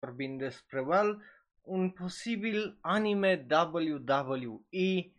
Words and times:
vorbim 0.00 0.36
despre, 0.36 0.80
well, 0.80 1.22
un 1.60 1.90
posibil 1.90 2.78
anime 2.80 3.46
WWE, 3.50 5.12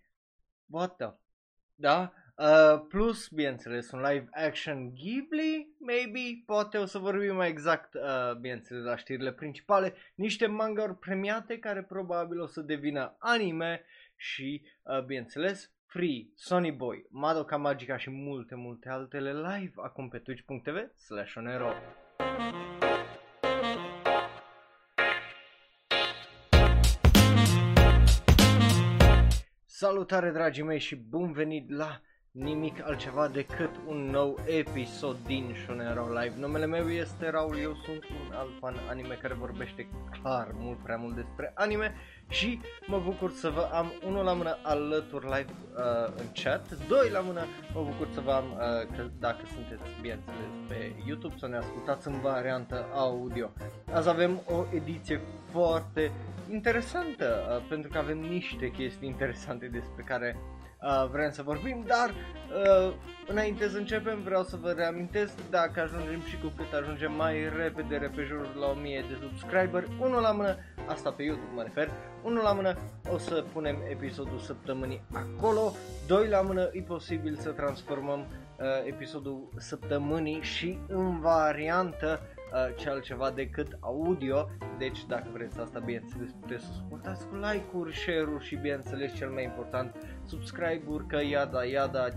what 0.70 0.96
the, 0.96 1.14
da? 1.76 2.14
Uh, 2.38 2.82
plus, 2.88 3.28
bineînțeles, 3.28 3.92
un 3.92 4.02
live 4.02 4.28
action 4.32 4.94
Ghibli, 4.94 5.76
maybe, 5.80 6.44
poate 6.46 6.78
o 6.78 6.86
să 6.86 6.98
vorbim 6.98 7.36
mai 7.36 7.50
exact, 7.50 7.94
uh, 7.94 8.36
bineînțeles, 8.40 8.84
la 8.84 8.96
știrile 8.96 9.32
principale, 9.32 9.94
niște 10.16 10.46
manga 10.46 10.98
premiate 11.00 11.60
care 11.60 11.84
probabil 11.84 12.40
o 12.40 12.46
să 12.46 12.62
devină 12.62 13.16
anime 13.20 13.86
și, 14.16 14.62
uh, 14.84 15.04
bineînțeles, 15.04 15.72
Free, 15.86 16.28
Sony 16.36 16.72
Boy, 16.72 17.06
Madoka 17.10 17.58
Magica 17.58 17.98
și 17.98 18.10
multe, 18.10 18.56
multe 18.56 18.90
altele 18.90 19.34
live 19.34 19.74
acum 19.76 20.10
pe 20.10 20.18
twitch.tv 20.18 20.96
slash 20.96 21.36
onero. 21.36 21.74
Salutare 29.82 30.32
dragii 30.32 30.64
mei 30.64 30.80
și 30.80 30.96
bun 30.96 31.32
venit 31.32 31.70
la 31.70 32.02
nimic 32.32 32.88
altceva 32.88 33.28
decât 33.28 33.70
un 33.88 34.10
nou 34.10 34.40
episod 34.46 35.18
din 35.26 35.56
Shonero 35.64 36.08
Live. 36.08 36.34
Numele 36.38 36.66
meu 36.66 36.90
este 36.90 37.30
Raul, 37.30 37.58
eu 37.58 37.76
sunt 37.86 38.04
un 38.04 38.34
alt 38.34 38.50
fan 38.60 38.76
anime 38.90 39.14
care 39.22 39.34
vorbește 39.34 39.88
clar 40.22 40.48
mult 40.54 40.78
prea 40.78 40.98
mult 40.98 41.16
despre 41.16 41.52
anime 41.56 41.96
și 42.30 42.62
mă 42.88 43.00
bucur 43.00 43.32
să 43.32 43.50
vă 43.50 43.70
am 43.74 43.92
unul 44.06 44.24
la 44.24 44.34
mână 44.34 44.58
alături 44.64 45.26
live 45.26 45.54
uh, 45.76 46.14
în 46.18 46.26
chat, 46.44 46.88
doi 46.88 47.10
la 47.10 47.20
mână 47.20 47.46
mă 47.74 47.82
bucur 47.82 48.08
să 48.14 48.22
vă 48.22 48.32
am 48.32 48.46
uh, 48.52 48.98
că 48.98 49.10
dacă 49.20 49.42
sunteți 49.54 49.90
bineînțeles 50.02 50.52
pe 50.68 50.92
YouTube 51.08 51.36
să 51.38 51.48
ne 51.48 51.58
ascultați 51.58 52.08
în 52.08 52.20
variantă 52.20 52.86
audio. 52.94 53.52
Azi 53.94 54.10
avem 54.10 54.42
o 54.46 54.66
ediție 54.74 55.22
foarte 55.52 56.12
interesantă 56.52 57.26
uh, 57.50 57.66
pentru 57.70 57.90
că 57.92 57.98
avem 57.98 58.18
niște 58.18 58.72
chestii 58.72 59.08
interesante 59.08 59.66
despre 59.66 60.04
care 60.04 60.38
uh, 60.82 61.10
vrem 61.12 61.32
să 61.32 61.42
vorbim, 61.44 61.84
dar 61.88 62.10
uh, 62.10 62.94
înainte 63.28 63.68
să 63.68 63.78
începem 63.78 64.22
vreau 64.22 64.44
să 64.44 64.58
vă 64.62 64.72
reamintesc 64.72 65.34
dacă 65.50 65.82
ajungem 65.82 66.22
și 66.22 66.38
cu 66.38 66.48
cât 66.58 66.74
ajungem 66.82 67.14
mai 67.14 67.50
repede 67.58 67.96
repejurul 67.98 68.50
la 68.60 68.68
1000 68.68 69.06
de 69.10 69.18
subscriber, 69.22 69.88
unul 70.00 70.22
la 70.22 70.32
mână, 70.32 70.58
asta 70.88 71.12
pe 71.12 71.24
YouTube 71.24 71.54
mă 71.56 71.62
refer, 71.62 71.92
unul 72.24 72.44
la 72.44 72.54
mână 72.54 72.78
o 73.12 73.18
să 73.18 73.44
punem 73.54 73.78
episodul 73.90 74.40
săptămânii 74.40 75.02
acolo, 75.14 75.72
doi 76.08 76.28
la 76.28 76.42
mână 76.42 76.70
e 76.72 76.82
posibil 76.82 77.36
să 77.36 77.50
transformăm 77.50 78.20
uh, 78.20 78.66
episodul 78.86 79.50
săptămânii 79.58 80.42
și 80.42 80.78
în 80.88 81.20
variantă 81.20 82.20
uh, 82.54 82.76
ce 82.76 82.90
altceva 82.90 83.32
decât 83.32 83.78
audio, 83.80 84.50
deci 84.78 85.06
dacă 85.06 85.28
vreți 85.34 85.60
asta 85.60 85.80
bineînțeles 85.80 86.30
puteți 86.40 86.64
să 86.64 86.72
suportați 86.74 87.28
cu 87.28 87.36
like-uri, 87.36 87.96
share-uri 87.96 88.46
și 88.46 88.56
bineînțeles 88.56 89.16
cel 89.16 89.30
mai 89.30 89.44
important 89.44 89.96
subscribe-uri, 90.32 91.08
că 91.08 91.20
iada, 91.24 91.64
iada, 91.64 92.10
50% 92.10 92.14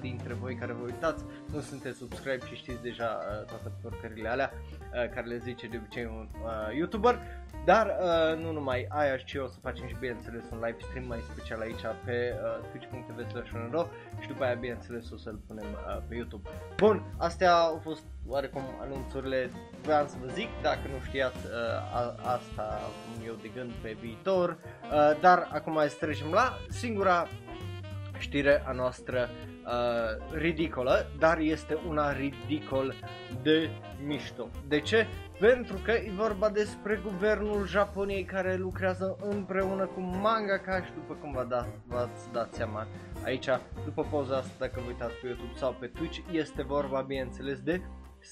dintre 0.00 0.32
voi 0.32 0.54
care 0.54 0.72
vă 0.72 0.84
uitați 0.84 1.24
nu 1.52 1.60
sunteți 1.60 1.98
subscribe 1.98 2.46
și 2.46 2.54
știți 2.54 2.82
deja 2.82 3.18
uh, 3.20 3.46
toate 3.46 3.72
porcările 3.82 4.28
alea 4.28 4.52
uh, 4.52 5.08
care 5.14 5.26
le 5.26 5.38
zice 5.38 5.66
de 5.66 5.76
obicei 5.80 6.04
un 6.04 6.28
uh, 6.32 6.76
YouTuber. 6.76 7.18
Dar 7.64 7.86
uh, 7.86 8.42
nu 8.42 8.52
numai 8.52 8.86
aia, 8.88 9.16
ci 9.16 9.34
o 9.34 9.46
să 9.46 9.58
facem 9.62 9.86
și 9.86 9.96
bineînțeles 10.00 10.44
un 10.52 10.58
live 10.58 10.76
stream 10.80 11.06
mai 11.06 11.18
special 11.30 11.60
aici 11.60 11.84
pe 12.04 12.34
uh, 12.34 12.68
twitch.tv 12.70 13.30
slash 13.30 13.50
și 14.20 14.28
după 14.28 14.44
aia 14.44 14.54
bineînțeles 14.54 15.10
o 15.10 15.16
să-l 15.16 15.40
punem 15.46 15.66
uh, 15.72 16.02
pe 16.08 16.14
YouTube. 16.14 16.48
Bun, 16.76 17.14
astea 17.18 17.54
au 17.54 17.80
fost 17.82 18.04
oarecum 18.32 18.62
anunțurile, 18.80 19.50
vreau 19.82 20.06
să 20.06 20.16
vă 20.20 20.26
zic, 20.26 20.48
dacă 20.62 20.80
nu 20.92 21.04
știați 21.06 21.46
uh, 21.46 21.94
a, 21.94 22.14
asta 22.34 22.80
eu 23.26 23.34
de 23.42 23.50
gând 23.54 23.72
pe 23.82 23.96
viitor, 24.00 24.48
uh, 24.50 25.20
dar 25.20 25.48
acum 25.52 25.78
să 25.88 25.96
trecem 26.00 26.30
la 26.30 26.56
singura 26.68 27.26
știre 28.18 28.62
a 28.66 28.72
noastră 28.72 29.28
uh, 29.28 30.38
ridicolă, 30.38 31.06
dar 31.18 31.38
este 31.38 31.78
una 31.88 32.12
ridicol 32.12 32.94
de 33.42 33.70
mișto. 34.06 34.48
De 34.68 34.80
ce? 34.80 35.06
Pentru 35.38 35.76
că 35.84 35.90
e 35.90 36.12
vorba 36.16 36.48
despre 36.48 37.00
guvernul 37.02 37.66
Japoniei 37.66 38.24
care 38.24 38.56
lucrează 38.56 39.16
împreună 39.30 39.86
cu 39.86 40.00
mangaka 40.00 40.84
și 40.84 40.92
după 40.92 41.14
cum 41.20 41.32
vă 41.32 41.46
da, 41.48 41.66
v-ați 41.86 42.32
dat 42.32 42.52
seama 42.52 42.86
aici, 43.24 43.48
după 43.84 44.06
poza 44.10 44.36
asta, 44.36 44.52
dacă 44.58 44.80
vă 44.80 44.86
uitați 44.86 45.14
pe 45.14 45.26
YouTube 45.26 45.52
sau 45.54 45.76
pe 45.80 45.86
Twitch, 45.86 46.18
este 46.30 46.62
vorba, 46.62 47.00
bineînțeles, 47.00 47.60
de 47.60 47.80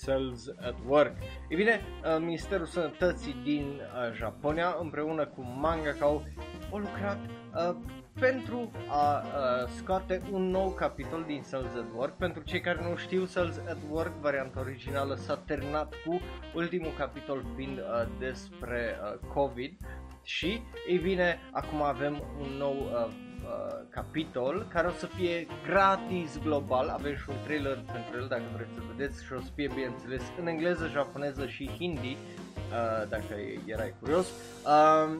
Cells 0.04 0.48
at 0.60 0.74
Work. 0.86 1.16
E 1.48 1.54
bine, 1.54 1.80
uh, 2.04 2.18
Ministerul 2.20 2.66
Sănătății 2.66 3.36
din 3.44 3.80
uh, 3.80 4.14
Japonia 4.14 4.76
împreună 4.80 5.26
cu 5.26 5.42
mangaka 5.60 6.04
au 6.04 6.24
lucrat 6.70 7.18
uh, 7.54 7.76
pentru 8.20 8.70
a 8.88 9.22
uh, 9.22 9.68
scoate 9.76 10.22
un 10.30 10.50
nou 10.50 10.70
capitol 10.70 11.24
din 11.26 11.42
Cells 11.50 11.74
at 11.74 11.86
Work. 11.96 12.16
Pentru 12.16 12.42
cei 12.42 12.60
care 12.60 12.88
nu 12.88 12.96
știu, 12.96 13.26
Cells 13.26 13.58
at 13.68 13.78
Work, 13.90 14.20
varianta 14.20 14.60
originală, 14.60 15.14
s-a 15.14 15.36
terminat 15.36 15.94
cu 16.06 16.20
ultimul 16.54 16.92
capitol 16.98 17.44
fiind 17.56 17.78
uh, 17.78 17.84
despre 18.18 18.98
uh, 19.02 19.28
COVID 19.34 19.76
și, 20.22 20.62
ei 20.88 20.98
bine, 20.98 21.38
acum 21.52 21.82
avem 21.82 22.22
un 22.40 22.48
nou 22.58 22.74
uh, 22.74 23.28
uh, 23.50 23.86
capitol 23.90 24.66
care 24.72 24.86
o 24.86 24.90
să 24.90 25.06
fie 25.06 25.46
gratis 25.66 26.38
global, 26.42 26.88
avem 26.88 27.16
și 27.16 27.24
un 27.28 27.36
trailer 27.44 27.84
pentru 27.92 28.20
el 28.20 28.26
dacă 28.28 28.42
vreți 28.54 28.74
să 28.74 28.80
vedeți 28.96 29.24
și 29.24 29.32
o 29.32 29.40
să 29.40 29.50
fie 29.54 29.70
bineînțeles 29.74 30.22
în 30.40 30.46
engleză, 30.46 30.86
japoneză 30.86 31.46
și 31.46 31.70
hindi, 31.78 32.16
uh, 32.16 33.08
dacă 33.08 33.34
erai 33.66 33.94
curios. 34.00 34.26
Uh, 34.66 35.18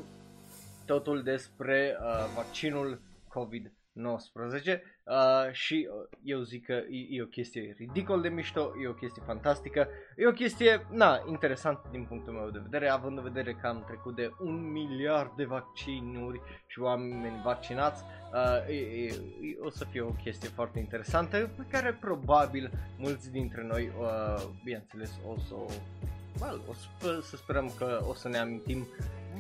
totul 0.87 1.23
despre 1.23 1.97
uh, 2.01 2.07
vaccinul 2.35 3.01
COVID-19 3.29 4.81
uh, 5.11 5.53
și 5.53 5.89
uh, 5.91 6.19
eu 6.23 6.41
zic 6.41 6.65
că 6.65 6.73
e, 6.73 7.07
e 7.11 7.23
o 7.23 7.27
chestie 7.27 7.75
ridicol 7.79 8.21
de 8.21 8.29
mișto, 8.29 8.73
e 8.83 8.89
o 8.89 8.93
chestie 8.93 9.23
fantastică, 9.27 9.89
e 10.17 10.27
o 10.27 10.33
chestie, 10.33 10.87
na, 10.91 11.25
interesantă 11.29 11.89
din 11.91 12.05
punctul 12.05 12.33
meu 12.33 12.51
de 12.51 12.61
vedere, 12.63 12.89
având 12.89 13.17
în 13.17 13.23
vedere 13.23 13.53
că 13.53 13.67
am 13.67 13.85
trecut 13.87 14.15
de 14.15 14.31
un 14.41 14.71
miliard 14.73 15.31
de 15.37 15.45
vaccinuri 15.45 16.41
și 16.67 16.81
oameni 16.81 17.41
vaccinați, 17.45 18.05
uh, 18.33 18.69
e, 18.69 18.75
e, 18.75 19.07
e, 19.07 19.59
o 19.61 19.71
să 19.71 19.85
fie 19.85 20.01
o 20.01 20.11
chestie 20.23 20.49
foarte 20.49 20.79
interesantă 20.79 21.51
pe 21.57 21.65
care 21.71 21.99
probabil 22.01 22.71
mulți 22.99 23.31
dintre 23.31 23.63
noi, 23.63 23.93
uh, 24.01 24.43
bineînțeles, 24.65 25.11
o 25.27 25.39
să 25.39 25.55
o 25.55 25.67
well, 26.41 26.61
o 26.69 26.73
să, 26.73 27.21
să 27.23 27.37
sperăm 27.37 27.73
că 27.79 28.05
o 28.09 28.15
să 28.15 28.29
ne 28.29 28.39
amintim 28.39 28.87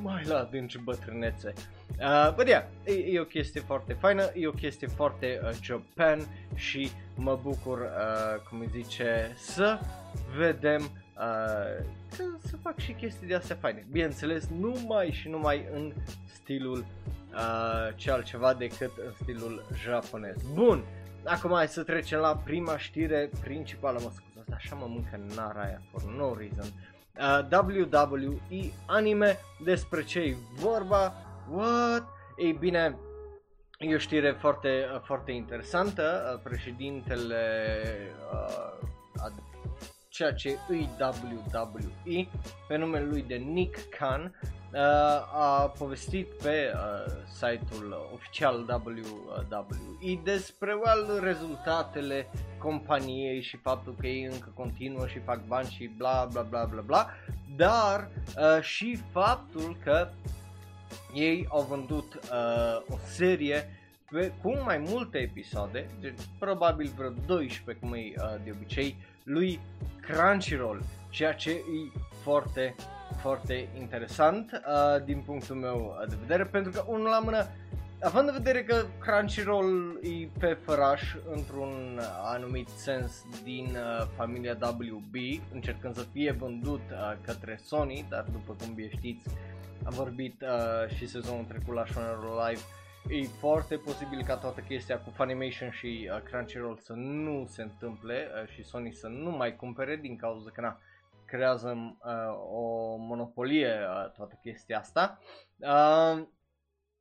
mai 0.02 0.24
la 0.24 0.38
adânci 0.38 0.78
bătrânețe. 0.78 1.52
Uh, 1.98 2.34
but 2.34 2.46
yeah, 2.46 2.64
e, 2.84 2.92
e 2.92 3.20
o 3.20 3.24
chestie 3.24 3.60
foarte 3.60 3.92
faină, 3.92 4.30
e 4.34 4.46
o 4.46 4.50
chestie 4.50 4.86
foarte 4.86 5.40
uh, 5.42 5.50
Japan 5.62 6.26
și 6.54 6.90
mă 7.16 7.38
bucur, 7.42 7.78
uh, 7.78 8.40
cum 8.48 8.60
îi 8.60 8.68
zice, 8.72 9.32
să 9.36 9.78
vedem 10.36 10.80
uh, 10.82 11.84
să, 12.08 12.22
să 12.38 12.56
fac 12.62 12.78
și 12.78 12.92
chestii 12.92 13.26
de 13.26 13.34
astea 13.34 13.56
faine. 13.60 13.86
Bineînțeles, 13.90 14.48
numai 14.58 15.10
și 15.10 15.28
numai 15.28 15.66
în 15.72 15.92
stilul 16.24 16.78
uh, 17.32 17.94
ce 17.94 18.10
altceva 18.10 18.54
decât 18.54 18.90
în 19.06 19.12
stilul 19.22 19.66
japonez. 19.82 20.36
Bun, 20.54 20.84
acum 21.24 21.50
hai 21.50 21.68
să 21.68 21.82
trecem 21.82 22.18
la 22.18 22.36
prima 22.44 22.78
știre 22.78 23.30
principală, 23.40 24.00
mă 24.02 24.10
scuzați, 24.14 24.52
așa 24.52 24.74
mă 24.74 24.86
mâncă 24.88 25.20
nara 25.34 25.62
aia 25.62 25.82
for 25.90 26.02
no 26.02 26.34
reason. 26.34 26.66
Uh, 26.66 26.99
WWE 27.50 28.72
anime, 28.86 29.38
despre 29.64 30.04
ce 30.04 30.36
vorba, 30.54 31.14
what? 31.50 32.08
Ei 32.36 32.52
bine, 32.52 32.98
e 33.78 33.94
o 33.94 33.98
știre 33.98 34.32
foarte, 34.32 34.86
foarte 35.04 35.32
interesantă, 35.32 36.32
uh, 36.34 36.40
președintele 36.42 37.54
uh, 38.32 39.32
ceea 40.08 40.32
ce 40.32 40.58
îi 40.68 40.88
WWE, 41.00 42.28
pe 42.68 42.76
numele 42.76 43.04
lui 43.04 43.22
de 43.22 43.34
Nick 43.34 43.88
Khan, 43.88 44.34
uh, 44.42 44.59
a 45.32 45.72
povestit 45.78 46.26
pe 46.42 46.72
uh, 46.74 47.12
site-ul 47.32 48.10
oficial 48.14 48.80
WWE 48.84 50.20
despre 50.24 50.72
well, 50.72 51.20
rezultatele 51.22 52.26
companiei 52.58 53.42
și 53.42 53.56
faptul 53.56 53.94
că 54.00 54.06
ei 54.06 54.24
încă 54.24 54.52
continuă 54.54 55.06
și 55.06 55.18
fac 55.18 55.46
bani 55.46 55.68
și 55.68 55.90
bla 55.96 56.28
bla 56.32 56.42
bla 56.42 56.64
bla 56.64 56.80
bla, 56.80 57.10
dar 57.56 58.08
uh, 58.36 58.62
și 58.62 58.98
faptul 59.12 59.76
că 59.84 60.08
ei 61.14 61.46
au 61.48 61.62
vândut 61.62 62.14
uh, 62.14 62.94
o 62.94 62.98
serie 63.06 63.68
pe, 64.10 64.32
cu 64.42 64.62
mai 64.64 64.78
multe 64.78 65.18
episoade, 65.18 65.86
deci 66.00 66.20
probabil 66.38 66.92
vreo 66.96 67.10
12 67.26 67.84
cum 67.84 67.94
e 67.94 67.98
uh, 67.98 68.44
de 68.44 68.50
obicei, 68.54 68.96
lui 69.24 69.60
Crunchyroll, 70.00 70.82
ceea 71.10 71.32
ce 71.32 71.50
e 71.50 71.98
foarte, 72.22 72.74
foarte 73.20 73.68
interesant 73.78 74.50
uh, 74.52 75.04
din 75.04 75.20
punctul 75.20 75.56
meu 75.56 75.96
de 76.08 76.16
vedere, 76.20 76.44
pentru 76.44 76.72
că 76.72 76.84
unul 76.86 77.08
la 77.08 77.18
mână 77.18 77.46
având 78.02 78.28
în 78.28 78.34
vedere 78.34 78.64
că 78.64 78.84
Crunchyroll 79.00 79.98
e 80.02 80.28
pe 80.38 80.58
făraș 80.64 81.14
într-un 81.34 82.00
anumit 82.22 82.68
sens 82.68 83.24
din 83.42 83.64
uh, 83.64 84.06
familia 84.16 84.58
WB, 84.60 85.14
încercând 85.52 85.94
să 85.94 86.06
fie 86.12 86.32
vândut 86.32 86.80
uh, 86.90 87.16
către 87.24 87.60
Sony, 87.62 88.06
dar 88.08 88.24
după 88.32 88.56
cum 88.58 88.74
bine 88.74 88.88
știți, 88.88 89.28
am 89.84 89.92
vorbit 89.92 90.42
uh, 90.42 90.94
și 90.96 91.06
sezonul 91.06 91.44
trecut 91.44 91.74
la 91.74 91.84
Shonero 91.86 92.46
Live, 92.46 92.60
e 93.08 93.24
foarte 93.24 93.76
posibil 93.76 94.22
ca 94.26 94.36
toată 94.36 94.60
chestia 94.60 94.98
cu 94.98 95.10
Funimation 95.10 95.70
și 95.70 96.10
uh, 96.12 96.22
Crunchyroll 96.22 96.78
să 96.82 96.92
nu 96.92 97.46
se 97.48 97.62
întâmple 97.62 98.28
uh, 98.42 98.48
și 98.48 98.64
Sony 98.64 98.92
să 98.92 99.06
nu 99.06 99.30
mai 99.30 99.56
cumpere 99.56 99.96
din 99.96 100.16
cauza 100.16 100.50
că 100.50 100.60
na, 100.60 100.78
creează 101.30 101.96
uh, 102.04 102.12
o 102.52 102.96
monopolie 102.96 103.68
uh, 103.68 104.10
toată 104.10 104.38
chestia 104.42 104.78
asta. 104.78 105.18
Uh, 105.56 106.26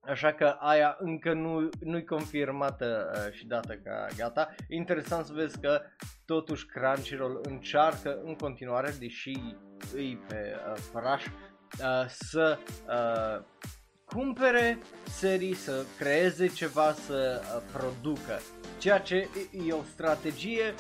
Așa 0.02 0.34
că 0.34 0.56
aia 0.60 0.96
încă 1.00 1.34
nu, 1.34 1.70
nu-i 1.80 2.06
confirmată 2.06 3.12
uh, 3.14 3.34
și 3.34 3.48
dată 3.48 3.74
ca 3.84 4.08
gata. 4.18 4.56
Interesant 4.70 5.26
să 5.26 5.34
vezi 5.34 5.60
că 5.60 5.82
totuși 6.26 6.66
Crunchyroll 6.66 7.40
încearcă 7.44 8.20
în 8.24 8.36
continuare, 8.36 8.94
deși 9.00 9.38
îi 9.94 10.20
pe 10.28 10.56
uh, 10.56 10.78
făraș, 10.92 11.26
uh, 11.26 12.06
să 12.08 12.58
uh, 12.88 13.46
cumpere 14.06 14.78
serii, 15.04 15.54
să 15.54 15.86
creeze 15.98 16.48
ceva, 16.48 16.92
să 16.92 17.42
uh, 17.42 17.62
producă. 17.74 18.40
Ceea 18.78 19.00
ce 19.00 19.28
e 19.68 19.74
o 19.74 19.84
strategie 19.84 20.74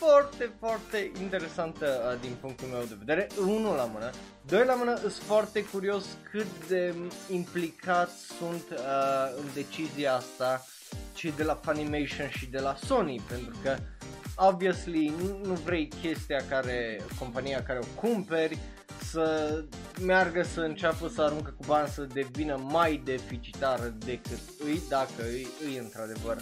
foarte, 0.00 0.50
foarte 0.58 1.10
interesantă 1.20 1.86
uh, 1.86 2.20
din 2.20 2.36
punctul 2.40 2.68
meu 2.68 2.82
de 2.88 2.96
vedere. 2.98 3.26
Unul 3.40 3.74
la 3.76 3.84
mână. 3.84 4.10
Doi 4.46 4.64
la 4.64 4.74
mână, 4.74 4.96
sunt 4.96 5.12
foarte 5.12 5.64
curios 5.64 6.04
cât 6.30 6.68
de 6.68 6.94
implicați 7.30 8.14
sunt 8.38 8.64
uh, 8.70 9.40
în 9.40 9.44
decizia 9.54 10.14
asta 10.14 10.64
cei 11.14 11.32
de 11.32 11.42
la 11.42 11.54
Funimation 11.54 12.28
și 12.28 12.46
de 12.46 12.58
la 12.58 12.76
Sony, 12.84 13.20
pentru 13.28 13.58
că 13.62 13.76
obviously 14.36 15.14
nu, 15.18 15.40
nu 15.46 15.54
vrei 15.54 15.88
chestia 16.00 16.42
care, 16.48 17.00
compania 17.18 17.62
care 17.62 17.78
o 17.78 18.00
cumperi, 18.00 18.58
să 19.10 19.64
meargă 20.00 20.42
să 20.42 20.60
înceapă 20.60 21.08
să 21.08 21.22
aruncă 21.22 21.54
cu 21.56 21.64
bani 21.66 21.88
să 21.88 22.06
devină 22.12 22.56
mai 22.70 23.02
deficitară 23.04 23.94
decât 24.04 24.40
îi, 24.64 24.82
dacă 24.88 25.22
îi, 25.22 25.46
îi 25.66 25.76
într-adevăr 25.76 26.36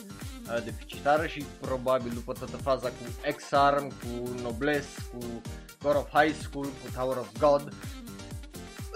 uh, 0.49 0.65
deficitară 0.65 1.27
și 1.27 1.45
probabil 1.61 2.11
după 2.15 2.33
toată 2.33 2.57
faza 2.57 2.89
cu 2.89 3.31
X-Arm, 3.37 3.89
cu 3.89 4.41
Noblesse, 4.43 5.03
cu 5.13 5.43
God 5.83 5.97
of 5.97 6.09
High 6.13 6.35
School, 6.43 6.65
cu 6.65 6.91
Tower 6.95 7.17
of 7.17 7.29
God, 7.39 7.73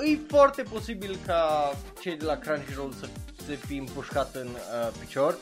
e 0.06 0.18
foarte 0.28 0.62
posibil 0.62 1.18
ca 1.26 1.72
cei 2.00 2.16
de 2.16 2.24
la 2.24 2.36
Crunchyroll 2.36 2.92
să 2.92 3.08
se 3.46 3.54
fi 3.54 3.76
împușcat 3.76 4.34
în 4.34 4.46
uh, 4.46 4.92
picior 5.00 5.36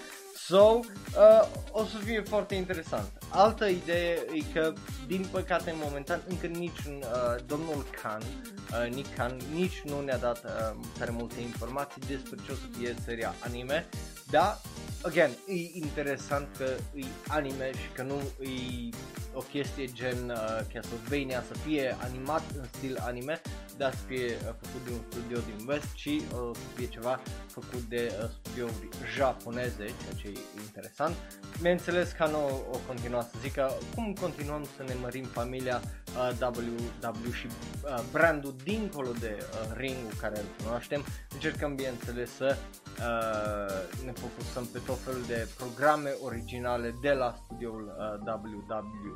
So, 0.50 0.80
uh, 0.80 1.48
o 1.70 1.84
să 1.84 1.96
fie 2.04 2.20
foarte 2.20 2.54
interesant. 2.54 3.10
Altă 3.28 3.66
idee 3.66 4.12
e 4.32 4.42
că, 4.52 4.72
din 5.06 5.26
păcate, 5.30 5.74
momentan, 5.84 6.22
încă 6.28 6.46
nici 6.46 6.78
uh, 6.78 7.44
domnul 7.46 7.86
Khan, 8.02 8.22
uh, 8.22 8.94
Nick 8.94 9.14
Khan, 9.14 9.36
nici 9.54 9.80
nu 9.84 10.00
ne-a 10.00 10.18
dat 10.18 10.44
uh, 10.44 10.80
tare 10.98 11.10
multe 11.10 11.40
informații 11.40 12.02
despre 12.06 12.38
ce 12.44 12.52
o 12.52 12.54
să 12.54 12.78
fie 12.78 12.94
seria 13.04 13.34
anime, 13.40 13.88
da, 14.31 14.61
again, 15.03 15.31
e 15.49 15.55
interesant 15.73 16.49
că 16.56 16.65
e 16.94 17.05
anime 17.29 17.71
și 17.73 17.88
că 17.94 18.03
nu 18.03 18.21
e 18.44 18.88
o 19.35 19.41
chestie 19.41 19.87
gen 19.87 20.31
uh, 20.31 20.61
Castlevania 20.73 21.43
să 21.43 21.55
fie 21.55 21.97
animat 22.00 22.43
în 22.56 22.65
stil 22.73 22.99
anime, 23.00 23.41
dar 23.77 23.94
să 23.94 24.03
fie 24.06 24.27
uh, 24.27 24.55
făcut 24.61 24.85
de 24.85 24.91
un 24.93 25.03
studio 25.11 25.38
din 25.38 25.69
West, 25.69 25.93
ci 25.94 26.06
uh, 26.06 26.50
să 26.53 26.67
fie 26.75 26.88
ceva 26.88 27.21
făcut 27.47 27.81
de 27.81 28.12
uh, 28.23 28.29
studiouri 28.41 28.88
japoneze, 29.15 29.85
ceea 29.85 30.15
ce 30.17 30.29
e 30.29 30.61
interesant. 30.67 31.15
Bineînțeles, 31.56 32.11
că 32.11 32.27
nu 32.27 32.44
o 32.73 32.79
continua 32.87 33.23
să 33.23 33.35
zică 33.41 33.73
cum 33.94 34.15
continuăm 34.21 34.65
să 34.77 34.82
ne 34.82 34.94
mărim 35.00 35.25
familia 35.25 35.81
uh, 36.17 36.53
WW 36.56 37.32
și 37.32 37.47
uh, 37.47 38.00
brandul 38.12 38.55
dincolo 38.65 39.11
de 39.21 39.38
uh, 39.41 39.77
ringul 39.77 40.12
care 40.21 40.38
îl 40.38 40.47
cunoaștem. 40.59 41.05
Încercăm, 41.32 41.75
bineînțeles, 41.75 42.31
să 42.31 42.56
uh, 42.56 44.05
ne 44.05 44.12
focusăm 44.12 44.67
pe 44.73 44.81
tot 44.87 44.99
felul 44.99 45.23
de 45.27 45.49
programe 45.56 46.11
originale 46.23 46.94
de 47.03 47.12
la 47.12 47.35
studioul 47.44 47.94
uh, 47.99 48.25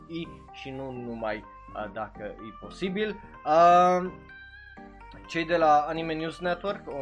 WWE 0.09 0.29
și 0.53 0.71
nu 0.71 0.91
numai 0.91 1.37
uh, 1.75 1.91
dacă 1.93 2.23
e 2.23 2.57
posibil. 2.61 3.21
Uh, 3.45 4.11
cei 5.27 5.45
de 5.45 5.57
la 5.57 5.85
Anime 5.89 6.15
News 6.15 6.39
Network 6.39 6.89
o, 6.89 6.93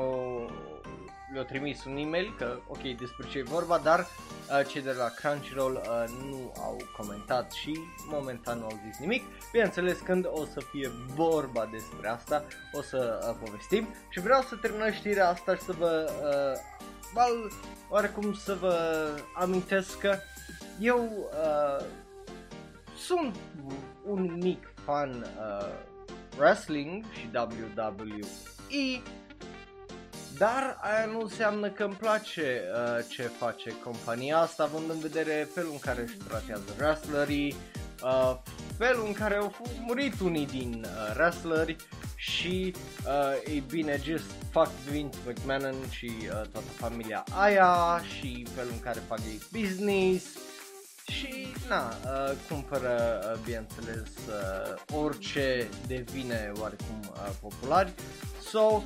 le-au 1.33 1.45
trimis 1.45 1.85
un 1.85 1.97
e-mail 1.97 2.35
că 2.39 2.59
ok 2.67 2.83
despre 2.83 3.27
ce 3.29 3.39
e 3.39 3.43
vorba, 3.43 3.79
dar 3.79 4.01
uh, 4.01 4.67
cei 4.67 4.83
de 4.83 4.93
la 4.93 5.09
Crunchyroll 5.09 5.75
uh, 5.75 6.05
nu 6.31 6.53
au 6.59 6.77
comentat 6.97 7.53
și 7.53 7.79
momentan 8.11 8.59
nu 8.59 8.65
au 8.65 8.81
zis 8.87 8.99
nimic. 8.99 9.23
Bineînțeles 9.53 9.99
când 9.99 10.27
o 10.31 10.45
să 10.45 10.61
fie 10.61 10.91
vorba 11.15 11.69
despre 11.71 12.09
asta 12.09 12.45
o 12.73 12.83
să 12.83 13.29
uh, 13.29 13.37
povestim 13.45 13.89
și 14.09 14.21
vreau 14.21 14.43
să 14.43 14.57
terminăm 14.57 14.93
știrea 14.93 15.29
asta 15.29 15.55
și 15.55 15.63
să 15.63 15.73
vă 15.73 16.11
uh, 16.23 16.61
well, 17.15 17.53
oarecum 17.89 18.35
să 18.35 18.55
vă 18.61 18.77
amintesc 19.35 19.99
că 19.99 20.17
eu 20.81 21.29
uh, 21.31 21.85
sunt 23.05 23.37
un 24.07 24.39
mic 24.43 24.73
fan 24.85 25.11
uh, 25.11 25.69
wrestling 26.39 27.05
și 27.13 27.31
WWE, 27.35 29.03
dar 30.39 30.79
aia 30.81 31.07
nu 31.07 31.21
înseamnă 31.21 31.71
că 31.71 31.85
îmi 31.85 31.95
place 31.95 32.61
uh, 32.75 33.05
ce 33.09 33.23
face 33.23 33.73
compania 33.85 34.39
asta, 34.39 34.63
având 34.63 34.91
în 34.91 34.99
vedere 34.99 35.49
felul 35.55 35.71
în 35.73 35.79
care 35.79 36.03
își 36.03 36.17
tratează 36.17 36.75
wrestlerii, 36.79 37.55
uh, 38.03 38.37
felul 38.79 39.07
în 39.07 39.13
care 39.13 39.37
au 39.37 39.55
murit 39.81 40.21
unii 40.21 40.47
din 40.47 40.85
uh, 40.85 41.15
wrestleri 41.17 41.77
și 42.17 42.75
uh, 43.07 43.55
e 43.55 43.63
bine, 43.71 44.01
just 44.05 44.31
fuck 44.51 44.71
Vince 44.91 45.19
McMahon 45.27 45.75
și 45.91 46.11
uh, 46.21 46.31
toată 46.31 46.71
familia 46.77 47.25
aia 47.31 48.01
și 48.19 48.47
felul 48.55 48.71
în 48.73 48.81
care 48.81 49.03
fac 49.09 49.19
ei 49.19 49.61
business 49.61 50.25
și 51.13 51.47
na, 51.69 51.89
uh, 51.89 52.37
cumpără 52.49 53.21
uh, 53.33 53.41
bineînțeles 53.45 54.09
uh, 54.29 54.97
orice 54.97 55.69
devine 55.87 56.53
oarecum 56.61 57.01
uh, 57.11 57.31
popular. 57.41 57.93
So, 58.51 58.61
uh, 58.61 58.83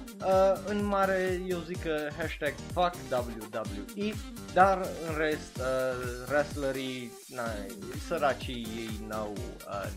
în 0.67 0.84
mare 0.84 1.40
eu 1.46 1.58
zic 1.58 1.82
că 1.82 2.08
hashtag 2.17 2.55
fuck 2.73 2.94
WWE, 3.11 4.12
dar 4.52 4.78
în 5.08 5.17
rest 5.17 5.56
uh, 5.56 5.64
wrestlerii, 6.28 7.12
na, 7.28 7.43
săracii 8.06 8.67
ei 8.76 9.00
n-au 9.08 9.32
uh, 9.69 9.90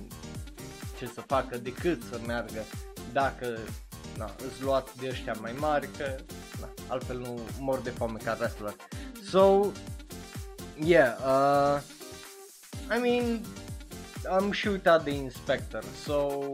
ce 0.98 1.06
să 1.06 1.22
facă 1.22 1.58
decât 1.58 2.02
să 2.12 2.20
meargă 2.28 2.64
dacă 3.14 3.60
na, 4.18 4.36
îți 4.48 4.64
luați 4.64 4.98
de 4.98 5.08
ăștia 5.08 5.36
mai 5.42 5.56
mari, 5.60 5.90
că 5.98 6.16
na, 6.60 6.70
altfel 6.88 7.18
nu 7.18 7.40
mor 7.60 7.80
de 7.80 7.90
foame 7.90 8.18
ca 8.24 8.38
wrestler. 8.40 8.76
So, 9.30 9.72
yeah, 10.84 11.18
uh, 11.18 11.82
I 12.96 13.00
mean, 13.02 13.42
am 14.30 14.52
și 14.52 14.68
uitat 14.68 15.04
de 15.04 15.12
Inspector, 15.12 15.84
so, 16.06 16.50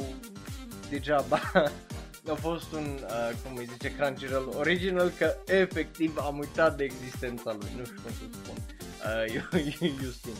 degeaba. 0.89 1.41
A 2.31 2.33
fost 2.33 2.71
un, 2.71 2.99
uh, 3.03 3.31
cum 3.43 3.57
îi 3.57 3.69
zice, 3.71 3.95
Crunchyroll 3.95 4.53
original, 4.57 5.11
că 5.17 5.35
efectiv 5.45 6.17
am 6.17 6.37
uitat 6.37 6.77
de 6.77 6.83
existența 6.83 7.55
lui, 7.59 7.69
nu 7.77 7.83
știu 7.83 8.01
cum 8.03 8.11
să 8.11 8.37
spun, 8.41 8.55
uh, 9.05 9.33
eu, 9.35 9.89
Justin. 10.03 10.33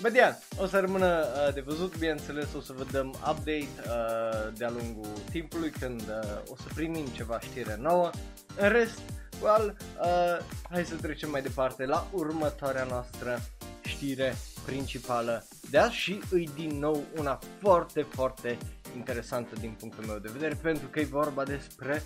But 0.00 0.14
yeah, 0.14 0.34
o 0.58 0.66
să 0.66 0.80
rămână 0.80 1.26
uh, 1.46 1.54
de 1.54 1.60
văzut, 1.60 1.98
bineînțeles 1.98 2.46
o 2.56 2.60
să 2.60 2.72
vă 2.76 2.84
dăm 2.90 3.08
update 3.08 3.68
uh, 3.86 4.52
de-a 4.56 4.70
lungul 4.70 5.06
timpului 5.30 5.70
când 5.70 6.00
uh, 6.00 6.40
o 6.48 6.56
să 6.56 6.64
primim 6.74 7.06
ceva 7.06 7.40
știre 7.40 7.76
nouă. 7.80 8.10
În 8.56 8.68
rest, 8.68 8.98
well, 9.42 9.76
uh, 10.00 10.44
hai 10.70 10.84
să 10.84 10.94
trecem 10.94 11.30
mai 11.30 11.42
departe 11.42 11.84
la 11.84 12.06
următoarea 12.12 12.84
noastră 12.84 13.40
știre 13.82 14.36
principală 14.66 15.44
de 15.70 15.78
azi 15.78 15.94
și 15.94 16.20
îi 16.30 16.48
din 16.54 16.78
nou 16.78 17.04
una 17.18 17.38
foarte, 17.58 18.02
foarte 18.02 18.58
interesantă 18.96 19.54
din 19.60 19.74
punctul 19.78 20.04
meu 20.04 20.18
de 20.18 20.30
vedere 20.32 20.58
pentru 20.62 20.86
că 20.86 21.00
e 21.00 21.04
vorba 21.04 21.44
despre 21.44 22.02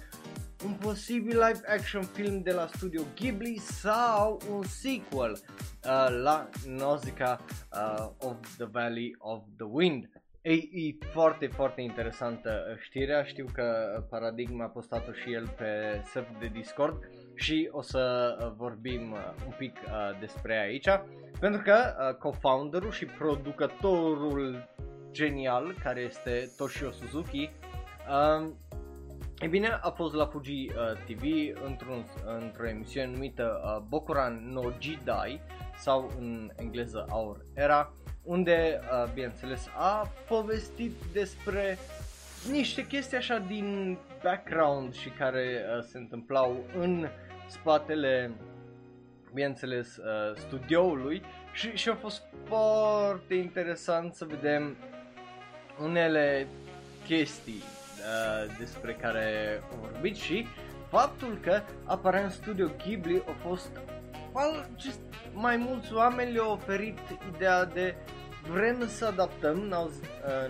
un 0.65 0.73
posibil 0.73 1.39
live 1.47 1.61
action 1.67 2.03
film 2.03 2.43
de 2.43 2.53
la 2.53 2.67
studio 2.67 3.03
Ghibli 3.15 3.59
sau 3.59 4.41
un 4.51 4.63
sequel 4.63 5.33
uh, 5.33 6.21
la 6.23 6.49
Nausicaa 6.67 7.41
uh, 7.73 8.09
of 8.19 8.57
the 8.57 8.67
Valley 8.67 9.17
of 9.19 9.43
the 9.57 9.67
Wind. 9.71 10.11
E, 10.41 10.53
e 10.53 10.97
foarte, 11.13 11.47
foarte 11.47 11.81
interesantă 11.81 12.67
uh, 12.71 12.79
știrea, 12.81 13.25
știu 13.25 13.47
că 13.53 13.75
Paradigma 14.11 14.65
a 14.65 14.69
postat-o 14.69 15.13
și 15.13 15.33
el 15.33 15.49
pe 15.49 16.03
server 16.13 16.37
de 16.39 16.47
Discord 16.47 17.09
și 17.39 17.69
o 17.73 17.83
să 17.83 18.37
uh, 18.41 18.53
vorbim 18.57 19.13
uh, 19.13 19.19
un 19.47 19.53
pic 19.59 19.77
uh, 19.85 20.19
despre 20.21 20.59
aici, 20.59 20.89
pentru 21.41 21.63
că 21.63 21.75
uh, 21.75 22.15
co-founderul 22.17 22.93
și 22.93 23.05
producătorul 23.05 24.69
genial, 25.11 25.75
care 25.83 26.01
este 26.01 26.53
Toshio 26.57 26.91
Suzuki, 26.91 27.51
uh, 28.09 28.49
E 29.41 29.47
bine, 29.47 29.79
a 29.83 29.91
fost 29.91 30.15
la 30.15 30.27
Fuji 30.27 30.69
uh, 30.69 30.75
TV 31.07 31.23
într-un, 31.65 32.05
într-o 32.41 32.69
emisiune 32.69 33.07
numită 33.07 33.61
uh, 33.65 33.83
Bokuran 33.89 34.49
no 34.53 34.63
Jidai 34.79 35.41
sau 35.77 36.11
în 36.19 36.51
engleză 36.57 37.07
Our 37.11 37.45
Era, 37.55 37.93
unde, 38.23 38.81
uh, 38.81 39.13
bineînțeles, 39.13 39.69
a 39.77 40.13
povestit 40.29 40.93
despre 41.13 41.79
niște 42.51 42.87
chestii 42.87 43.17
așa 43.17 43.39
din 43.39 43.99
background 44.23 44.95
și 44.95 45.09
care 45.09 45.65
uh, 45.77 45.83
se 45.83 45.99
întâmplau 45.99 46.65
în 46.79 47.09
spatele, 47.49 48.31
bineînțeles, 49.35 49.97
uh, 49.97 50.37
studioului 50.37 51.23
și, 51.53 51.71
și 51.77 51.89
a 51.89 51.95
fost 51.95 52.23
foarte 52.45 53.35
interesant 53.35 54.15
să 54.15 54.25
vedem 54.25 54.77
unele 55.83 56.47
chestii 57.07 57.63
uh, 57.63 58.57
despre 58.59 58.93
care 58.95 59.61
am 59.73 59.79
vorbit 59.91 60.17
și 60.17 60.47
faptul 60.91 61.39
că 61.43 61.61
aparent 61.85 62.33
Studio 62.33 62.71
Ghibli 62.85 63.23
a 63.29 63.49
fost 63.49 63.71
well, 64.33 64.69
just, 64.79 65.01
mai 65.33 65.57
mulți 65.57 65.95
oameni 65.95 66.33
le-au 66.33 66.53
oferit 66.53 66.99
ideea 67.35 67.65
de 67.65 67.95
vrem 68.51 68.89
să 68.89 69.07
adaptăm 69.07 69.59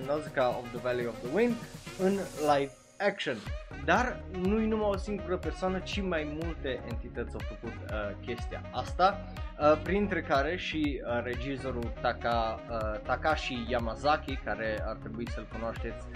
Nausicaa 0.06 0.48
uh, 0.48 0.56
of 0.58 0.68
the 0.68 0.78
Valley 0.78 1.06
of 1.06 1.18
the 1.18 1.34
Wind 1.34 1.54
în 1.98 2.12
live 2.56 2.77
action. 2.98 3.36
Dar 3.84 4.20
nu-i 4.42 4.66
numai 4.66 4.88
o 4.88 4.96
singură 4.96 5.36
persoană, 5.36 5.78
ci 5.78 6.00
mai 6.02 6.38
multe 6.42 6.80
entități 6.90 7.34
au 7.34 7.40
făcut 7.48 7.76
uh, 7.90 8.26
chestia 8.26 8.62
asta, 8.70 9.32
uh, 9.60 9.80
printre 9.82 10.22
care 10.22 10.56
și 10.56 11.00
uh, 11.02 11.22
regizorul 11.22 11.92
Taka, 12.00 12.60
uh, 12.70 13.00
Takashi 13.06 13.64
Yamazaki, 13.68 14.36
care 14.36 14.82
ar 14.86 14.96
trebui 14.96 15.30
să-l 15.30 15.46
cunoașteți 15.52 16.06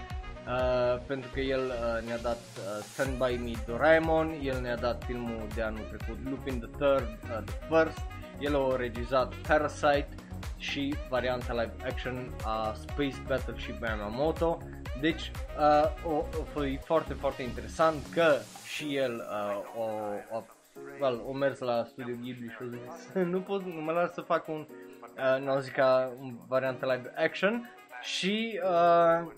Uh, 0.47 1.01
pentru 1.07 1.29
că 1.33 1.39
el 1.39 1.59
uh, 1.59 2.07
ne-a 2.07 2.17
dat 2.17 2.39
uh, 2.57 2.83
Stand 2.83 3.17
By 3.17 3.43
Me 3.43 3.51
Doraemon, 3.65 4.39
el 4.41 4.61
ne-a 4.61 4.75
dat 4.75 5.03
filmul 5.03 5.47
de 5.55 5.61
anul 5.61 5.85
trecut 5.87 6.17
Lupin 6.29 6.59
the 6.59 6.69
Third, 6.77 7.07
uh, 7.23 7.43
The 7.45 7.55
First, 7.69 8.01
el 8.39 8.55
a 8.55 8.75
regizat 8.75 9.33
Parasite 9.35 10.09
și 10.57 10.95
varianta 11.09 11.53
live 11.53 11.73
action 11.85 12.33
a 12.45 12.73
Space 12.73 13.21
Battleship 13.27 13.83
Yamamoto. 13.83 14.57
Deci 15.03 15.31
uh, 15.57 16.11
o, 16.11 16.15
o 16.15 16.43
fost 16.51 16.67
foarte, 16.83 17.13
foarte 17.13 17.41
interesant 17.41 18.05
că 18.13 18.37
și 18.65 18.95
el 18.95 19.15
uh, 19.15 19.81
o, 19.81 19.83
o, 20.37 20.43
well, 20.99 21.23
o 21.25 21.33
mers 21.33 21.59
la 21.59 21.83
Studio 21.83 22.15
Ghibli 22.21 22.47
și 22.49 22.57
a 22.61 22.65
zis 22.65 23.13
nu, 23.33 23.39
pot, 23.39 23.63
nu 23.63 23.81
mă 23.81 23.91
las 23.91 24.13
să 24.13 24.21
fac 24.21 24.47
un 24.47 24.67
uh, 24.69 25.43
Nausicaa 25.45 26.11
un 26.19 26.33
variantă 26.47 26.85
live 26.85 27.13
action 27.15 27.71
și 28.01 28.59
uh, 28.63 29.31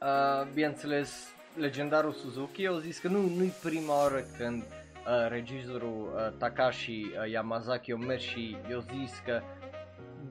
uh, 0.00 0.46
bineînțeles 0.52 1.34
legendarul 1.56 2.12
Suzuki 2.12 2.66
au 2.66 2.76
zis 2.76 2.98
că 2.98 3.08
nu, 3.08 3.20
nu-i 3.20 3.52
prima 3.62 3.94
oară 4.02 4.24
când 4.38 4.62
uh, 4.62 5.28
regizorul 5.28 6.12
uh, 6.14 6.38
Takashi 6.38 6.90
uh, 6.90 7.30
Yamazaki 7.30 7.92
o 7.92 7.96
mers 7.96 8.22
și 8.22 8.56
i-a 8.70 8.78
zis 8.78 9.22
că 9.24 9.42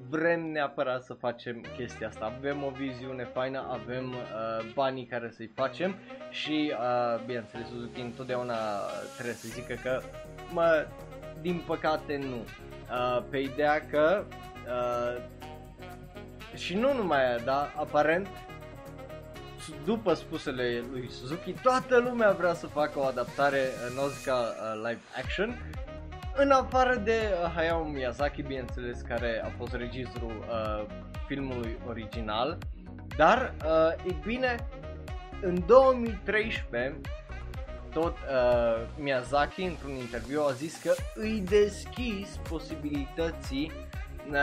vrem 0.10 0.52
neapărat 0.52 1.04
să 1.04 1.14
facem 1.14 1.66
chestia 1.78 2.08
asta. 2.08 2.34
Avem 2.38 2.64
o 2.64 2.70
viziune 2.70 3.24
faină, 3.34 3.68
avem 3.72 4.10
uh, 4.10 4.72
banii 4.74 5.06
care 5.06 5.32
să-i 5.36 5.52
facem 5.56 5.96
și, 6.30 6.74
uh, 6.74 7.26
bineînțeles, 7.26 7.68
Suzuki 7.68 8.02
întotdeauna 8.02 8.56
trebuie 9.14 9.36
să 9.36 9.48
zică 9.48 9.74
că, 9.84 10.02
mă, 10.52 10.88
din 11.42 11.64
păcate 11.66 12.18
nu. 12.18 12.36
Uh, 12.92 13.24
pe 13.30 13.38
ideea 13.38 13.88
că, 13.90 14.24
uh, 14.66 15.22
și 16.56 16.76
nu 16.76 16.94
numai 16.94 17.28
aia, 17.28 17.38
dar 17.38 17.74
aparent, 17.76 18.28
după 19.86 20.14
spusele 20.14 20.84
lui 20.92 21.10
Suzuki, 21.10 21.52
toată 21.52 21.98
lumea 21.98 22.32
vrea 22.32 22.54
să 22.54 22.68
facă 22.68 23.00
o 23.00 23.04
adaptare 23.04 23.62
în 23.90 23.98
Oscar 23.98 24.38
uh, 24.38 24.76
live 24.76 25.02
action 25.24 25.58
în 26.38 26.52
afară 26.52 26.96
de 26.96 27.20
uh, 27.44 27.52
Hayao 27.56 27.84
Miyazaki, 27.84 28.42
bineînțeles, 28.42 29.02
care 29.02 29.42
a 29.46 29.50
fost 29.58 29.74
regizorul 29.74 30.46
uh, 30.50 30.86
filmului 31.28 31.78
original, 31.88 32.58
dar, 33.18 33.54
uh, 33.66 34.12
e 34.12 34.16
bine, 34.26 34.56
în 35.42 35.64
2013, 35.66 36.96
tot 37.94 38.16
uh, 38.18 38.88
Miyazaki, 38.98 39.64
într-un 39.64 39.92
interviu, 39.92 40.42
a 40.42 40.52
zis 40.52 40.82
că 40.82 40.94
îi 41.16 41.44
deschis 41.50 42.40
posibilității 42.50 43.72
uh, 44.32 44.38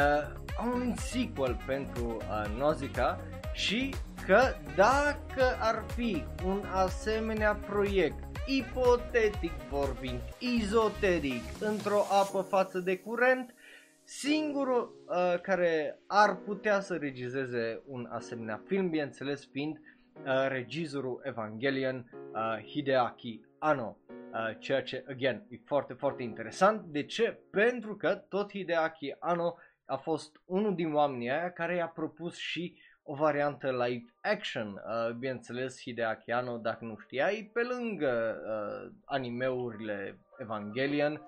un 0.73 0.95
sequel 0.97 1.61
pentru 1.67 2.17
uh, 2.17 2.59
Nausicaa 2.59 3.21
și 3.53 3.95
că 4.27 4.41
dacă 4.77 5.57
ar 5.59 5.85
fi 5.95 6.25
un 6.45 6.65
asemenea 6.73 7.59
proiect 7.67 8.25
ipotetic 8.47 9.53
vorbind, 9.71 10.21
izoteric, 10.39 11.43
într-o 11.61 12.01
apă 12.11 12.41
față 12.49 12.79
de 12.79 12.99
curent, 12.99 13.55
singurul 14.03 15.05
uh, 15.07 15.41
care 15.41 15.99
ar 16.07 16.37
putea 16.37 16.81
să 16.81 16.97
regizeze 16.97 17.83
un 17.87 18.09
asemenea 18.11 18.63
film, 18.67 18.91
bineînțeles 18.91 19.49
fiind 19.51 19.77
uh, 19.79 20.47
regizorul 20.49 21.21
Evangelion 21.25 22.11
uh, 22.33 22.65
Hideaki 22.67 23.41
Anno. 23.59 23.97
Uh, 24.09 24.57
ceea 24.59 24.83
ce, 24.83 25.05
again, 25.09 25.47
e 25.49 25.57
foarte, 25.65 25.93
foarte 25.93 26.23
interesant. 26.23 26.85
De 26.85 27.05
ce? 27.05 27.39
Pentru 27.51 27.97
că 27.97 28.15
tot 28.15 28.51
Hideaki 28.51 29.15
Anno 29.19 29.57
a 29.85 29.97
fost 29.97 30.41
unul 30.45 30.75
din 30.75 30.95
oamenii 30.95 31.31
aia 31.31 31.53
care 31.53 31.75
i-a 31.77 31.89
propus 31.89 32.37
și 32.37 32.77
o 33.05 33.15
variantă 33.15 33.71
live 33.87 34.05
action. 34.23 34.83
Uh, 34.87 35.15
bineînțeles, 35.15 35.81
Hideaki 35.81 36.31
Anno, 36.31 36.57
dacă 36.57 36.85
nu 36.85 36.97
știai, 36.99 37.51
pe 37.53 37.63
lângă 37.63 38.37
uh, 38.47 38.93
animeurile 39.05 40.19
Evangelion, 40.39 41.21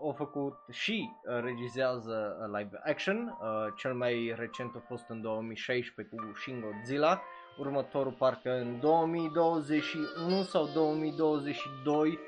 au 0.00 0.14
făcut 0.16 0.54
și 0.70 1.10
uh, 1.24 1.40
regizează 1.42 2.36
uh, 2.40 2.58
live 2.58 2.80
action. 2.84 3.38
Uh, 3.40 3.72
cel 3.76 3.94
mai 3.94 4.34
recent 4.36 4.74
a 4.76 4.82
fost 4.88 5.08
în 5.08 5.20
2016 5.20 6.14
cu 6.14 6.32
Shin 6.34 6.60
Godzilla. 6.60 7.22
Următorul 7.58 8.12
parcă 8.12 8.50
în 8.60 8.80
2021 8.80 10.42
sau 10.42 10.68
2022 10.74 12.18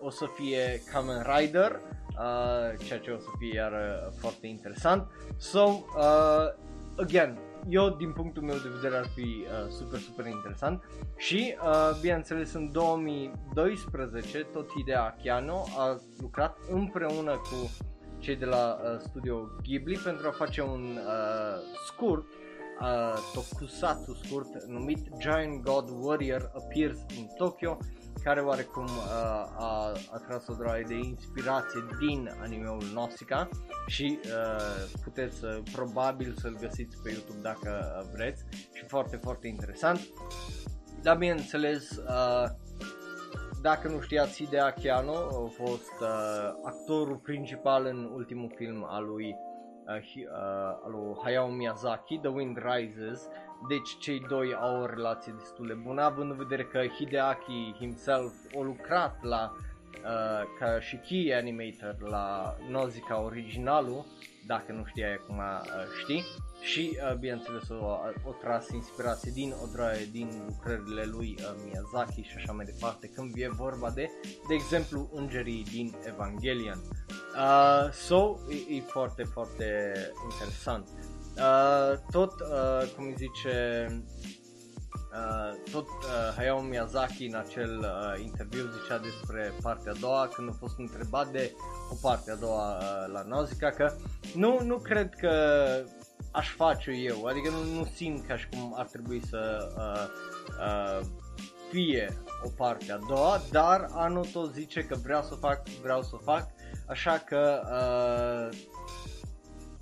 o 0.00 0.10
să 0.10 0.26
fie 0.34 0.82
Kamen 0.92 1.26
Rider, 1.36 1.80
uh, 2.18 2.86
ceea 2.86 2.98
ce 2.98 3.10
o 3.10 3.18
să 3.18 3.28
fie 3.38 3.54
iar 3.54 3.72
uh, 3.72 4.12
foarte 4.20 4.46
interesant. 4.46 5.10
So, 5.36 5.60
uh, 5.60 6.52
again, 6.98 7.38
eu 7.68 7.88
din 7.88 8.12
punctul 8.12 8.42
meu 8.42 8.56
de 8.56 8.68
vedere 8.74 8.96
ar 8.96 9.06
fi 9.14 9.20
uh, 9.20 9.70
super, 9.70 9.98
super 9.98 10.26
interesant. 10.26 10.84
Și 11.16 11.54
uh, 11.62 11.98
bineînțeles 12.00 12.52
în 12.52 12.72
2012 12.72 14.38
tot 14.38 14.70
Hideo 14.76 14.98
Akiano 14.98 15.64
a 15.76 16.00
lucrat 16.20 16.58
împreună 16.70 17.32
cu 17.32 17.70
cei 18.18 18.36
de 18.36 18.44
la 18.44 18.78
uh, 18.82 18.98
studio 18.98 19.48
Ghibli 19.62 19.96
pentru 20.04 20.26
a 20.26 20.30
face 20.30 20.62
un 20.62 20.98
uh, 21.06 21.62
scurt 21.86 22.26
uh, 22.80 23.14
tokusatsu 23.34 24.14
scurt 24.14 24.64
numit 24.64 25.08
Giant 25.18 25.62
God 25.62 25.88
Warrior 26.00 26.50
Appears 26.54 26.98
in 27.16 27.28
Tokyo 27.36 27.78
care 28.22 28.40
oarecum 28.40 28.84
uh, 28.84 29.02
a 29.56 29.92
atras 30.12 30.48
o 30.48 30.54
droaie 30.54 30.84
de 30.88 30.94
inspirație 30.94 31.80
din 31.98 32.30
animeul 32.42 32.82
Nausicaa 32.94 33.48
și 33.86 34.18
uh, 34.24 35.00
puteți 35.04 35.44
uh, 35.44 35.58
probabil 35.72 36.34
să-l 36.40 36.56
găsiți 36.60 37.02
pe 37.02 37.10
YouTube 37.10 37.40
dacă 37.42 38.02
vreți 38.12 38.44
și 38.72 38.84
foarte, 38.84 39.16
foarte 39.16 39.46
interesant. 39.46 40.00
Dar 41.02 41.16
bineînțeles, 41.16 41.90
uh, 41.90 42.44
dacă 43.62 43.88
nu 43.88 44.00
știați, 44.00 44.44
Hidea 44.44 44.70
Chiano 44.70 45.16
a 45.16 45.48
fost 45.64 45.92
uh, 46.00 46.52
actorul 46.62 47.16
principal 47.16 47.86
în 47.86 48.10
ultimul 48.14 48.52
film 48.56 48.86
al 48.88 49.04
lui 49.04 49.36
uh, 49.86 49.94
uh, 49.94 50.78
al 50.84 50.90
lui 50.90 51.16
Hayao 51.22 51.48
Miyazaki, 51.48 52.18
The 52.18 52.28
Wind 52.28 52.58
Rises, 52.58 53.28
deci 53.68 53.96
cei 53.98 54.20
doi 54.28 54.54
au 54.54 54.82
o 54.82 54.86
relație 54.86 55.34
destul 55.38 55.66
de 55.66 55.72
bună, 55.72 56.02
având 56.02 56.30
în 56.30 56.36
vedere 56.36 56.64
că 56.64 56.80
Hideaki 56.98 57.74
himself 57.78 58.32
a 58.58 58.62
lucrat 58.62 59.22
la 59.22 59.52
uh, 59.54 60.42
ca 60.58 60.80
și 60.80 60.96
key 60.96 61.34
animator 61.34 61.96
la 62.00 62.56
Nausicaa 62.70 63.20
originalul, 63.20 64.04
dacă 64.46 64.72
nu 64.72 64.84
știai 64.84 65.14
acum 65.14 65.38
uh, 65.38 65.62
știi, 66.02 66.24
și 66.60 66.98
uh, 67.10 67.16
bineînțeles 67.18 67.68
o, 67.68 67.98
o 68.24 68.32
tras 68.40 68.68
inspirație 68.68 69.30
din 69.34 69.54
o 69.62 69.66
draie 69.72 70.08
din 70.12 70.28
lucrările 70.48 71.04
lui 71.04 71.34
uh, 71.38 71.54
Miyazaki 71.64 72.22
și 72.22 72.36
așa 72.36 72.52
mai 72.52 72.64
departe 72.64 73.10
când 73.14 73.32
e 73.36 73.48
vorba 73.48 73.90
de, 73.90 74.10
de 74.48 74.54
exemplu, 74.54 75.10
îngerii 75.14 75.62
din 75.62 75.94
Evangelion. 76.06 76.80
Uh, 77.36 77.92
so, 77.92 78.36
e, 78.48 78.76
e 78.76 78.80
foarte, 78.80 79.22
foarte 79.22 79.92
interesant. 80.30 80.88
Uh, 81.38 81.98
tot, 82.10 82.40
uh, 82.40 82.92
cum 82.96 83.04
îi 83.04 83.14
zice, 83.16 83.86
uh, 85.12 85.70
tot 85.72 85.86
uh, 85.86 86.34
Hayao 86.36 86.60
Miyazaki 86.60 87.26
în 87.26 87.34
acel 87.34 87.78
uh, 87.78 88.24
interviu 88.24 88.64
zicea 88.80 88.98
despre 88.98 89.52
partea 89.62 89.92
a 89.92 89.98
doua 90.00 90.28
când 90.34 90.48
a 90.48 90.56
fost 90.58 90.78
întrebat 90.78 91.28
de 91.28 91.52
o 91.90 91.94
parte 92.02 92.30
a 92.30 92.36
doua 92.36 92.76
uh, 92.76 93.12
la 93.12 93.22
Nausicaa 93.22 93.70
că 93.70 93.96
nu, 94.34 94.60
nu 94.62 94.76
cred 94.76 95.14
că 95.14 95.32
aș 96.32 96.50
face 96.50 96.90
eu, 96.90 97.24
adică 97.24 97.50
nu, 97.50 97.78
nu 97.78 97.84
simt 97.84 98.26
ca 98.26 98.36
și 98.36 98.48
cum 98.48 98.74
ar 98.76 98.86
trebui 98.86 99.22
să 99.26 99.72
uh, 99.76 100.08
uh, 100.58 101.06
fie 101.70 102.22
o 102.44 102.48
parte 102.56 102.92
a 102.92 102.98
doua, 103.08 103.40
dar 103.50 103.88
anul 103.92 104.24
tot 104.24 104.52
zice 104.52 104.80
că 104.80 104.96
vreau 105.02 105.22
să 105.22 105.34
fac, 105.34 105.68
vreau 105.82 106.02
să 106.02 106.16
fac, 106.24 106.48
așa 106.86 107.18
că 107.18 107.60
uh, 107.70 108.58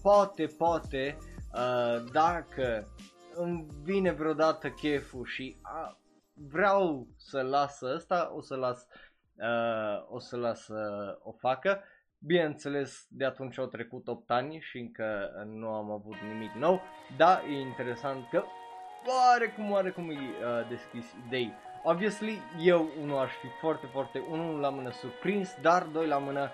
poate, 0.02 0.46
poate, 0.46 1.16
uh, 1.18 1.34
dacă 2.12 2.88
îmi 3.34 3.66
vine 3.82 4.10
vreodată 4.10 4.70
cheful 4.70 5.24
și 5.24 5.56
uh, 5.62 5.94
vreau 6.34 7.06
să 7.16 7.42
las 7.42 7.82
asta, 7.82 8.32
o 8.34 8.40
să 8.40 8.56
las, 8.56 8.86
uh, 9.34 10.06
o 10.08 10.18
să 10.18 10.36
las 10.36 10.64
să 10.64 11.18
o 11.22 11.32
facă. 11.32 11.82
Bineînțeles, 12.18 13.06
de 13.08 13.24
atunci 13.24 13.58
au 13.58 13.66
trecut 13.66 14.08
8 14.08 14.30
ani 14.30 14.60
și 14.60 14.78
încă 14.78 15.30
nu 15.46 15.68
am 15.68 15.90
avut 15.90 16.16
nimic 16.32 16.50
nou, 16.50 16.80
dar 17.16 17.42
e 17.48 17.60
interesant 17.60 18.28
că 18.30 18.42
oarecum, 19.06 19.70
oarecum 19.70 20.10
e 20.10 20.14
uh, 20.14 20.68
deschis 20.68 21.14
idei. 21.26 21.52
Obviously, 21.82 22.38
eu 22.60 22.90
unul 23.02 23.18
aș 23.18 23.30
fi 23.30 23.46
foarte, 23.60 23.86
foarte, 23.86 24.22
unul 24.30 24.60
la 24.60 24.68
mână 24.68 24.90
surprins, 24.90 25.56
dar 25.60 25.82
doi 25.82 26.06
la 26.06 26.18
mână 26.18 26.50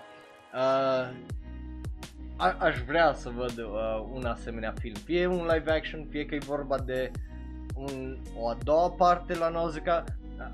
uh, 0.53 1.15
a- 2.37 2.57
aș 2.59 2.79
vrea 2.79 3.13
să 3.13 3.29
văd 3.29 3.57
uh, 3.57 4.07
un 4.13 4.25
asemenea 4.25 4.73
film. 4.79 4.95
Fie 4.95 5.25
un 5.25 5.47
live 5.53 5.71
action, 5.71 6.07
fie 6.09 6.25
că 6.25 6.35
e 6.35 6.41
vorba 6.45 6.79
de 6.79 7.11
un, 7.75 8.17
o 8.39 8.49
a 8.49 8.57
doua 8.63 8.89
parte 8.89 9.35
la 9.35 9.49
Nausicaa, 9.49 10.03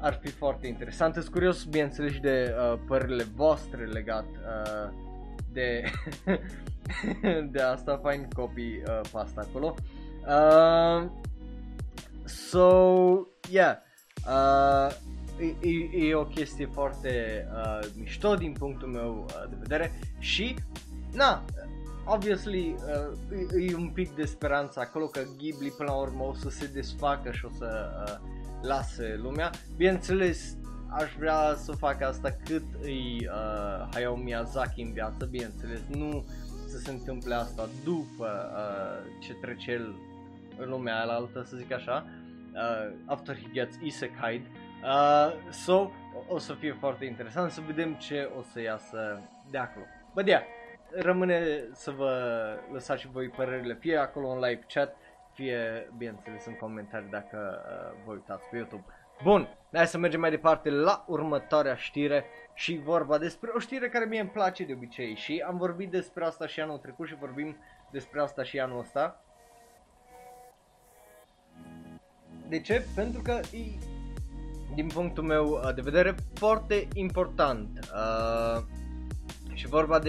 ar 0.02 0.20
fi 0.22 0.32
foarte 0.32 0.68
interesant. 0.68 1.14
Sunt 1.14 1.28
curios, 1.28 1.64
bineînțeles, 1.64 2.20
de 2.20 2.56
uh, 2.58 2.80
părerile 2.88 3.24
voastre 3.24 3.86
legat 3.86 4.26
uh, 4.26 4.92
de, 5.52 5.84
de 7.52 7.62
asta, 7.62 8.00
fain 8.04 8.28
copii 8.36 8.82
uh, 8.88 9.00
pasta 9.12 9.42
acolo. 9.50 9.76
Uh, 10.28 11.10
so, 12.24 12.68
yeah, 13.50 13.76
uh, 14.28 14.92
e, 15.40 15.68
e, 15.70 16.08
e 16.08 16.16
o 16.16 16.24
chestie 16.26 16.66
foarte 16.66 17.46
uh, 17.54 17.88
mișto 18.00 18.36
din 18.36 18.54
punctul 18.54 18.88
meu 18.88 19.26
uh, 19.28 19.50
de 19.50 19.56
vedere 19.60 19.92
și, 20.20 20.56
na, 21.14 21.44
obviously 22.10 22.76
uh, 22.76 23.60
e, 23.60 23.72
e 23.72 23.76
un 23.76 23.90
pic 23.90 24.16
de 24.16 24.26
speranță 24.26 24.80
acolo 24.80 25.06
că 25.06 25.22
Ghibli 25.38 25.74
până 25.78 25.92
la 25.92 25.98
urmă 25.98 26.24
o 26.24 26.34
să 26.34 26.50
se 26.50 26.68
desfacă 26.68 27.32
și 27.32 27.46
o 27.46 27.50
să 27.58 27.90
uh, 28.06 28.30
lase 28.62 29.20
lumea. 29.22 29.52
Bineînțeles, 29.78 30.58
aș 30.90 31.14
vrea 31.18 31.56
să 31.56 31.72
fac 31.72 32.02
asta 32.02 32.36
cât 32.46 32.64
îi 32.82 33.28
uh, 33.28 33.88
Hayao 33.92 34.16
Miyazaki 34.16 34.82
în 34.82 34.92
viață, 34.92 35.26
bineînțeles, 35.26 35.80
nu 35.88 36.26
să 36.68 36.78
se 36.78 36.92
întâmple 36.92 37.36
asta 37.36 37.70
după 37.84 38.52
uh, 38.54 39.12
ce 39.20 39.34
trece 39.34 39.72
el 39.72 39.96
în 40.58 40.70
lumea 40.70 41.00
alaltă, 41.00 41.44
să 41.44 41.56
zic 41.56 41.72
așa, 41.72 42.06
uh, 42.54 42.94
after 43.06 43.36
he 43.36 43.48
gets 43.52 43.76
isekai. 43.82 44.42
Uh, 44.84 45.52
so, 45.52 45.74
o, 45.74 45.92
o 46.28 46.38
să 46.38 46.54
fie 46.54 46.76
foarte 46.80 47.06
interesant 47.06 47.52
să 47.52 47.62
vedem 47.66 47.94
ce 47.94 48.30
o 48.38 48.42
să 48.52 48.62
iasă 48.62 49.22
de 49.52 49.58
acolo. 49.58 49.86
But 50.14 50.28
yeah, 50.28 50.44
rămâne 50.92 51.68
să 51.72 51.92
vă 51.92 52.14
lăsați 52.72 53.02
și 53.02 53.08
voi 53.08 53.30
părerile, 53.30 53.78
fie 53.80 53.98
acolo 53.98 54.28
în 54.28 54.40
live 54.40 54.66
chat, 54.74 54.96
fie, 55.34 55.92
bineînțeles, 55.98 56.46
în 56.46 56.56
comentarii 56.56 57.10
dacă 57.10 57.64
uh, 57.66 58.02
vă 58.06 58.12
uitați 58.12 58.50
pe 58.50 58.58
YouTube. 58.58 58.84
Bun, 59.24 59.58
hai 59.74 59.88
să 59.88 59.98
mergem 59.98 60.20
mai 60.20 60.30
departe 60.30 60.70
la 60.70 61.04
următoarea 61.08 61.76
știre 61.76 62.26
și 62.54 62.82
vorba 62.84 63.18
despre 63.18 63.52
o 63.56 63.60
știre 63.60 63.90
care 63.90 64.06
mie 64.06 64.20
îmi 64.20 64.30
place 64.30 64.66
de 64.66 64.74
obicei 64.74 65.16
și 65.16 65.44
am 65.48 65.58
vorbit 65.58 65.92
despre 65.92 66.26
asta 66.26 66.48
și 66.48 66.60
anul 66.60 66.78
trecut 66.78 67.08
și 67.08 67.16
vorbim 67.16 67.58
despre 67.92 68.22
asta 68.22 68.44
și 68.44 68.60
anul 68.60 68.80
ăsta. 68.80 69.24
De 72.48 72.62
ce? 72.62 72.86
Pentru 72.96 73.22
că 73.22 73.32
e, 73.32 73.78
din 74.74 74.88
punctul 74.88 75.24
meu 75.24 75.46
uh, 75.46 75.74
de 75.76 75.82
vedere, 75.82 76.16
foarte 76.34 76.88
important. 76.94 77.80
Uh, 77.94 78.64
și 79.54 79.68
vorba 79.68 80.00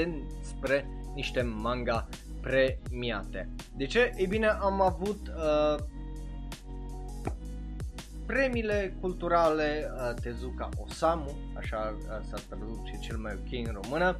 despre 0.60 0.86
niște 1.14 1.42
manga 1.42 2.08
premiate. 2.40 3.48
De 3.76 3.86
ce? 3.86 4.12
Ei 4.16 4.26
bine, 4.26 4.46
am 4.46 4.80
avut 4.80 5.28
uh, 5.28 5.84
premiile 8.26 8.96
culturale 9.00 9.90
uh, 9.94 10.14
Tezuka 10.22 10.68
Osamu, 10.86 11.36
așa 11.56 11.94
uh, 11.96 12.26
s-a 12.28 12.36
traduce 12.48 12.98
cel 13.00 13.16
mai 13.16 13.38
ok 13.40 13.66
în 13.66 13.80
română, 13.82 14.16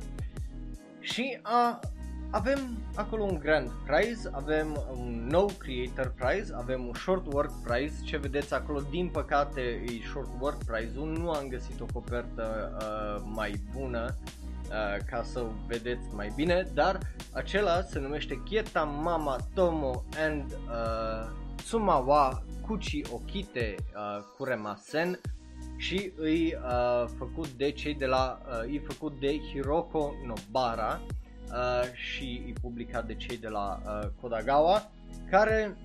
și 1.01 1.39
uh, 1.45 1.79
avem 2.31 2.59
acolo 2.95 3.23
un 3.23 3.39
grand 3.39 3.71
prize, 3.87 4.31
avem 4.33 4.85
un 4.93 5.27
nou 5.31 5.51
creator 5.59 6.15
prize, 6.19 6.55
avem 6.57 6.87
un 6.87 6.95
short 6.95 7.33
work 7.33 7.53
prize, 7.63 7.95
ce 8.05 8.17
vedeți 8.17 8.55
acolo 8.55 8.81
din 8.91 9.09
păcate 9.09 9.61
e 9.61 10.07
short 10.09 10.31
work 10.41 10.65
prize-ul, 10.65 11.09
nu 11.19 11.31
am 11.31 11.49
găsit 11.49 11.81
o 11.81 11.87
copertă 11.93 12.77
uh, 12.81 13.31
mai 13.35 13.61
bună 13.73 14.17
uh, 14.71 15.05
ca 15.11 15.23
să 15.23 15.41
o 15.41 15.51
vedeți 15.67 16.15
mai 16.15 16.33
bine, 16.37 16.67
dar 16.75 16.99
acela 17.33 17.83
se 17.83 17.99
numește 17.99 18.43
Kieta 18.45 18.85
Mama 18.85 19.37
Tomo 19.55 20.05
and 20.19 20.53
uh, 20.53 21.31
Tsumawa 21.57 22.43
Kuchi 22.67 23.03
Okite 23.13 23.75
uh, 23.79 24.25
Kuremasen 24.37 25.21
și 25.77 26.13
îi 26.17 26.55
uh, 26.55 27.09
făcut 27.19 27.49
de 27.49 27.71
cei 27.71 27.95
de 27.95 28.07
la, 28.07 28.41
uh, 28.47 28.75
e 28.75 28.81
făcut 28.87 29.21
de 29.21 29.39
Hiroko 29.39 30.13
Nobara 30.27 31.01
uh, 31.49 31.93
și 31.95 32.45
e 32.49 32.53
publicat 32.61 33.07
de 33.07 33.15
cei 33.15 33.37
de 33.37 33.49
la 33.49 33.81
uh, 33.85 34.09
Kodagawa, 34.21 34.91
care 35.31 35.77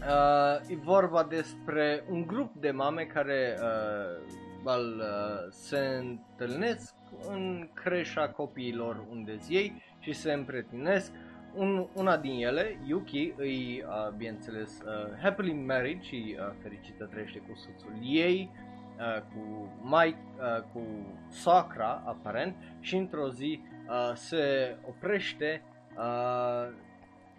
uh, 0.00 0.70
e 0.70 0.76
vorba 0.76 1.22
despre 1.22 2.04
un 2.10 2.26
grup 2.26 2.54
de 2.54 2.70
mame 2.70 3.02
care 3.02 3.58
uh, 3.60 4.40
al, 4.64 4.94
uh, 4.96 5.52
se 5.52 5.78
întâlnesc 5.78 6.94
în 7.28 7.68
creșa 7.74 8.28
copiilor 8.28 9.04
unde 9.10 9.38
ei 9.48 9.82
și 9.98 10.12
se 10.12 10.32
împretinesc. 10.32 11.12
Un, 11.54 11.86
una 11.94 12.16
din 12.16 12.44
ele, 12.44 12.78
Yuki, 12.86 13.32
îi, 13.36 13.84
uh, 13.86 14.12
bineînțeles, 14.16 14.80
uh, 14.80 15.18
happily 15.22 15.52
married 15.52 16.00
și 16.00 16.36
uh, 16.38 16.54
fericită 16.62 17.04
trăiește 17.04 17.38
cu 17.38 17.54
soțul 17.54 17.92
ei, 18.02 18.50
uh, 18.98 19.22
cu 19.22 19.68
Mike, 19.82 20.18
uh, 20.38 20.62
cu 20.72 20.82
soacra, 21.28 22.02
aparent, 22.06 22.56
și 22.80 22.96
într-o 22.96 23.28
zi 23.28 23.60
uh, 23.88 24.12
se 24.14 24.76
oprește 24.88 25.62
uh, 25.96 26.74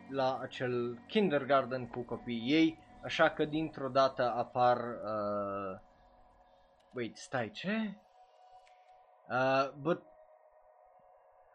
la 0.09 0.39
acel 0.41 0.99
kindergarten 1.07 1.87
cu 1.87 1.99
copiii 1.99 2.51
ei, 2.53 2.79
așa 3.03 3.29
că 3.29 3.45
dintr-o 3.45 3.87
dată 3.87 4.33
apar... 4.37 4.77
Uh, 4.77 5.79
wait, 6.93 7.17
stai, 7.17 7.49
ce? 7.51 7.97
Uh, 9.33 9.71
but 9.81 10.03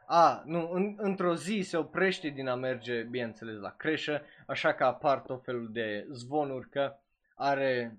a, 0.06 0.42
nu, 0.44 0.70
în, 0.70 0.94
într-o 0.96 1.34
zi 1.34 1.60
se 1.60 1.76
oprește 1.76 2.28
din 2.28 2.48
a 2.48 2.54
merge, 2.54 3.02
bineînțeles, 3.02 3.60
la 3.60 3.70
creșă, 3.70 4.22
așa 4.46 4.74
că 4.74 4.84
apar 4.84 5.20
tot 5.20 5.44
felul 5.44 5.68
de 5.72 6.06
zvonuri 6.10 6.68
că 6.68 6.96
are 7.34 7.98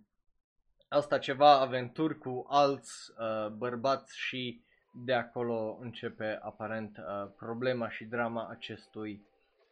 asta 0.88 1.18
ceva 1.18 1.60
aventuri 1.60 2.18
cu 2.18 2.46
alți 2.50 3.12
uh, 3.18 3.48
bărbați 3.48 4.18
și 4.18 4.62
de 4.92 5.14
acolo 5.14 5.78
începe 5.82 6.40
aparent 6.42 6.98
uh, 6.98 7.32
problema 7.38 7.90
și 7.90 8.06
drama 8.06 8.48
acestui 8.50 9.26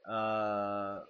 uh, 0.08 1.02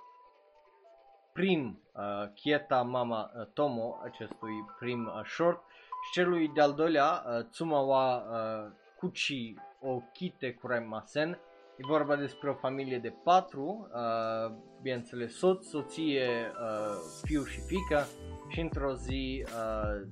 prim 1.34 1.82
uh, 1.94 2.30
Kieta 2.34 2.82
Mama 2.82 3.32
uh, 3.36 3.46
Tomo, 3.54 4.00
acestui 4.04 4.66
prim 4.80 5.06
uh, 5.06 5.26
short 5.26 5.64
și 6.06 6.12
celui 6.12 6.48
de-al 6.48 6.74
doilea 6.74 7.24
uh, 7.26 7.46
Tsumawa 7.50 8.18
uh, 8.18 8.72
Kuchi 8.98 9.54
Okite 9.80 10.54
Kuremasen. 10.54 11.40
E 11.78 11.88
vorba 11.88 12.16
despre 12.16 12.50
o 12.50 12.54
familie 12.54 13.00
de 13.00 13.14
patru, 13.24 13.90
uh, 13.94 14.56
bineînțeles 14.82 15.38
soț, 15.38 15.66
soție, 15.66 16.28
uh, 16.28 16.96
fiu 17.24 17.44
și 17.44 17.60
fică 17.60 18.06
și 18.48 18.60
într-o 18.60 18.94
zi 18.94 19.46
uh, 19.46 20.08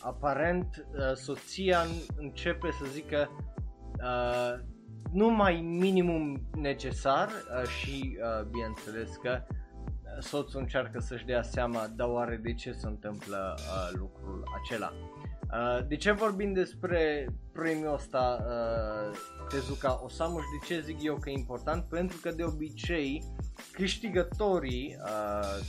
aparent 0.00 0.86
uh, 0.92 1.14
soția 1.14 1.78
începe 2.16 2.70
să 2.70 2.84
zică 2.84 3.30
uh, 4.02 4.64
numai 5.12 5.60
minimum 5.60 6.48
necesar 6.54 7.28
uh, 7.28 7.68
și 7.68 8.18
uh, 8.18 8.46
bineînțeles 8.46 9.16
că 9.16 9.42
soțul 10.18 10.60
încearcă 10.60 10.98
să-și 10.98 11.24
dea 11.24 11.42
seama, 11.42 11.86
dar 11.96 12.08
oare 12.08 12.36
de 12.36 12.54
ce 12.54 12.72
se 12.72 12.86
întâmplă 12.86 13.54
uh, 13.56 13.98
lucrul 13.98 14.44
acela. 14.62 14.92
Uh, 15.52 15.86
de 15.88 15.96
ce 15.96 16.12
vorbim 16.12 16.52
despre 16.52 17.26
premiul 17.52 17.94
ăsta 17.94 18.44
uh, 18.46 19.16
Tezuka 19.48 20.00
Osamu 20.04 20.38
și 20.38 20.46
de 20.60 20.66
ce 20.66 20.80
zic 20.80 21.02
eu 21.02 21.14
că 21.14 21.30
e 21.30 21.32
important? 21.32 21.84
Pentru 21.84 22.18
că 22.22 22.30
de 22.30 22.44
obicei 22.44 23.24
câștigătorii 23.72 24.96
uh, 25.04 25.60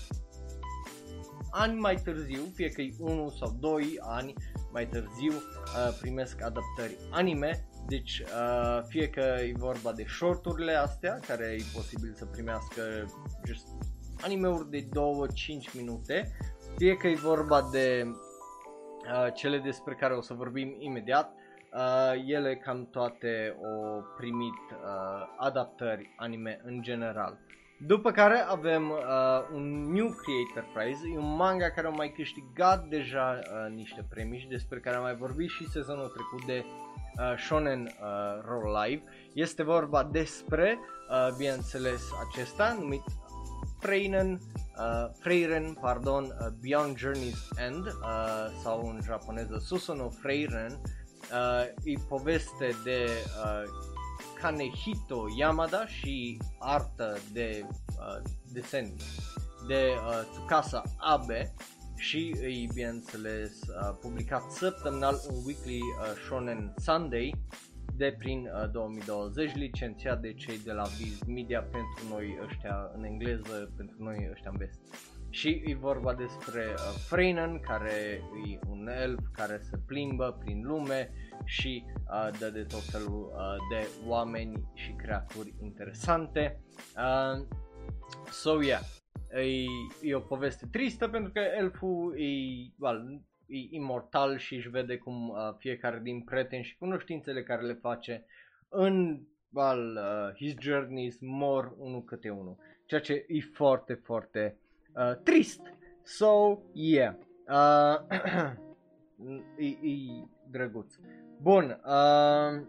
ani 1.52 1.80
mai 1.80 1.96
târziu, 1.96 2.52
fie 2.54 2.70
că 2.70 2.82
e 2.82 2.94
1 3.00 3.30
sau 3.30 3.58
2 3.60 3.98
ani 4.00 4.34
mai 4.72 4.88
târziu, 4.88 5.34
uh, 5.34 5.98
primesc 6.02 6.42
adaptări 6.42 6.98
anime, 7.12 7.68
deci 7.88 8.20
uh, 8.20 8.84
fie 8.88 9.10
că 9.10 9.36
e 9.40 9.54
vorba 9.58 9.92
de 9.92 10.06
shorturile 10.08 10.74
astea, 10.74 11.20
care 11.28 11.56
e 11.60 11.64
posibil 11.76 12.14
să 12.16 12.26
primească 12.26 12.82
just 13.46 13.68
animeuri 14.22 14.70
de 14.70 14.84
2-5 14.84 14.88
minute, 15.74 16.32
fie 16.78 16.96
că 16.98 17.08
e 17.08 17.16
vorba 17.16 17.70
de 17.72 18.06
uh, 19.04 19.34
cele 19.34 19.58
despre 19.58 19.94
care 19.94 20.14
o 20.14 20.22
să 20.22 20.34
vorbim 20.34 20.76
imediat, 20.80 21.34
uh, 21.74 22.24
ele 22.28 22.56
cam 22.56 22.88
toate 22.92 23.58
au 23.64 24.04
primit 24.18 24.60
uh, 24.72 25.36
adaptări 25.38 26.14
anime 26.18 26.62
în 26.64 26.82
general. 26.82 27.38
După 27.86 28.12
care 28.12 28.46
avem 28.48 28.90
uh, 28.90 28.98
un 29.54 29.92
New 29.92 30.10
Creator 30.10 30.72
Prize, 30.74 31.02
e 31.14 31.18
un 31.18 31.36
manga 31.36 31.70
care 31.70 31.88
a 31.88 31.90
mai 31.90 32.12
câștigat 32.12 32.86
deja 32.86 33.40
uh, 33.40 33.74
niște 33.76 34.06
premii 34.10 34.40
și 34.40 34.48
despre 34.48 34.80
care 34.80 34.96
am 34.96 35.02
mai 35.02 35.16
vorbit 35.16 35.50
și 35.50 35.70
sezonul 35.70 36.08
trecut 36.08 36.46
de 36.46 36.66
uh, 36.66 37.38
Shonen 37.38 37.82
uh, 37.82 38.44
Roll 38.46 38.78
Live. 38.84 39.04
Este 39.34 39.64
vorba 39.64 40.04
despre, 40.04 40.80
uh, 41.10 41.36
bineînțeles, 41.38 42.02
acesta 42.30 42.78
numit 42.80 43.04
Freinen, 43.80 44.40
uh, 44.82 45.10
Freiren, 45.20 45.78
pardon, 45.82 46.24
uh, 46.24 46.48
Beyond 46.62 46.98
Journey's 46.98 47.58
End 47.68 47.86
uh, 47.86 47.94
sau 48.64 48.90
în 48.90 49.00
japoneză 49.04 49.62
Susono 49.66 50.10
Freiren. 50.10 50.82
Uh, 51.32 51.66
e 51.84 52.00
poveste 52.08 52.76
de 52.84 53.06
uh, 53.44 53.64
Kanehito 54.42 55.26
Yamada 55.38 55.88
și 55.88 56.38
artă 56.60 57.18
de 57.34 57.66
uh, 57.68 58.22
desen 58.52 58.96
de 59.68 59.94
uh, 60.08 60.22
Tsukasa 60.32 60.84
Abe 60.98 61.54
și 61.96 62.36
îi 62.42 62.70
bineînțeles 62.74 63.52
uh, 63.62 63.98
publicat 64.02 64.52
săptămânal 64.52 65.22
în 65.28 65.36
Weekly 65.46 65.80
uh, 65.80 66.22
Shonen 66.26 66.74
Sunday 66.78 67.34
de 68.02 68.16
prin 68.18 68.50
uh, 68.64 68.72
2020, 68.72 69.56
licențiat 69.56 70.22
de 70.22 70.34
cei 70.34 70.60
de 70.60 70.72
la 70.72 70.84
Viz 70.84 71.22
Media 71.28 71.62
pentru 71.62 72.02
noi 72.10 72.40
ăștia 72.46 72.92
în 72.96 73.04
engleză, 73.04 73.74
pentru 73.78 73.96
noi 74.00 74.28
ăștia 74.32 74.52
în 74.52 74.58
vest. 74.58 74.80
Și 75.30 75.62
e 75.66 75.76
vorba 75.76 76.14
despre 76.14 76.66
uh, 76.74 76.96
Freinen, 77.08 77.60
care 77.60 78.22
e 78.52 78.60
un 78.70 78.88
elf 78.88 79.20
care 79.34 79.60
se 79.62 79.78
plimbă 79.86 80.38
prin 80.40 80.62
lume 80.66 81.12
și 81.46 81.84
uh, 81.88 82.40
dă 82.40 82.50
de 82.50 82.64
tot 82.64 82.84
felul 82.84 83.32
uh, 83.36 83.78
de 83.78 83.88
oameni 84.08 84.72
și 84.74 84.92
creaturi 84.92 85.54
interesante. 85.62 86.60
Uh, 86.98 87.48
so 88.32 88.62
yeah, 88.62 88.82
e, 89.32 89.66
e 90.02 90.16
o 90.16 90.20
poveste 90.20 90.68
tristă 90.72 91.08
pentru 91.08 91.32
că 91.32 91.40
elful 91.40 92.16
e, 92.18 92.26
well, 92.78 93.22
e 93.52 93.68
imortal 93.70 94.38
și 94.38 94.56
își 94.56 94.70
vede 94.70 94.98
cum 94.98 95.30
uh, 95.30 95.36
fiecare 95.58 96.00
din 96.04 96.22
prieteni 96.22 96.64
și 96.64 96.78
cunoștințele 96.78 97.44
care 97.44 97.62
le 97.62 97.74
face 97.74 98.26
în 98.70 99.22
well, 99.54 99.98
uh, 99.98 100.36
his 100.36 100.54
journeys 100.60 101.20
mor 101.20 101.74
unul 101.78 102.04
câte 102.04 102.30
unul. 102.30 102.58
Ceea 102.86 103.02
ce 103.02 103.26
e 103.28 103.40
foarte, 103.54 103.94
foarte 103.94 104.58
uh, 104.96 105.16
trist. 105.24 105.62
So, 106.04 106.60
yeah. 106.74 107.16
Uh, 107.48 107.96
e, 109.58 109.66
e 109.66 110.28
drăguț. 110.50 110.96
Bun. 111.42 111.82
Uh, 111.86 112.62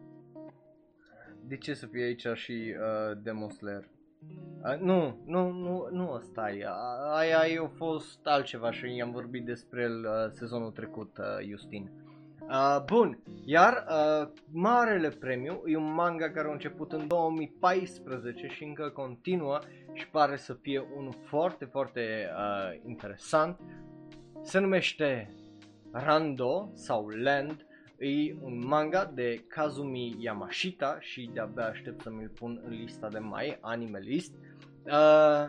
de 1.45 1.57
ce 1.57 1.75
să 1.75 1.87
fie 1.87 2.03
aici 2.03 2.27
și 2.35 2.75
uh, 2.79 3.19
Demon 3.23 3.49
Slayer? 3.49 3.89
Uh, 4.65 4.79
nu, 4.81 5.19
nu, 5.27 5.51
nu, 5.51 5.89
nu 5.91 6.13
ăsta 6.13 6.51
e. 6.51 6.67
Aia 7.13 7.39
a 7.39 7.71
fost 7.77 8.27
altceva 8.27 8.73
și 8.73 8.95
i-am 8.97 9.11
vorbit 9.11 9.45
despre 9.45 9.83
el 9.83 9.99
uh, 9.99 10.31
sezonul 10.31 10.71
trecut, 10.71 11.19
uh, 11.19 11.49
Justin. 11.49 11.91
Uh, 12.41 12.83
bun, 12.85 13.19
iar 13.45 13.87
uh, 13.89 14.29
Marele 14.53 15.09
Premiu 15.09 15.63
e 15.67 15.77
un 15.77 15.95
manga 15.95 16.31
care 16.31 16.49
a 16.49 16.53
început 16.53 16.93
în 16.93 17.07
2014 17.07 18.47
și 18.47 18.65
încă 18.65 18.89
continuă 18.89 19.59
și 19.93 20.09
pare 20.09 20.37
să 20.37 20.55
fie 20.55 20.85
unul 20.97 21.15
foarte, 21.25 21.65
foarte 21.65 22.29
uh, 22.37 22.81
interesant. 22.87 23.61
Se 24.43 24.59
numește 24.59 25.35
Rando 25.93 26.71
sau 26.75 27.09
Land 27.09 27.67
E 28.03 28.35
un 28.41 28.67
manga 28.67 29.05
de 29.15 29.45
Kazumi 29.49 30.17
Yamashita 30.19 30.97
și 31.01 31.31
de-abia 31.33 31.67
aștept 31.67 32.03
să 32.03 32.11
mi-l 32.11 32.29
pun 32.29 32.61
în 32.65 32.71
lista 32.71 33.09
de 33.09 33.19
mai, 33.19 33.59
anime 33.61 33.99
list. 33.99 34.35
Uh, 34.85 35.49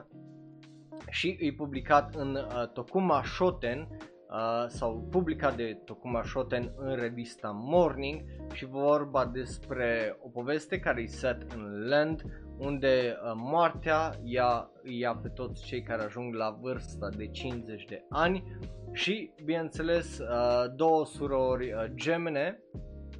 și 1.09 1.37
e 1.39 1.53
publicat 1.53 2.15
în 2.15 2.35
uh, 2.35 2.67
Tokuma 2.73 3.23
Shoten 3.23 3.87
uh, 3.89 4.65
sau 4.67 5.07
publicat 5.11 5.55
de 5.55 5.81
Tokuma 5.85 6.23
Shoten 6.23 6.73
în 6.77 6.95
revista 6.95 7.51
Morning 7.53 8.21
și 8.53 8.65
vorba 8.65 9.25
despre 9.25 10.17
o 10.21 10.29
poveste 10.29 10.79
care 10.79 11.01
e 11.01 11.05
set 11.05 11.51
în 11.51 11.87
land 11.87 12.23
unde 12.57 13.17
uh, 13.23 13.31
moartea 13.35 14.19
ia, 14.23 14.69
ia 14.83 15.15
pe 15.15 15.29
toți 15.29 15.65
cei 15.65 15.81
care 15.81 16.03
ajung 16.03 16.33
la 16.33 16.57
vârsta 16.61 17.09
de 17.17 17.27
50 17.27 17.85
de 17.85 18.05
ani 18.09 18.43
și, 18.91 19.31
bineînțeles, 19.43 20.19
uh, 20.19 20.65
două 20.75 21.05
surori 21.05 21.73
uh, 21.73 21.85
gemene 21.95 22.59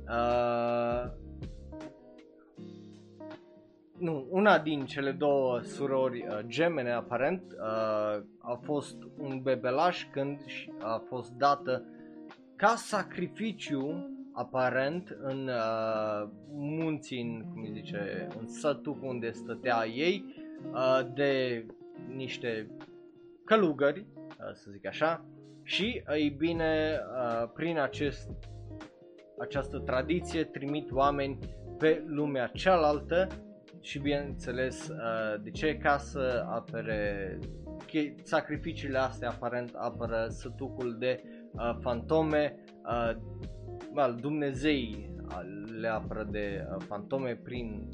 uh, 0.08 1.12
nu, 4.04 4.28
una 4.30 4.60
din 4.60 4.86
cele 4.86 5.12
două 5.12 5.62
surori 5.62 6.26
uh, 6.28 6.40
gemene 6.46 6.92
aparent 6.92 7.44
uh, 7.52 8.24
a 8.40 8.60
fost 8.62 8.96
un 9.18 9.42
bebelaș 9.42 10.06
când 10.12 10.40
a 10.80 11.04
fost 11.08 11.32
dată 11.32 11.86
ca 12.56 12.76
sacrificiu 12.76 14.10
aparent 14.34 15.18
în 15.22 15.48
uh, 15.48 16.30
munții, 16.52 17.22
în, 17.22 17.44
cum 17.54 17.74
zice, 17.74 18.28
în 18.40 18.48
sătul 18.48 19.00
unde 19.02 19.32
stătea 19.32 19.86
ei 19.86 20.26
uh, 20.72 21.00
de 21.14 21.66
niște 22.16 22.68
călugări, 23.46 24.06
uh, 24.18 24.54
să 24.54 24.70
zic 24.72 24.86
așa, 24.86 25.26
și, 25.64 26.04
ei 26.14 26.30
bine, 26.30 27.00
uh, 27.00 27.50
prin 27.54 27.80
acest, 27.80 28.30
această 29.40 29.80
tradiție 29.80 30.44
trimit 30.44 30.92
oameni 30.92 31.40
pe 31.78 32.04
lumea 32.08 32.48
cealaltă 32.48 33.28
și 33.82 34.00
bineînțeles 34.00 34.88
uh, 34.88 35.42
de 35.42 35.52
ce? 35.52 35.78
Ca 35.78 35.98
să 35.98 36.46
apere 36.50 37.40
sacrificiile 38.24 38.98
astea 38.98 39.30
aparent 39.30 39.72
apără 39.76 40.28
sătucul 40.30 40.96
de 41.00 41.24
uh, 41.52 41.78
fantome 41.82 42.56
uh, 42.86 43.12
well, 43.96 44.18
Dumnezei 44.22 45.12
le 45.80 45.88
apără 45.88 46.28
de 46.32 46.68
uh, 46.70 46.84
fantome 46.88 47.40
prin 47.44 47.90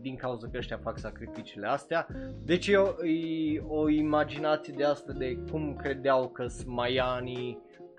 din 0.00 0.16
cauza 0.16 0.48
că 0.48 0.58
ăștia 0.58 0.76
fac 0.82 0.98
sacrificiile 0.98 1.66
astea. 1.66 2.06
Deci 2.44 2.66
e 2.66 2.76
o, 2.76 3.06
e 3.06 3.60
o 3.66 3.88
imaginație 3.88 4.74
de 4.76 4.84
asta 4.84 5.12
de 5.12 5.38
cum 5.50 5.76
credeau 5.76 6.28
că 6.28 6.46
maianii, 6.66 7.58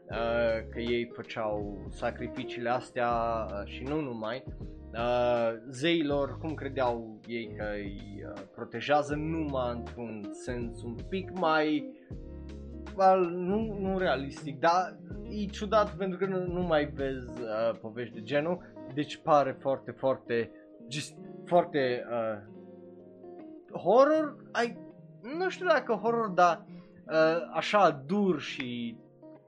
uh, 0.10 0.70
că 0.72 0.80
ei 0.80 1.12
făceau 1.14 1.86
sacrificiile 1.90 2.70
astea 2.70 3.10
uh, 3.10 3.66
și 3.66 3.84
nu 3.84 4.02
numai. 4.02 4.44
Uh, 4.94 5.54
zeilor, 5.70 6.38
cum 6.38 6.54
credeau 6.54 7.20
ei 7.28 7.54
că 7.58 7.66
îi 7.76 8.24
uh, 8.26 8.42
protejează 8.56 9.16
numai 9.16 9.72
într-un 9.76 10.30
sens 10.32 10.84
un 10.84 10.96
pic 11.10 11.40
mai 11.40 11.94
well, 13.00 13.30
nu, 13.30 13.78
nu 13.80 13.98
realistic, 13.98 14.60
dar 14.60 14.98
e 15.30 15.46
ciudat 15.46 15.96
pentru 15.96 16.18
că 16.18 16.26
nu, 16.26 16.46
nu 16.46 16.62
mai 16.62 16.86
vezi 16.86 17.42
uh, 17.42 17.78
povești 17.82 18.14
de 18.14 18.22
genul, 18.22 18.62
deci 18.94 19.18
pare 19.18 19.58
foarte, 19.60 19.92
foarte, 19.92 20.52
just 20.88 21.16
foarte 21.46 22.06
uh, 22.12 22.42
horror, 23.82 24.36
ai, 24.52 24.78
nu 25.38 25.50
știu 25.50 25.68
dacă 25.68 25.94
horror, 25.94 26.28
dar 26.28 26.66
uh, 27.08 27.50
așa 27.54 28.04
dur 28.06 28.40
și 28.40 28.98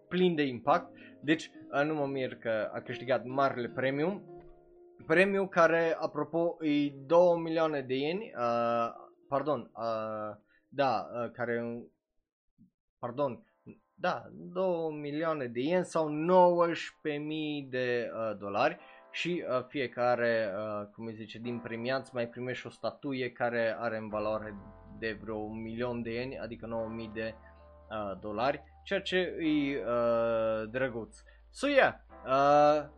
plin 0.07 0.35
de 0.35 0.43
impact, 0.43 0.91
deci 1.21 1.51
uh, 1.71 1.85
nu 1.85 1.93
mă 1.93 2.05
mir 2.05 2.35
că 2.35 2.69
a 2.73 2.79
câștigat 2.79 3.25
marele 3.25 3.67
premiu, 3.67 4.21
premiu 5.07 5.47
care, 5.47 5.95
apropo, 5.99 6.57
e 6.61 6.89
2 7.05 7.19
milioane 7.43 7.81
de 7.81 7.95
ieni, 7.95 8.31
uh, 8.37 8.89
pardon, 9.27 9.71
uh, 9.73 10.37
da, 10.67 11.07
uh, 11.13 11.31
care, 11.31 11.83
pardon, 13.01 13.43
da, 13.93 14.23
2 14.31 14.91
milioane 14.91 15.45
de 15.45 15.59
ieni 15.59 15.85
sau 15.85 16.09
19.000 16.09 17.69
de 17.69 18.11
uh, 18.13 18.37
dolari 18.37 18.77
și 19.11 19.43
uh, 19.47 19.65
fiecare, 19.67 20.51
uh, 20.55 20.87
cum 20.93 21.05
îi 21.05 21.13
zice, 21.13 21.39
din 21.39 21.59
premiați 21.59 22.13
mai 22.13 22.27
primește 22.27 22.67
o 22.67 22.71
statuie 22.71 23.31
care 23.31 23.75
are 23.79 23.97
în 23.97 24.09
valoare 24.09 24.55
de 24.99 25.17
vreo 25.21 25.35
un 25.35 25.61
milion 25.61 26.01
de 26.01 26.13
ieni, 26.13 26.39
adică 26.39 26.87
9.000 27.07 27.13
de 27.13 27.35
uh, 27.89 28.19
dolari, 28.19 28.63
ceea 28.83 29.01
ce 29.01 29.17
e 29.17 29.83
uh, 29.85 30.69
drăguț. 30.69 31.17
So 31.49 31.67
yeah, 31.67 31.93
uh, 32.25 32.89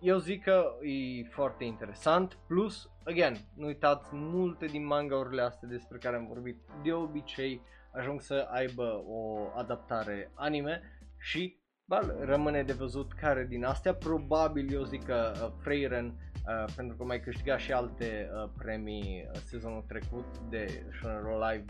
eu 0.00 0.16
zic 0.16 0.42
că 0.42 0.78
e 0.82 1.24
foarte 1.28 1.64
interesant, 1.64 2.38
plus, 2.46 2.90
again, 3.04 3.36
nu 3.56 3.66
uitați 3.66 4.08
multe 4.12 4.66
din 4.66 4.86
mangaurile 4.86 5.42
astea 5.42 5.68
despre 5.68 5.98
care 5.98 6.16
am 6.16 6.26
vorbit 6.26 6.56
de 6.82 6.92
obicei 6.92 7.62
ajung 7.92 8.20
să 8.20 8.48
aibă 8.50 9.02
o 9.06 9.48
adaptare 9.56 10.30
anime 10.34 10.82
și 11.18 11.60
Bal, 11.90 12.16
rămâne 12.20 12.62
de 12.62 12.72
văzut 12.72 13.12
care 13.12 13.46
din 13.48 13.64
astea, 13.64 13.94
probabil 13.94 14.72
eu 14.72 14.82
zic 14.82 15.04
că 15.04 15.32
uh, 15.34 15.52
Freiren, 15.60 16.06
uh, 16.06 16.72
pentru 16.76 16.96
că 16.96 17.04
mai 17.04 17.20
câștiga 17.20 17.58
și 17.58 17.72
alte 17.72 18.30
uh, 18.32 18.50
premii 18.58 19.28
uh, 19.32 19.40
sezonul 19.44 19.84
trecut 19.88 20.38
de 20.48 20.84
Shonen 21.00 21.22
Live, 21.22 21.64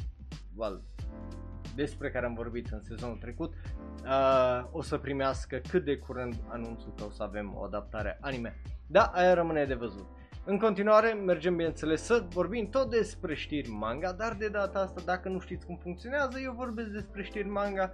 well, 0.56 0.82
despre 1.74 2.10
care 2.10 2.26
am 2.26 2.34
vorbit 2.34 2.68
în 2.70 2.80
sezonul 2.82 3.16
trecut, 3.16 3.54
uh, 4.04 4.68
o 4.70 4.82
să 4.82 4.98
primească 4.98 5.60
cât 5.68 5.84
de 5.84 5.96
curând 5.96 6.34
anunțul 6.48 6.92
că 6.96 7.04
o 7.04 7.10
să 7.10 7.22
avem 7.22 7.54
o 7.56 7.62
adaptare 7.62 8.18
anime. 8.20 8.56
Da, 8.86 9.02
aia 9.02 9.34
rămâne 9.34 9.64
de 9.64 9.74
văzut. 9.74 10.06
În 10.44 10.58
continuare, 10.58 11.12
mergem 11.12 11.56
bineînțeles 11.56 12.02
să 12.02 12.24
vorbim 12.28 12.68
tot 12.68 12.90
despre 12.90 13.34
știri 13.34 13.68
manga, 13.68 14.12
dar 14.12 14.34
de 14.38 14.48
data 14.48 14.78
asta, 14.78 15.00
dacă 15.04 15.28
nu 15.28 15.38
știți 15.38 15.66
cum 15.66 15.76
funcționează, 15.76 16.38
eu 16.42 16.52
vorbesc 16.52 16.88
despre 16.88 17.22
știri 17.22 17.48
manga, 17.48 17.92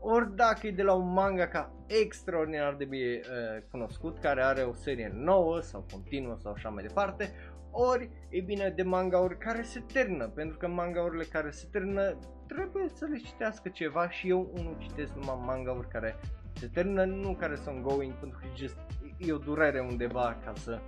ori 0.00 0.36
dacă 0.36 0.66
e 0.66 0.70
de 0.70 0.82
la 0.82 0.92
un 0.92 1.12
manga 1.12 1.46
ca 1.46 1.72
extraordinar 1.86 2.74
de 2.74 2.84
bine 2.84 3.20
uh, 3.20 3.62
cunoscut, 3.70 4.18
care 4.18 4.42
are 4.42 4.62
o 4.62 4.72
serie 4.72 5.12
nouă 5.14 5.60
sau 5.60 5.86
continuă 5.92 6.36
sau 6.42 6.52
așa 6.52 6.68
mai 6.68 6.82
departe, 6.82 7.32
ori, 7.70 8.10
e 8.28 8.40
bine, 8.40 8.72
de 8.76 8.82
mangauri 8.82 9.38
care 9.38 9.62
se 9.62 9.82
termină, 9.92 10.28
pentru 10.28 10.56
că 10.56 10.68
mangaurile 10.68 11.24
care 11.24 11.50
se 11.50 11.68
termină 11.70 12.18
trebuie 12.46 12.88
să 12.88 13.04
le 13.04 13.16
citească 13.16 13.68
ceva 13.68 14.10
și 14.10 14.28
eu 14.28 14.50
unul 14.58 14.76
citesc 14.78 15.14
numai 15.14 15.42
mangauri 15.46 15.88
care 15.88 16.16
se 16.52 16.66
termină, 16.66 17.04
nu 17.04 17.34
care 17.34 17.56
sunt 17.56 17.82
going, 17.82 18.12
pentru 18.12 18.38
că 18.38 18.46
just, 18.56 18.76
e 19.16 19.32
o 19.32 19.38
durere 19.38 19.80
undeva 19.80 20.38
ca 20.44 20.52
să 20.54 20.80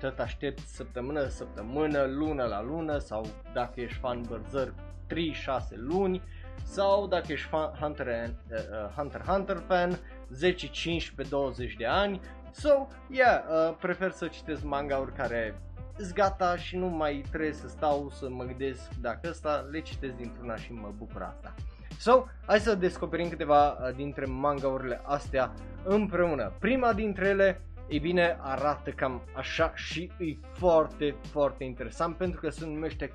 tot 0.00 0.18
aștept 0.18 0.58
săptămână, 0.58 1.26
săptămână, 1.26 2.04
lună 2.04 2.44
la 2.44 2.62
lună 2.62 2.98
sau 2.98 3.26
dacă 3.52 3.80
ești 3.80 3.98
fan 3.98 4.20
Berserk 4.28 4.74
3-6 5.06 5.76
luni 5.76 6.22
sau 6.64 7.06
dacă 7.06 7.32
ești 7.32 7.48
fan 7.48 7.72
Hunter, 7.80 8.08
and, 8.08 8.34
uh, 8.50 8.58
uh, 8.58 8.92
Hunter 8.96 9.20
Hunter 9.20 9.62
fan 9.66 9.98
10, 10.30 10.66
15, 10.66 11.34
20 11.34 11.74
de 11.74 11.86
ani. 11.86 12.20
So, 12.50 12.86
yeah, 13.10 13.42
uh, 13.48 13.76
prefer 13.80 14.10
să 14.10 14.26
citesc 14.26 14.62
manga-uri 14.62 15.12
care 15.12 15.60
sunt 15.96 16.12
gata 16.12 16.56
și 16.56 16.76
nu 16.76 16.86
mai 16.86 17.24
trebuie 17.30 17.52
să 17.52 17.68
stau 17.68 18.10
să 18.10 18.28
mă 18.30 18.44
gândesc 18.44 18.94
dacă 19.00 19.28
ăsta 19.28 19.66
le 19.70 19.80
citesc 19.80 20.14
dintr-una 20.14 20.56
și 20.56 20.72
mă 20.72 20.92
bucur 20.96 21.22
asta. 21.22 21.54
So, 21.98 22.24
hai 22.46 22.60
să 22.60 22.74
descoperim 22.74 23.28
câteva 23.28 23.70
uh, 23.70 23.94
dintre 23.94 24.24
mangaurile 24.24 25.00
astea 25.04 25.52
împreună. 25.84 26.52
Prima 26.58 26.92
dintre 26.92 27.28
ele 27.28 27.60
ei 27.88 27.98
bine, 27.98 28.36
arată 28.40 28.90
cam 28.90 29.22
așa 29.34 29.72
și 29.74 30.10
e 30.18 30.36
foarte, 30.52 31.16
foarte 31.22 31.64
interesant 31.64 32.16
pentru 32.16 32.40
că 32.40 32.48
se 32.48 32.66
numește 32.66 33.12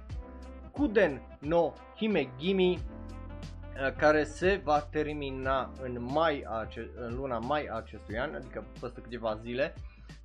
Kuden 0.72 1.38
no 1.40 1.74
Himegimi 1.96 2.72
uh, 2.72 3.96
care 3.98 4.24
se 4.24 4.62
va 4.64 4.82
termina 4.82 5.72
în, 5.82 6.04
mai 6.04 6.46
ace- 6.48 6.92
în 6.96 7.16
luna 7.16 7.38
mai 7.38 7.66
a 7.66 7.76
acestui 7.76 8.20
an, 8.20 8.36
adică 8.36 8.66
peste 8.82 9.02
câteva 9.02 9.36
zile. 9.36 9.74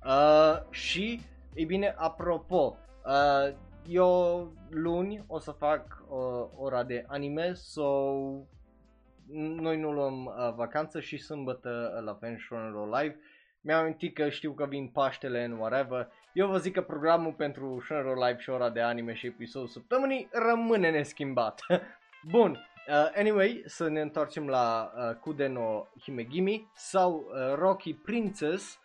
Uh, 0.05 0.57
și, 0.69 1.21
ei 1.53 1.65
bine, 1.65 1.93
apropo, 1.97 2.77
uh, 3.05 3.53
eu 3.87 4.51
luni 4.69 5.23
o 5.27 5.39
să 5.39 5.51
fac 5.51 6.03
uh, 6.09 6.47
ora 6.55 6.83
de 6.83 7.05
anime, 7.07 7.53
so 7.53 8.11
noi 9.35 9.79
nu 9.79 9.91
luăm 9.91 10.25
uh, 10.25 10.53
vacanță 10.55 10.99
și 10.99 11.17
sâmbătă 11.17 12.01
la 12.05 12.13
Fanshon 12.13 12.89
Live 12.91 13.19
mi-am 13.61 13.79
amintit 13.79 14.15
că 14.15 14.29
știu 14.29 14.51
că 14.51 14.65
vin 14.65 14.87
Paștele 14.87 15.43
în 15.43 15.51
whatever. 15.51 16.07
Eu 16.33 16.47
vă 16.47 16.57
zic 16.57 16.73
că 16.73 16.81
programul 16.81 17.33
pentru 17.33 17.81
Shunro 17.85 18.13
Live 18.13 18.39
și 18.39 18.49
ora 18.49 18.69
de 18.69 18.81
anime 18.81 19.13
și 19.13 19.25
episodul 19.25 19.67
săptămânii 19.67 20.29
rămâne 20.31 20.89
neschimbat. 20.89 21.61
Bun, 22.31 22.51
uh, 22.51 23.11
anyway, 23.15 23.63
să 23.65 23.89
ne 23.89 24.01
întoarcem 24.01 24.47
la 24.47 24.91
uh, 24.95 25.15
Kudeno 25.15 25.87
Himegimi 26.01 26.71
sau 26.73 27.13
uh, 27.13 27.55
Rocky 27.55 27.93
Princess 27.93 28.79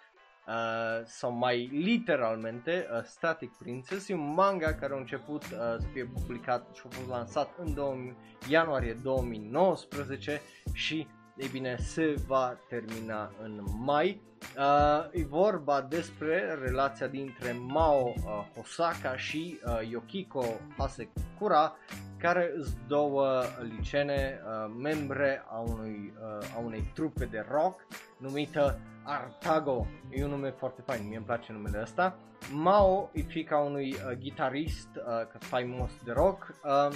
Uh, 0.47 1.05
sau 1.05 1.33
mai 1.33 1.71
literalmente 1.73 2.89
uh, 2.93 3.03
Static 3.05 3.51
Princess 3.59 4.09
e 4.09 4.15
un 4.15 4.35
manga 4.35 4.75
care 4.75 4.95
a 4.95 4.97
început 4.97 5.43
uh, 5.43 5.51
să 5.79 5.87
fie 5.93 6.05
publicat 6.05 6.75
și 6.75 6.83
a 6.85 6.89
fost 6.95 7.09
lansat 7.09 7.55
în 7.59 7.75
2000, 7.75 8.17
ianuarie 8.49 8.93
2019 8.93 10.41
și 10.73 11.07
ei 11.37 11.49
bine 11.49 11.77
se 11.77 12.15
va 12.27 12.59
termina 12.69 13.33
în 13.43 13.63
mai 13.79 14.21
Uh, 14.57 15.21
e 15.21 15.25
vorba 15.25 15.81
despre 15.81 16.59
relația 16.63 17.07
dintre 17.07 17.53
Mao 17.53 18.15
uh, 18.17 18.45
Hosaka 18.57 19.17
și 19.17 19.59
uh, 19.65 19.91
Yokiko 19.91 20.45
Hasekura, 20.79 21.77
care 22.17 22.53
sunt 22.55 22.77
două 22.87 23.43
licene 23.77 24.41
uh, 24.45 24.75
membre 24.83 25.43
a, 25.49 25.59
unui, 25.59 26.13
uh, 26.21 26.55
a 26.57 26.59
unei 26.59 26.91
trupe 26.95 27.25
de 27.25 27.47
rock 27.51 27.87
numită 28.17 28.79
Artago. 29.05 29.87
E 30.11 30.25
un 30.25 30.31
nume 30.31 30.51
foarte 30.51 30.83
fain, 30.87 31.07
mie 31.09 31.17
îmi 31.17 31.27
place 31.27 31.53
numele 31.53 31.81
ăsta. 31.81 32.19
Mao 32.53 33.11
e 33.13 33.21
fica 33.21 33.59
unui 33.59 33.93
uh, 33.93 34.19
gitarist 34.19 34.89
uh, 34.97 35.39
faimos 35.39 35.91
de 36.05 36.13
rock 36.13 36.55
uh, 36.65 36.95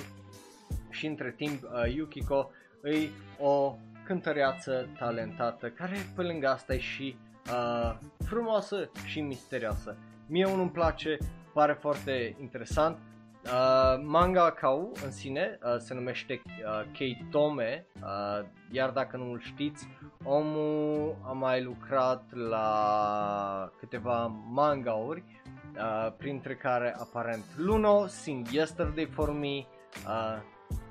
și 0.90 1.06
între 1.06 1.34
timp 1.36 1.62
uh, 1.62 1.94
Yukiko 1.94 2.50
e 2.82 3.08
o 3.40 3.76
cântăreață 4.06 4.88
talentată 4.98 5.68
care 5.68 5.96
pe 6.14 6.22
lângă 6.22 6.48
asta 6.48 6.74
e 6.74 6.78
și 6.78 7.16
uh, 7.50 7.96
frumoasă 8.26 8.90
și 9.04 9.20
misterioasă. 9.20 9.96
Mie 10.26 10.44
unul 10.44 10.60
îmi 10.60 10.70
place, 10.70 11.16
pare 11.52 11.72
foarte 11.72 12.36
interesant. 12.40 12.98
Uh, 13.44 14.02
manga 14.02 14.50
Kau 14.50 14.92
în 15.04 15.10
sine 15.10 15.58
uh, 15.62 15.76
se 15.78 15.94
numește 15.94 16.42
uh, 16.44 16.86
Keitome, 16.92 17.86
uh, 18.02 18.46
iar 18.70 18.90
dacă 18.90 19.16
nu-l 19.16 19.40
știți, 19.40 19.88
omul 20.24 21.16
a 21.22 21.32
mai 21.32 21.62
lucrat 21.62 22.34
la 22.34 23.70
câteva 23.78 24.26
mangauri, 24.50 25.24
uh, 25.76 26.12
printre 26.16 26.54
care 26.54 26.96
aparent 26.98 27.44
Luno, 27.56 28.06
Sing 28.06 28.46
Yesterday 28.50 29.06
for 29.06 29.32
Me, 29.32 29.56
uh, 29.56 30.42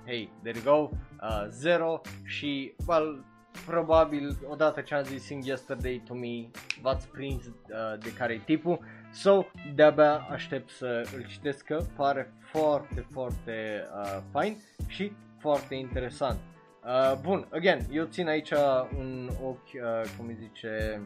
hey, 0.05 0.29
there 0.43 0.57
you 0.57 0.63
go, 0.63 0.89
uh, 1.21 1.45
Zero 1.49 2.01
și, 2.23 2.73
well, 2.87 3.25
probabil 3.65 4.37
odată 4.49 4.81
ce 4.81 4.95
am 4.95 5.03
zis 5.03 5.23
Sing 5.23 5.43
Yesterday 5.43 6.01
to 6.07 6.13
Me 6.13 6.49
v-ați 6.81 7.07
prins 7.07 7.45
uh, 7.45 7.51
de 7.99 8.13
care 8.13 8.33
e 8.33 8.41
tipul 8.45 8.79
So, 9.11 9.45
de-abia 9.75 10.27
aștept 10.31 10.69
să 10.69 11.09
îl 11.15 11.25
citesc 11.25 11.65
că 11.65 11.83
pare 11.95 12.33
foarte, 12.39 13.07
foarte 13.11 13.87
uh, 14.01 14.21
fain 14.31 14.57
și 14.87 15.11
foarte 15.39 15.75
interesant. 15.75 16.39
Uh, 16.83 17.17
bun, 17.21 17.47
again, 17.51 17.79
eu 17.91 18.05
țin 18.05 18.27
aici 18.27 18.51
un 18.97 19.29
ochi, 19.43 19.73
uh, 19.73 20.09
cum 20.17 20.27
îi 20.27 20.37
zice, 20.39 21.01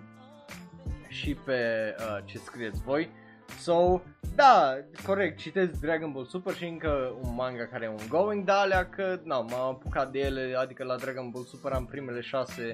și 1.07 1.35
pe 1.35 1.95
uh, 1.99 2.17
ce 2.25 2.37
scrieți 2.37 2.81
voi. 2.81 3.09
So, 3.57 4.01
da, 4.35 4.77
corect, 5.05 5.37
citesc 5.39 5.79
Dragon 5.79 6.11
Ball 6.11 6.25
Super 6.25 6.53
și 6.55 6.65
încă 6.65 7.17
un 7.21 7.35
manga 7.35 7.65
care 7.65 7.85
e 7.85 7.87
un 7.87 8.07
going, 8.09 8.45
dar 8.45 8.57
alea 8.57 8.89
că, 8.89 9.19
na, 9.23 9.39
m-am 9.39 9.69
apucat 9.69 10.11
de 10.11 10.19
ele, 10.19 10.55
adică 10.57 10.83
la 10.83 10.95
Dragon 10.95 11.29
Ball 11.29 11.45
Super 11.45 11.71
am 11.71 11.85
primele 11.85 12.21
șase 12.21 12.73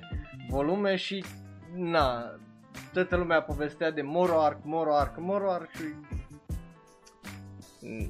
volume 0.50 0.96
și, 0.96 1.24
na, 1.76 2.36
toată 2.94 3.16
lumea 3.16 3.42
povestea 3.42 3.92
de 3.92 4.02
Moro 4.02 4.42
Arc, 4.42 4.58
Moro 4.64 4.96
Arc, 4.96 5.18
Moro 5.18 5.52
Arc 5.52 5.70
și 5.72 5.84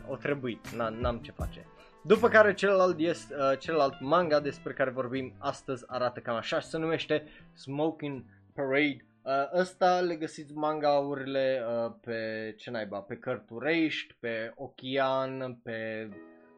o 0.08 0.16
trebuie, 0.16 0.60
n-am 1.00 1.18
ce 1.18 1.32
face. 1.32 1.66
După 2.04 2.28
care 2.28 2.54
celălalt, 2.54 3.00
este, 3.00 3.36
uh, 3.36 3.58
celălalt 3.60 4.00
manga 4.00 4.40
despre 4.40 4.74
care 4.74 4.90
vorbim 4.90 5.34
astăzi 5.38 5.84
arată 5.88 6.20
cam 6.20 6.36
așa 6.36 6.60
și 6.60 6.68
se 6.68 6.78
numește 6.78 7.28
Smoking 7.54 8.24
Parade 8.54 9.06
Uh, 9.26 9.60
ăsta 9.60 10.00
le 10.00 10.16
găsiți 10.16 10.54
mangaurile 10.54 11.64
uh, 11.68 11.92
pe 12.02 12.54
ce 12.58 12.70
naiba, 12.72 13.00
pe 13.00 13.16
Cărturești, 13.16 14.16
pe 14.20 14.54
Ochian, 14.56 15.60
pe 15.64 16.10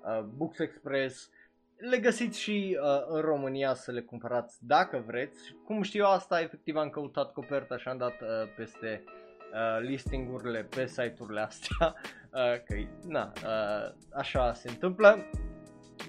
uh, 0.04 0.24
Books 0.24 0.60
Express. 0.60 1.30
Le 1.78 1.98
găsiți 1.98 2.40
și 2.40 2.78
uh, 2.82 3.06
în 3.08 3.22
România 3.22 3.74
să 3.74 3.92
le 3.92 4.02
cumpărați 4.02 4.58
dacă 4.66 5.04
vreți. 5.06 5.56
Cum 5.66 5.82
știu 5.82 6.06
asta, 6.06 6.42
efectiv 6.42 6.76
am 6.76 6.90
căutat 6.90 7.32
coperta 7.32 7.78
și 7.78 7.88
am 7.88 7.98
dat 7.98 8.22
uh, 8.22 8.28
peste 8.56 9.04
uh, 9.06 9.82
listingurile 9.82 10.64
pe 10.64 10.86
site-urile 10.86 11.42
astea. 11.42 11.96
Uh, 12.28 12.64
că, 12.64 12.76
na, 13.08 13.32
uh, 13.44 13.94
așa 14.14 14.54
se 14.54 14.70
întâmplă. 14.70 15.30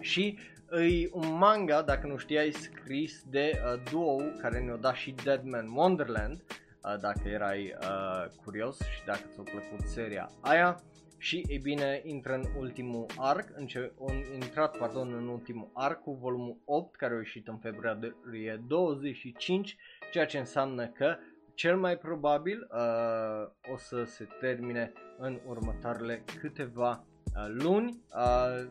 Și 0.00 0.38
E 0.70 1.08
un 1.12 1.38
manga, 1.38 1.82
dacă 1.82 2.06
nu 2.06 2.16
știai, 2.16 2.50
scris 2.50 3.22
de 3.30 3.60
uh, 3.64 3.82
duo 3.90 4.16
care 4.40 4.60
ne-a 4.60 4.76
dat 4.76 4.94
și 4.94 5.14
Deadman 5.24 5.68
Wonderland, 5.74 6.42
uh, 6.42 7.00
dacă 7.00 7.28
erai 7.28 7.74
uh, 7.80 8.24
curios 8.44 8.78
și 8.78 9.04
dacă 9.04 9.20
ți-a 9.28 9.42
plăcut 9.42 9.86
seria 9.86 10.30
aia. 10.40 10.82
Și, 11.18 11.44
e 11.48 11.58
bine, 11.62 12.00
intră 12.04 12.34
în 12.34 12.44
ultimul 12.58 13.06
arc, 13.16 13.48
înce- 13.54 13.92
un, 13.98 14.14
intrat, 14.34 14.76
pardon, 14.76 15.14
în 15.14 15.28
ultimul 15.28 15.70
arc 15.74 16.02
cu 16.02 16.12
volumul 16.12 16.56
8, 16.64 16.96
care 16.96 17.14
a 17.14 17.16
ieșit 17.16 17.48
în 17.48 17.58
februarie 17.58 18.62
25, 18.66 19.76
ceea 20.12 20.26
ce 20.26 20.38
înseamnă 20.38 20.86
că 20.88 21.16
cel 21.54 21.76
mai 21.76 21.96
probabil 21.96 22.68
uh, 22.70 23.72
o 23.72 23.76
să 23.76 24.04
se 24.04 24.28
termine 24.40 24.92
în 25.18 25.40
următoarele 25.46 26.24
câteva 26.40 26.90
Uh, 26.90 27.07
luni, 27.46 28.02
uh, 28.14 28.68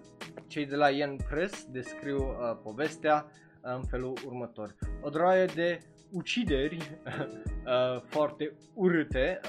cei 0.47 0.65
de 0.65 0.75
la 0.75 0.89
Yen 0.89 1.15
Press 1.29 1.65
descriu 1.65 2.17
uh, 2.17 2.57
povestea 2.63 3.25
în 3.61 3.83
felul 3.83 4.17
următor. 4.25 4.75
O 5.01 5.09
droaie 5.09 5.45
de 5.45 5.79
ucideri 6.11 6.99
foarte 8.11 8.53
urâte 8.73 9.39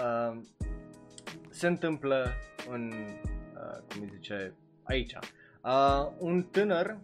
se 1.50 1.66
întâmplă 1.66 2.32
în, 2.70 2.92
cum 3.88 4.00
îi 4.00 4.10
zice, 4.12 4.54
aici. 4.82 5.18
un 6.18 6.42
tânăr 6.42 6.98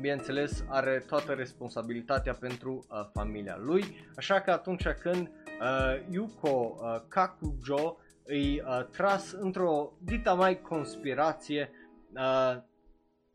bineînțeles, 0.00 0.64
are 0.68 1.04
toată 1.06 1.32
responsabilitatea 1.32 2.32
pentru 2.32 2.86
uh, 2.90 3.06
familia 3.12 3.56
lui, 3.60 4.06
așa 4.16 4.40
că 4.40 4.50
atunci 4.50 4.88
când 4.88 5.30
uh, 5.60 6.00
Yuko 6.10 6.76
uh, 6.80 7.00
Kakujo 7.08 7.96
îi 8.28 8.62
uh, 8.66 8.84
tras 8.84 9.32
într-o 9.32 9.92
dita 10.04 10.34
mai 10.34 10.60
conspirație, 10.60 11.70
uh, 12.14 12.56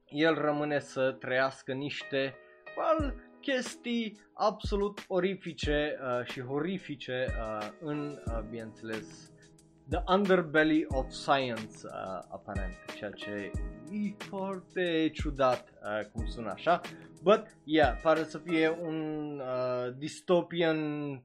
el 0.05 0.33
rămâne 0.35 0.79
să 0.79 1.11
trăiască 1.11 1.73
niște 1.73 2.35
well, 2.77 3.15
chestii 3.41 4.19
absolut 4.33 5.05
orifice 5.07 5.97
uh, 6.01 6.25
și 6.25 6.41
horrifice 6.41 7.25
uh, 7.27 7.67
în, 7.79 8.21
uh, 8.27 8.39
bineînțeles, 8.49 9.31
The 9.89 10.03
Underbelly 10.07 10.85
of 10.87 11.09
Science, 11.09 11.77
uh, 11.83 11.91
aparent, 12.29 12.73
ceea 12.95 13.11
ce 13.11 13.51
e 13.91 14.15
foarte 14.17 15.09
ciudat 15.13 15.69
uh, 15.69 16.05
cum 16.11 16.25
sună 16.25 16.51
așa. 16.51 16.81
But, 17.21 17.57
yeah, 17.63 17.99
pare 18.01 18.23
să 18.23 18.37
fie 18.37 18.77
un 18.81 19.39
uh, 19.39 19.93
dystopian 19.97 20.77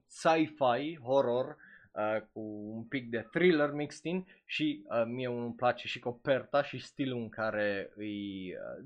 sci-fi 0.07 0.99
horror 1.03 1.57
uh, 1.99 2.21
cu 2.33 2.41
un 2.75 2.83
pic 2.83 3.11
de 3.11 3.27
thriller 3.31 3.71
mixed 3.71 4.05
in 4.05 4.27
și 4.45 4.85
uh, 4.89 5.03
mie 5.07 5.27
îmi 5.27 5.55
place 5.55 5.87
și 5.87 5.99
coperta 5.99 6.63
și 6.63 6.79
stilul 6.79 7.21
în 7.21 7.29
care 7.29 7.91
e 7.97 8.05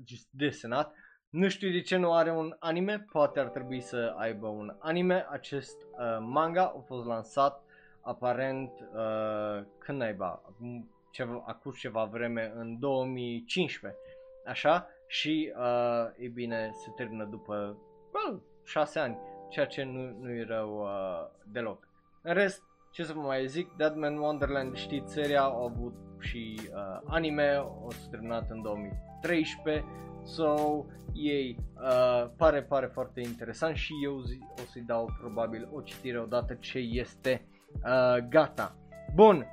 uh, 0.09 0.19
desenat. 0.29 0.93
Nu 1.29 1.47
știu 1.49 1.71
de 1.71 1.81
ce 1.81 1.95
nu 1.97 2.13
are 2.13 2.31
un 2.31 2.55
anime, 2.59 3.05
poate 3.11 3.39
ar 3.39 3.47
trebui 3.47 3.79
să 3.79 4.13
aibă 4.17 4.47
un 4.47 4.75
anime. 4.79 5.25
Acest 5.29 5.77
uh, 5.81 6.17
manga 6.19 6.63
a 6.63 6.79
fost 6.85 7.05
lansat 7.05 7.63
aparent 8.01 8.71
uh, 8.79 9.63
când 9.77 9.97
naiba, 9.97 10.41
acum 10.45 10.89
ceva, 11.11 11.43
acum 11.45 11.71
ceva 11.71 12.03
vreme 12.03 12.53
în 12.55 12.79
2015, 12.79 13.99
așa, 14.45 14.87
și 15.07 15.53
uh, 15.57 16.05
e 16.17 16.27
bine 16.27 16.71
se 16.73 16.89
termină 16.95 17.23
după 17.25 17.77
well, 18.13 18.41
6 18.63 18.99
ani, 18.99 19.17
ceea 19.49 19.65
ce 19.65 19.83
nu, 19.83 20.17
nu 20.19 20.31
e 20.31 20.43
rău 20.43 20.81
uh, 20.81 21.27
deloc. 21.51 21.87
În 22.21 22.33
rest, 22.33 22.63
ce 22.93 23.03
să 23.03 23.13
vă 23.13 23.19
mai 23.19 23.47
zic, 23.47 23.75
Deadman 23.77 24.17
Wonderland 24.17 24.75
știți 24.75 25.13
seria, 25.13 25.41
au 25.41 25.65
avut 25.65 25.93
și 26.19 26.59
uh, 26.61 26.99
anime, 27.05 27.57
o 27.85 27.91
să 27.91 28.07
terminat 28.09 28.49
în 28.49 28.61
2013, 28.61 29.85
so 30.23 30.85
ei 31.13 31.57
uh, 31.75 32.29
pare, 32.37 32.63
pare 32.63 32.85
foarte 32.85 33.21
interesant 33.21 33.75
și 33.75 33.93
eu 34.03 34.21
zi, 34.21 34.39
o 34.51 34.61
să-i 34.71 34.81
dau 34.81 35.09
probabil 35.19 35.69
o 35.73 35.81
citire 35.81 36.19
odată 36.19 36.53
ce 36.53 36.77
este 36.77 37.47
uh, 37.73 38.17
gata. 38.29 38.75
Bun, 39.13 39.45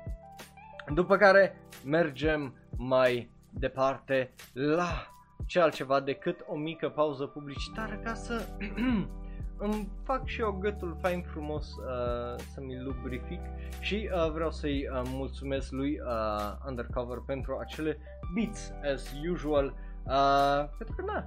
după 0.93 1.17
care 1.17 1.61
mergem 1.85 2.55
mai 2.77 3.31
departe 3.49 4.33
la 4.53 5.07
ce 5.45 5.59
altceva 5.59 5.99
decât 5.99 6.45
o 6.47 6.55
mică 6.55 6.89
pauză 6.89 7.25
publicitară 7.25 7.95
ca 8.03 8.13
să 8.13 8.47
îmi 9.61 9.89
fac 10.03 10.25
și 10.25 10.41
eu 10.41 10.51
gâtul 10.51 10.97
fain 11.01 11.21
frumos 11.21 11.75
uh, 11.75 12.39
să 12.53 12.61
mi 12.61 12.81
lubrific 12.81 13.39
și 13.79 14.09
uh, 14.13 14.31
vreau 14.31 14.51
să-i 14.51 14.87
uh, 14.93 15.01
mulțumesc 15.05 15.71
lui 15.71 15.99
uh, 15.99 16.67
Undercover 16.67 17.17
pentru 17.25 17.57
acele 17.57 17.97
beats 18.33 18.73
as 18.93 19.13
usual 19.31 19.73
uh, 20.03 20.69
pentru 20.77 20.95
că 20.95 21.03
na, 21.05 21.25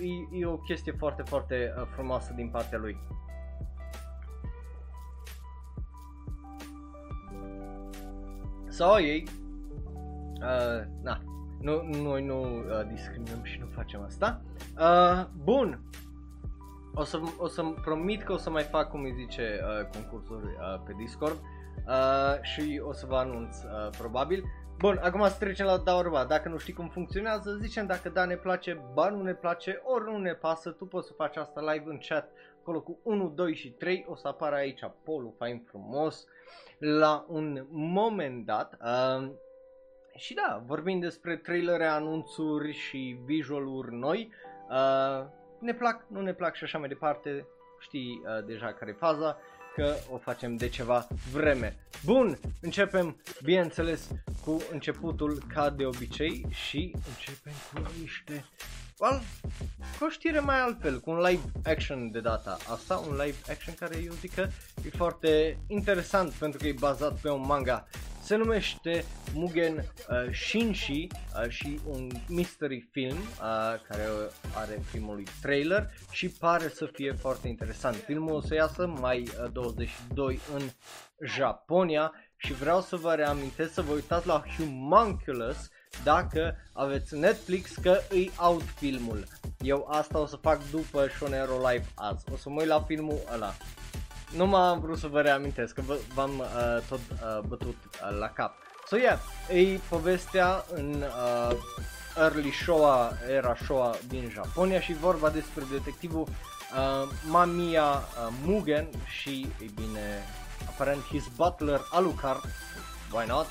e, 0.00 0.38
e 0.38 0.46
o 0.46 0.56
chestie 0.56 0.92
foarte 0.92 1.22
foarte 1.22 1.74
uh, 1.76 1.86
frumoasă 1.94 2.32
din 2.36 2.48
partea 2.48 2.78
lui. 2.78 2.96
Sau 8.68 8.98
ei, 8.98 9.26
uh, 10.40 10.86
na, 11.02 11.20
nu, 11.60 11.82
noi 12.02 12.24
nu 12.24 12.42
uh, 12.42 12.86
discriminăm 12.92 13.42
și 13.42 13.58
nu 13.58 13.66
facem 13.66 14.02
asta. 14.02 14.42
Uh, 14.78 15.26
bun, 15.44 15.80
o 16.94 17.04
să, 17.04 17.20
o 17.38 17.46
să 17.46 17.62
promit 17.84 18.22
că 18.22 18.32
o 18.32 18.36
să 18.36 18.50
mai 18.50 18.62
fac, 18.62 18.90
cum 18.90 19.02
îi 19.02 19.12
zice, 19.12 19.60
uh, 19.62 19.86
concursuri 19.92 20.44
uh, 20.44 20.80
pe 20.86 20.92
Discord 20.96 21.38
uh, 21.86 22.42
și 22.42 22.82
o 22.84 22.92
să 22.92 23.06
vă 23.06 23.16
anunț 23.16 23.56
uh, 23.62 23.88
probabil. 23.98 24.44
Bun, 24.78 25.00
acum 25.02 25.28
să 25.28 25.36
trecem 25.38 25.66
la 25.66 25.76
da 25.76 25.96
orba. 25.96 26.24
Dacă 26.24 26.48
nu 26.48 26.56
știi 26.56 26.72
cum 26.72 26.88
funcționează, 26.88 27.56
zicem 27.60 27.86
dacă 27.86 28.08
da 28.08 28.24
ne 28.24 28.36
place, 28.36 28.80
ba 28.94 29.08
nu 29.08 29.22
ne 29.22 29.34
place, 29.34 29.82
ori 29.84 30.10
nu 30.10 30.18
ne 30.18 30.32
pasă, 30.32 30.70
tu 30.70 30.86
poți 30.86 31.06
să 31.06 31.12
faci 31.12 31.36
asta 31.36 31.72
live 31.72 31.90
în 31.90 31.98
chat, 32.08 32.30
acolo 32.60 32.80
cu 32.80 32.98
1, 33.02 33.28
2 33.28 33.54
și 33.54 33.70
3, 33.70 34.04
o 34.08 34.14
să 34.14 34.28
apară 34.28 34.54
aici 34.54 34.80
polul 35.04 35.34
fain 35.38 35.62
frumos 35.66 36.26
la 36.78 37.24
un 37.28 37.66
moment 37.70 38.46
dat. 38.46 38.78
Uh, 38.80 39.30
și 40.16 40.34
da, 40.34 40.62
vorbim 40.66 41.00
despre 41.00 41.36
trailere, 41.36 41.86
anunțuri 41.86 42.72
și 42.72 43.20
visualuri 43.24 43.94
noi. 43.94 44.30
Uh, 44.70 45.26
ne 45.62 45.74
plac, 45.74 46.04
nu 46.08 46.20
ne 46.20 46.32
plac 46.32 46.54
și 46.54 46.64
așa 46.64 46.78
mai 46.78 46.88
departe. 46.88 47.46
Știi 47.80 48.22
uh, 48.24 48.44
deja 48.44 48.72
care 48.72 48.90
e 48.90 48.94
faza, 48.98 49.38
că 49.74 49.94
o 50.10 50.16
facem 50.18 50.56
de 50.56 50.68
ceva 50.68 51.06
vreme. 51.32 51.76
Bun, 52.04 52.38
începem, 52.60 53.20
bineînțeles, 53.44 54.08
cu 54.44 54.62
începutul 54.72 55.42
ca 55.54 55.70
de 55.70 55.86
obicei 55.86 56.46
și 56.50 56.94
începem 57.08 57.52
cu 57.72 57.90
niște 58.00 58.44
well, 58.98 59.22
cu 59.98 60.04
o 60.04 60.08
știre 60.08 60.40
mai 60.40 60.60
altfel, 60.60 61.00
cu 61.00 61.10
un 61.10 61.20
live 61.20 61.42
action 61.64 62.10
de 62.10 62.20
data 62.20 62.56
asta, 62.68 62.96
un 63.08 63.16
live 63.16 63.36
action 63.50 63.74
care 63.74 63.96
eu 64.04 64.12
zic 64.12 64.34
că 64.34 64.48
e 64.84 64.88
foarte 64.96 65.58
interesant 65.66 66.32
pentru 66.32 66.58
că 66.58 66.66
e 66.66 66.74
bazat 66.78 67.20
pe 67.20 67.30
un 67.30 67.46
manga. 67.46 67.86
Se 68.22 68.36
numește 68.36 69.04
Mugen 69.34 69.76
uh, 69.76 70.34
Shinshi 70.34 71.06
uh, 71.06 71.48
și 71.48 71.80
un 71.86 72.10
mystery 72.28 72.88
film 72.90 73.16
uh, 73.16 73.80
care 73.88 74.06
are 74.54 74.82
primul 74.90 75.22
trailer 75.40 75.90
și 76.10 76.28
pare 76.28 76.68
să 76.68 76.90
fie 76.92 77.12
foarte 77.12 77.48
interesant. 77.48 77.96
Filmul 77.96 78.34
o 78.34 78.40
să 78.40 78.54
iasă 78.54 78.86
mai 78.86 79.20
uh, 79.20 79.52
22 79.52 80.40
în 80.54 80.62
Japonia 81.26 82.12
și 82.36 82.52
vreau 82.52 82.80
să 82.80 82.96
vă 82.96 83.14
reamintesc 83.14 83.72
să 83.72 83.82
vă 83.82 83.92
uitați 83.92 84.26
la 84.26 84.44
Humunculus 84.56 85.68
dacă 86.04 86.56
aveți 86.72 87.18
Netflix 87.18 87.74
că 87.74 87.98
îi 88.08 88.30
out 88.38 88.62
filmul. 88.62 89.24
Eu 89.60 89.88
asta 89.90 90.18
o 90.18 90.26
să 90.26 90.36
fac 90.36 90.70
după 90.70 91.06
Shonero 91.06 91.68
Live 91.68 91.86
azi. 91.94 92.24
O 92.32 92.36
să 92.36 92.50
mă 92.50 92.60
uit 92.60 92.68
la 92.68 92.80
filmul 92.80 93.18
ăla. 93.32 93.54
Nu 94.36 94.46
m-am 94.46 94.80
vrut 94.80 94.98
să 94.98 95.06
vă 95.06 95.20
reamintesc 95.20 95.74
că 95.74 95.82
v-am 96.14 96.38
uh, 96.38 96.82
tot 96.88 96.98
uh, 96.98 97.40
bătut 97.46 97.76
uh, 97.84 98.18
la 98.18 98.28
cap. 98.28 98.54
So 98.86 98.96
yeah, 98.96 99.18
e 99.50 99.78
povestea 99.88 100.64
în 100.74 101.02
uh, 101.02 101.56
early 102.16 102.50
Showa, 102.50 103.12
era 103.28 103.56
Showa 103.64 103.94
din 104.08 104.30
Japonia 104.30 104.80
și 104.80 104.92
vorba 104.92 105.30
despre 105.30 105.64
detectivul 105.70 106.26
uh, 106.28 107.08
Mamiya 107.28 107.90
uh, 107.92 108.34
Mugen 108.44 108.88
și, 109.06 109.46
e 109.60 109.64
bine, 109.74 110.24
aparent 110.68 111.02
his 111.02 111.28
butler 111.36 111.80
Alucard, 111.90 112.42
why 113.12 113.24
not, 113.26 113.46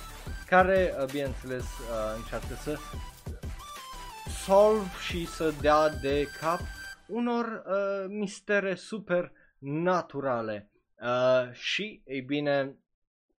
care, 0.48 0.94
uh, 1.00 1.06
bineînțeles, 1.12 1.64
uh, 1.64 2.16
încearcă 2.16 2.56
să 2.64 2.78
solve 4.46 4.90
și 5.08 5.28
să 5.28 5.54
dea 5.62 5.90
de 5.90 6.28
cap 6.40 6.60
unor 7.08 7.64
uh, 7.66 8.06
mistere 8.08 8.76
super 8.76 9.32
naturale. 9.58 10.71
Uh, 11.02 11.52
și, 11.52 12.02
ei 12.06 12.22
bine, 12.22 12.76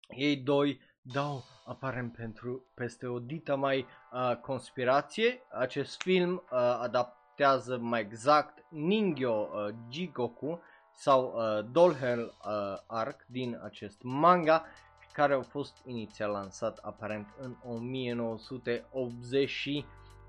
ei 0.07 0.35
doi 0.35 0.79
dau 1.01 1.43
aparent 1.65 2.13
pentru 2.13 2.65
peste 2.73 3.07
o 3.07 3.19
dită 3.19 3.55
mai 3.55 3.85
uh, 4.11 4.35
conspirație. 4.35 5.41
Acest 5.51 6.01
film 6.01 6.33
uh, 6.33 6.57
adaptează 6.81 7.77
mai 7.77 7.99
exact 7.99 8.65
Ningyo 8.69 9.31
uh, 9.31 9.73
Jigoku 9.89 10.61
sau 10.91 11.33
uh, 11.35 11.65
Dollhell 11.71 12.21
uh, 12.21 12.77
Arc 12.87 13.25
din 13.27 13.59
acest 13.63 14.01
manga 14.01 14.65
care 15.13 15.33
a 15.33 15.41
fost 15.41 15.77
inițial 15.85 16.31
lansat 16.31 16.77
aparent 16.77 17.27
în 17.39 17.55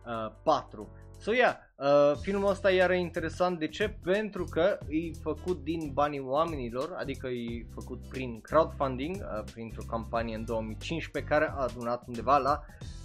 1984. 0.05 0.89
So 1.19 1.33
yeah, 1.33 1.57
uh, 1.77 2.17
filmul 2.21 2.51
ăsta 2.51 2.71
iar 2.71 2.91
e 2.91 2.99
interesant, 2.99 3.59
de 3.59 3.69
ce? 3.69 3.97
Pentru 4.03 4.45
că 4.45 4.79
e 4.89 5.13
făcut 5.23 5.65
din 5.65 5.91
banii 5.93 6.21
oamenilor, 6.21 6.95
adică 6.99 7.27
e 7.27 7.67
făcut 7.75 8.01
prin 8.09 8.41
crowdfunding, 8.41 9.17
uh, 9.17 9.45
printr-o 9.53 9.83
campanie 9.89 10.35
în 10.35 10.45
2015 10.45 11.33
care 11.33 11.51
a 11.51 11.63
adunat 11.63 12.03
undeva 12.07 12.39
la 12.39 12.65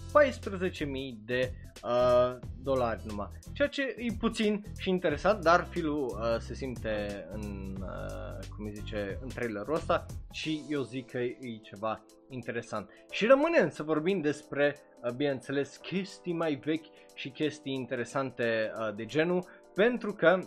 14.000 0.10 1.16
de 1.26 1.52
uh, 1.84 2.38
dolari 2.64 3.02
numai. 3.06 3.30
Ceea 3.54 3.68
ce 3.68 3.96
e 3.98 4.12
puțin 4.20 4.66
și 4.78 4.90
interesant, 4.90 5.44
dar 5.44 5.68
filul 5.70 6.06
uh, 6.06 6.40
se 6.40 6.54
simte 6.54 7.26
în, 7.32 7.76
uh, 7.80 8.46
cum 8.56 8.66
îi 8.66 8.74
zice, 8.74 9.20
în 9.22 9.28
trailerul 9.28 9.74
ăsta 9.74 10.06
și 10.32 10.64
eu 10.70 10.82
zic 10.82 11.10
că 11.10 11.18
e 11.18 11.60
ceva 11.62 12.06
interesant. 12.30 12.90
Și 13.12 13.26
rămânem 13.26 13.70
să 13.70 13.84
vorbim 13.84 14.22
despre, 14.22 14.76
uh, 15.04 15.12
bineînțeles, 15.12 15.78
chestii 15.78 16.34
mai 16.34 16.56
vechi 16.56 16.86
și 17.14 17.30
chestii 17.30 17.74
interesante 17.74 18.72
uh, 18.80 18.96
de 18.96 19.06
genul, 19.06 19.46
pentru 19.74 20.14
că 20.14 20.40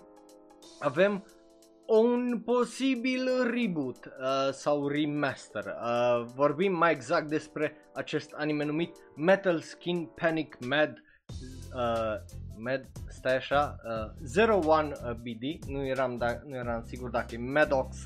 avem 0.80 1.24
un 1.86 2.42
posibil 2.44 3.28
reboot 3.50 4.06
uh, 4.06 4.52
sau 4.52 4.88
remaster. 4.88 5.64
Uh, 5.64 6.26
vorbim 6.34 6.72
mai 6.72 6.92
exact 6.92 7.28
despre 7.28 7.72
acest 7.94 8.32
anime 8.32 8.64
numit 8.64 8.96
Metal 9.16 9.60
Skin 9.60 10.04
Panic 10.14 10.56
Mad 10.66 11.02
uh, 11.74 12.14
Med, 12.56 12.90
stai 13.08 13.36
așa, 13.36 13.76
uh, 13.84 14.74
01BD, 14.74 15.58
nu 15.66 15.86
eram, 15.86 16.16
da, 16.16 16.38
nu 16.46 16.56
eram 16.56 16.82
sigur 16.86 17.10
dacă 17.10 17.34
e 17.34 17.38
Medox 17.38 17.96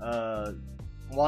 uh, 0.00 0.54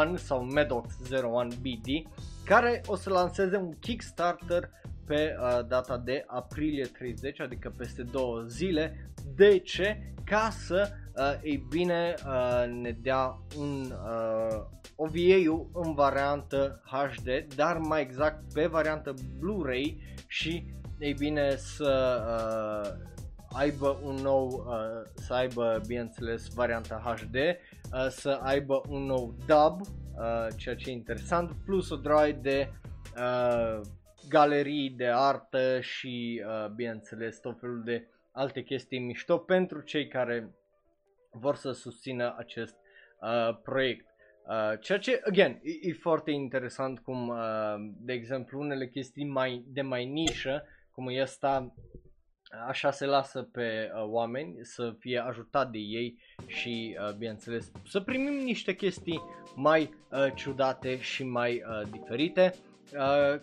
1 0.07 0.17
sau 0.17 0.43
Medox 0.43 0.97
01BD, 1.11 2.13
care 2.45 2.81
o 2.87 2.97
să 2.97 3.11
lanseze 3.11 3.57
un 3.57 3.79
Kickstarter 3.79 4.71
pe 5.07 5.37
uh, 5.41 5.67
data 5.67 5.99
de 5.99 6.25
aprilie 6.27 6.85
30, 6.85 7.41
adică 7.41 7.75
peste 7.77 8.03
două 8.03 8.41
zile. 8.41 9.11
De 9.37 9.59
ce? 9.59 10.13
Ca 10.25 10.49
să, 10.51 10.89
uh, 10.91 11.04
ei 11.43 11.67
bine, 11.69 12.15
uh, 12.27 12.65
ne 12.69 12.91
dea 12.91 13.39
un 13.59 13.91
uh, 13.91 14.61
OVA-ul 14.97 15.71
în 15.73 15.95
variantă 15.95 16.83
HD, 16.85 17.55
dar 17.55 17.79
mai 17.79 18.01
exact 18.01 18.53
pe 18.53 18.67
variantă 18.67 19.15
Blu-ray 19.39 19.99
și, 20.27 20.65
ei 20.99 21.13
bine, 21.13 21.57
să 21.57 22.23
uh, 22.27 23.13
aibă 23.57 24.01
un 24.05 24.15
nou, 24.15 24.47
uh, 24.47 25.11
să 25.15 25.35
aibă, 25.35 25.81
bineînțeles, 25.87 26.55
varianta 26.55 27.17
HD, 27.17 27.35
uh, 27.35 28.07
să 28.09 28.39
aibă 28.43 28.81
un 28.89 29.03
nou 29.03 29.35
dub, 29.47 29.81
uh, 29.81 30.47
ceea 30.57 30.75
ce 30.75 30.91
e 30.91 30.93
interesant, 30.93 31.53
plus 31.65 31.91
o 31.91 31.97
droaie 31.97 32.33
de 32.33 32.73
uh, 33.17 33.81
galerii 34.29 34.91
de 34.91 35.07
artă 35.07 35.81
și, 35.81 36.43
uh, 36.47 36.71
bineînțeles, 36.71 37.41
tot 37.41 37.59
felul 37.61 37.83
de 37.85 38.09
alte 38.33 38.63
chestii 38.63 38.99
mișto 38.99 39.39
pentru 39.39 39.81
cei 39.81 40.09
care 40.09 40.55
vor 41.35 41.57
să 41.57 41.73
susțină 41.73 42.35
acest 42.39 42.77
uh, 43.21 43.57
proiect. 43.63 44.07
Uh, 44.49 44.79
ceea 44.81 44.99
ce, 44.99 45.21
again, 45.27 45.61
e, 45.63 45.89
e 45.89 45.93
foarte 45.93 46.31
interesant 46.31 46.99
cum, 46.99 47.29
uh, 47.29 47.75
de 48.01 48.13
exemplu, 48.13 48.61
unele 48.61 48.89
chestii 48.89 49.27
mai 49.27 49.65
de 49.67 49.83
mai 49.83 50.05
nișă, 50.05 50.65
cum 50.91 51.09
e 51.09 51.21
asta, 51.21 51.75
așa 52.67 52.91
se 52.91 53.07
lasă 53.07 53.43
pe 53.43 53.91
uh, 53.95 54.03
oameni 54.07 54.57
să 54.63 54.95
fie 54.99 55.19
ajutat 55.19 55.71
de 55.71 55.79
ei 55.79 56.19
și, 56.47 56.97
uh, 57.01 57.15
bineînțeles, 57.15 57.73
să 57.87 58.01
primim 58.01 58.35
niște 58.35 58.75
chestii 58.75 59.23
mai 59.55 59.95
uh, 60.11 60.27
ciudate 60.35 61.01
și 61.01 61.25
mai 61.25 61.63
uh, 61.69 61.89
diferite. 61.91 62.55
Uh, 62.93 63.41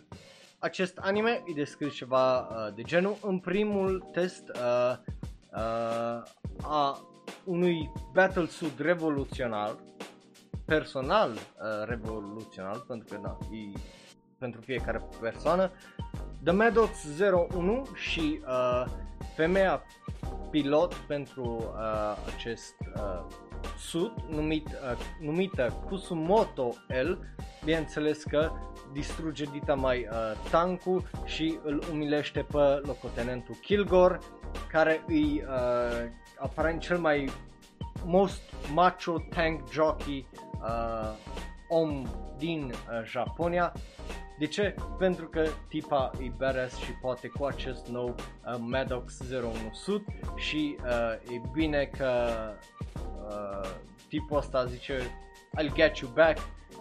acest 0.60 0.98
anime 0.98 1.44
e 1.46 1.54
descris 1.56 1.94
ceva 1.94 2.40
uh, 2.40 2.74
de 2.76 2.82
genul. 2.82 3.18
În 3.22 3.40
primul 3.40 4.10
test 4.12 4.50
uh, 4.50 4.96
uh, 5.52 6.24
a 6.62 7.11
unui 7.44 7.92
battlesuit 8.14 8.80
revoluționar, 8.80 9.76
personal 10.66 11.32
uh, 11.32 11.40
revoluționar, 11.86 12.78
pentru 12.88 13.08
că 13.10 13.20
da, 13.24 13.38
e 13.56 13.78
pentru 14.38 14.62
fiecare 14.62 15.02
persoană, 15.22 15.72
The 16.44 16.54
Medox 16.54 16.90
01 17.54 17.88
și 17.96 18.42
uh, 18.48 18.86
femeia 19.36 19.84
pilot 20.50 20.94
pentru 20.94 21.44
uh, 21.44 22.34
acest 22.36 22.76
uh, 22.96 23.26
suit 23.78 24.12
numit, 24.30 24.68
uh, 24.68 24.98
numită 25.20 25.84
Kusumoto 25.88 26.76
L, 26.88 27.12
bineînțeles 27.64 28.24
că 28.24 28.52
distruge 28.94 29.46
dita 29.52 29.74
mai 29.74 30.08
uh, 30.12 30.50
tankul 30.50 31.04
și 31.26 31.60
îl 31.64 31.84
umilește 31.92 32.46
pe 32.52 32.82
locotenentul 32.82 33.56
Kilgore, 33.56 34.20
care 34.72 35.04
îi 35.08 35.44
uh, 35.48 36.10
aparent 36.42 36.82
cel 36.82 36.98
mai 36.98 37.30
most 38.06 38.42
macho 38.74 39.20
tank 39.30 39.72
jockey 39.72 40.28
uh, 40.62 41.16
om 41.70 42.06
din 42.38 42.72
uh, 42.72 43.06
Japonia. 43.06 43.74
De 44.40 44.48
ce? 44.48 44.76
Pentru 44.98 45.28
că 45.28 45.48
tipa 45.68 46.12
e 46.24 46.32
badass 46.38 46.78
și 46.78 46.92
poate 46.92 47.28
cu 47.28 47.46
acest 47.46 47.88
nou 47.88 48.16
uh, 48.16 48.56
Maddox 48.60 49.20
01 49.30 49.54
suit 49.72 50.06
și 50.36 50.78
uh, 50.86 51.36
e 51.36 51.42
bine 51.54 51.90
că 51.98 52.30
uh, 53.30 53.70
tipul 54.08 54.38
ăsta 54.38 54.66
zice 54.66 55.00
I'll 55.60 55.74
get 55.74 55.98
you 55.98 56.12
back 56.14 56.40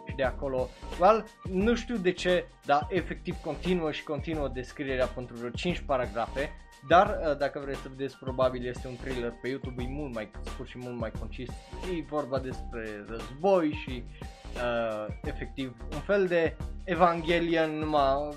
și 0.09 0.15
de 0.17 0.23
acolo, 0.23 0.69
well, 1.01 1.27
nu 1.51 1.75
știu 1.75 1.97
de 1.97 2.13
ce, 2.13 2.47
dar 2.65 2.87
efectiv 2.91 3.37
continuă 3.37 3.93
și 3.93 4.03
continuă 4.03 4.49
descrierea 4.49 5.07
pentru 5.07 5.37
vreo 5.37 5.51
5 5.51 5.79
paragrafe, 5.81 6.53
dar 6.89 7.19
uh, 7.21 7.37
dacă 7.37 7.61
vreți 7.65 7.81
să 7.81 7.89
vedeți, 7.89 8.19
probabil 8.19 8.67
este 8.67 8.89
un 8.89 8.97
thriller 8.97 9.33
pe 9.43 9.49
YouTube, 9.49 9.83
e 9.83 9.87
mult 9.89 10.15
mai 10.15 10.31
scurt 10.45 10.69
și 10.69 10.79
mult 10.79 10.99
mai 10.99 11.13
concis, 11.19 11.49
e 11.49 12.05
vorba 12.09 12.39
despre 12.39 13.05
război 13.09 13.73
și 13.73 14.05
uh, 14.55 15.15
efectiv 15.23 15.77
un 15.93 16.01
fel 16.01 16.27
de 16.27 16.57
Evangelion 16.85 17.71
numai 17.79 18.35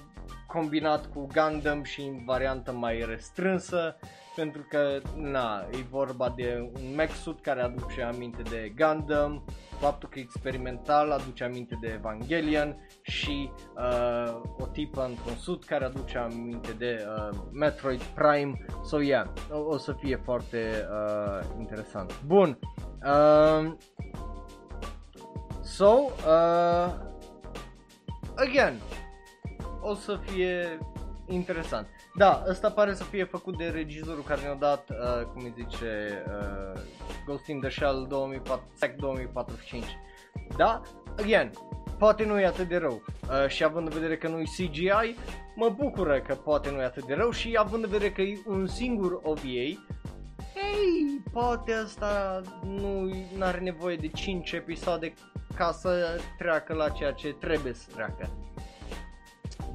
combinat 0.47 1.05
cu 1.05 1.27
Gundam 1.33 1.83
și 1.83 2.01
în 2.01 2.25
variantă 2.25 2.71
mai 2.71 3.05
restrânsă 3.07 3.97
pentru 4.35 4.65
că 4.69 5.01
na, 5.15 5.65
e 5.71 5.77
vorba 5.89 6.33
de 6.35 6.71
un 6.75 6.95
mech 6.95 7.13
suit 7.13 7.41
care 7.41 7.61
aduce 7.61 8.01
aminte 8.01 8.41
de 8.41 8.73
Gundam, 8.75 9.43
faptul 9.79 10.09
că 10.09 10.19
e 10.19 10.21
experimental 10.21 11.11
aduce 11.11 11.43
aminte 11.43 11.77
de 11.81 11.87
Evangelion 11.87 12.87
și 13.01 13.51
uh, 13.75 14.41
o 14.57 14.65
tipă 14.65 15.05
într-un 15.05 15.35
suit 15.35 15.63
care 15.63 15.85
aduce 15.85 16.17
aminte 16.17 16.71
de 16.71 17.05
uh, 17.07 17.37
Metroid 17.51 18.01
Prime. 18.01 18.65
So 18.83 19.01
yeah, 19.01 19.27
o, 19.51 19.57
o 19.57 19.77
să 19.77 19.93
fie 19.93 20.15
foarte 20.15 20.87
uh, 20.89 21.45
interesant. 21.59 22.21
Bun. 22.25 22.59
Uh, 23.05 23.73
so, 25.61 25.89
uh, 26.27 26.93
again, 28.35 28.79
o 29.81 29.93
să 29.93 30.19
fie 30.25 30.77
interesant. 31.27 31.87
Da, 32.15 32.43
ăsta 32.49 32.71
pare 32.71 32.93
să 32.93 33.03
fie 33.03 33.23
făcut 33.23 33.57
de 33.57 33.65
regizorul 33.65 34.23
care 34.23 34.41
ne-a 34.41 34.53
dat, 34.53 34.89
uh, 34.89 35.25
cum 35.33 35.43
îi 35.43 35.53
zice, 35.55 36.23
uh, 36.27 36.81
Ghost 37.25 37.47
in 37.47 37.59
the 37.59 37.69
Shell 37.69 38.05
2004, 38.09 38.67
2045. 38.97 39.83
Da, 40.57 40.81
again, 41.17 41.51
poate 41.97 42.25
nu 42.25 42.39
e 42.39 42.45
atât 42.45 42.67
de 42.67 42.77
rău. 42.77 43.01
Uh, 43.29 43.47
și 43.47 43.63
având 43.63 43.87
în 43.87 43.93
vedere 43.93 44.17
că 44.17 44.27
nu 44.27 44.39
e 44.39 44.43
CGI, 44.43 45.15
mă 45.55 45.69
bucură 45.69 46.19
că 46.19 46.33
poate 46.33 46.71
nu 46.71 46.79
e 46.79 46.83
atât 46.83 47.05
de 47.05 47.13
rău 47.13 47.31
și 47.31 47.55
având 47.59 47.83
în 47.83 47.89
vedere 47.89 48.11
că 48.11 48.21
e 48.21 48.41
un 48.45 48.67
singur 48.67 49.19
OVA, 49.23 49.41
ei, 49.43 49.79
poate 51.31 51.73
asta 51.73 52.41
nu 52.65 53.11
are 53.39 53.59
nevoie 53.59 53.95
de 53.95 54.07
5 54.07 54.51
episoade 54.51 55.13
ca 55.55 55.71
să 55.71 56.19
treacă 56.37 56.73
la 56.73 56.89
ceea 56.89 57.11
ce 57.11 57.33
trebuie 57.39 57.73
să 57.73 57.89
treacă. 57.93 58.29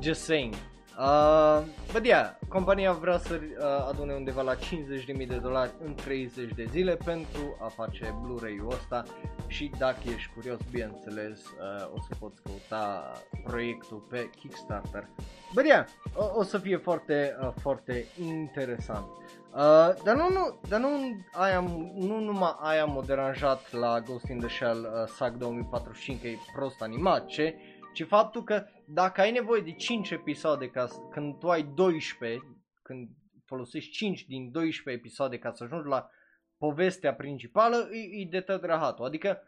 Just 0.00 0.22
saying. 0.22 0.54
Uh, 0.98 1.62
but 1.92 2.04
yeah, 2.04 2.30
compania 2.48 2.92
vrea 2.92 3.18
să 3.18 3.40
uh, 3.42 3.86
adune 3.88 4.14
undeva 4.14 4.42
la 4.42 4.54
50.000 4.54 5.26
de 5.28 5.38
dolari 5.42 5.70
în 5.84 5.94
30 5.94 6.52
de 6.54 6.64
zile 6.70 6.96
pentru 7.04 7.56
a 7.60 7.66
face 7.68 8.14
Blu-ray-ul 8.22 8.72
ăsta 8.72 9.04
și 9.46 9.70
dacă 9.78 9.98
ești 10.14 10.32
curios, 10.34 10.58
bineînțeles, 10.70 11.44
uh, 11.44 11.90
o 11.94 12.00
să 12.00 12.14
poți 12.18 12.42
căuta 12.42 13.12
proiectul 13.44 14.06
pe 14.10 14.30
Kickstarter. 14.40 15.08
But 15.54 15.64
yeah, 15.64 15.86
o, 16.14 16.24
o 16.34 16.42
să 16.42 16.58
fie 16.58 16.76
foarte, 16.76 17.36
uh, 17.42 17.48
foarte 17.60 18.06
interesant. 18.20 19.06
Uh, 19.06 20.02
dar 20.04 20.16
nu, 20.16 20.28
nu, 20.28 20.58
dar 20.68 20.80
nu, 20.80 20.88
aia, 21.32 21.60
nu 21.94 22.20
numai 22.20 22.56
aia 22.60 22.84
m-a 22.84 23.02
deranjat 23.06 23.72
la 23.72 24.00
Ghost 24.00 24.28
in 24.28 24.38
the 24.38 24.48
Shell 24.48 24.78
uh, 24.78 25.08
SAG 25.16 25.36
2045 25.36 26.20
că 26.20 26.26
e 26.26 26.38
prost 26.54 26.82
animat, 26.82 27.26
ce? 27.26 27.54
ci 27.92 28.06
faptul 28.06 28.44
că 28.44 28.64
dacă 28.90 29.20
ai 29.20 29.30
nevoie 29.30 29.60
de 29.60 29.72
5 29.72 30.10
episoade 30.10 30.68
ca 30.68 30.86
să, 30.86 30.98
când 31.10 31.38
tu 31.38 31.50
ai 31.50 31.62
12, 31.74 32.42
când 32.82 33.08
folosești 33.44 33.90
5 33.90 34.26
din 34.26 34.50
12 34.50 35.02
episoade 35.02 35.38
ca 35.38 35.52
să 35.52 35.64
ajungi 35.64 35.88
la 35.88 36.10
povestea 36.58 37.14
principală, 37.14 37.88
e, 37.92 38.20
e 38.20 38.28
de 38.30 38.40
tot 38.40 38.64
rahatul. 38.64 39.04
Adică 39.04 39.42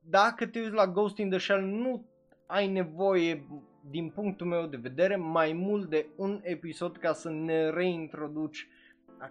dacă 0.00 0.46
te 0.46 0.60
uiți 0.60 0.72
la 0.72 0.86
Ghost 0.86 1.18
in 1.18 1.30
the 1.30 1.38
Shell 1.38 1.64
nu 1.64 2.06
ai 2.46 2.66
nevoie 2.66 3.46
din 3.90 4.10
punctul 4.10 4.46
meu 4.46 4.66
de 4.66 4.76
vedere 4.76 5.16
mai 5.16 5.52
mult 5.52 5.88
de 5.88 6.06
un 6.16 6.40
episod 6.42 6.96
ca 6.96 7.12
să 7.12 7.30
ne 7.30 7.70
reintroduci 7.70 8.68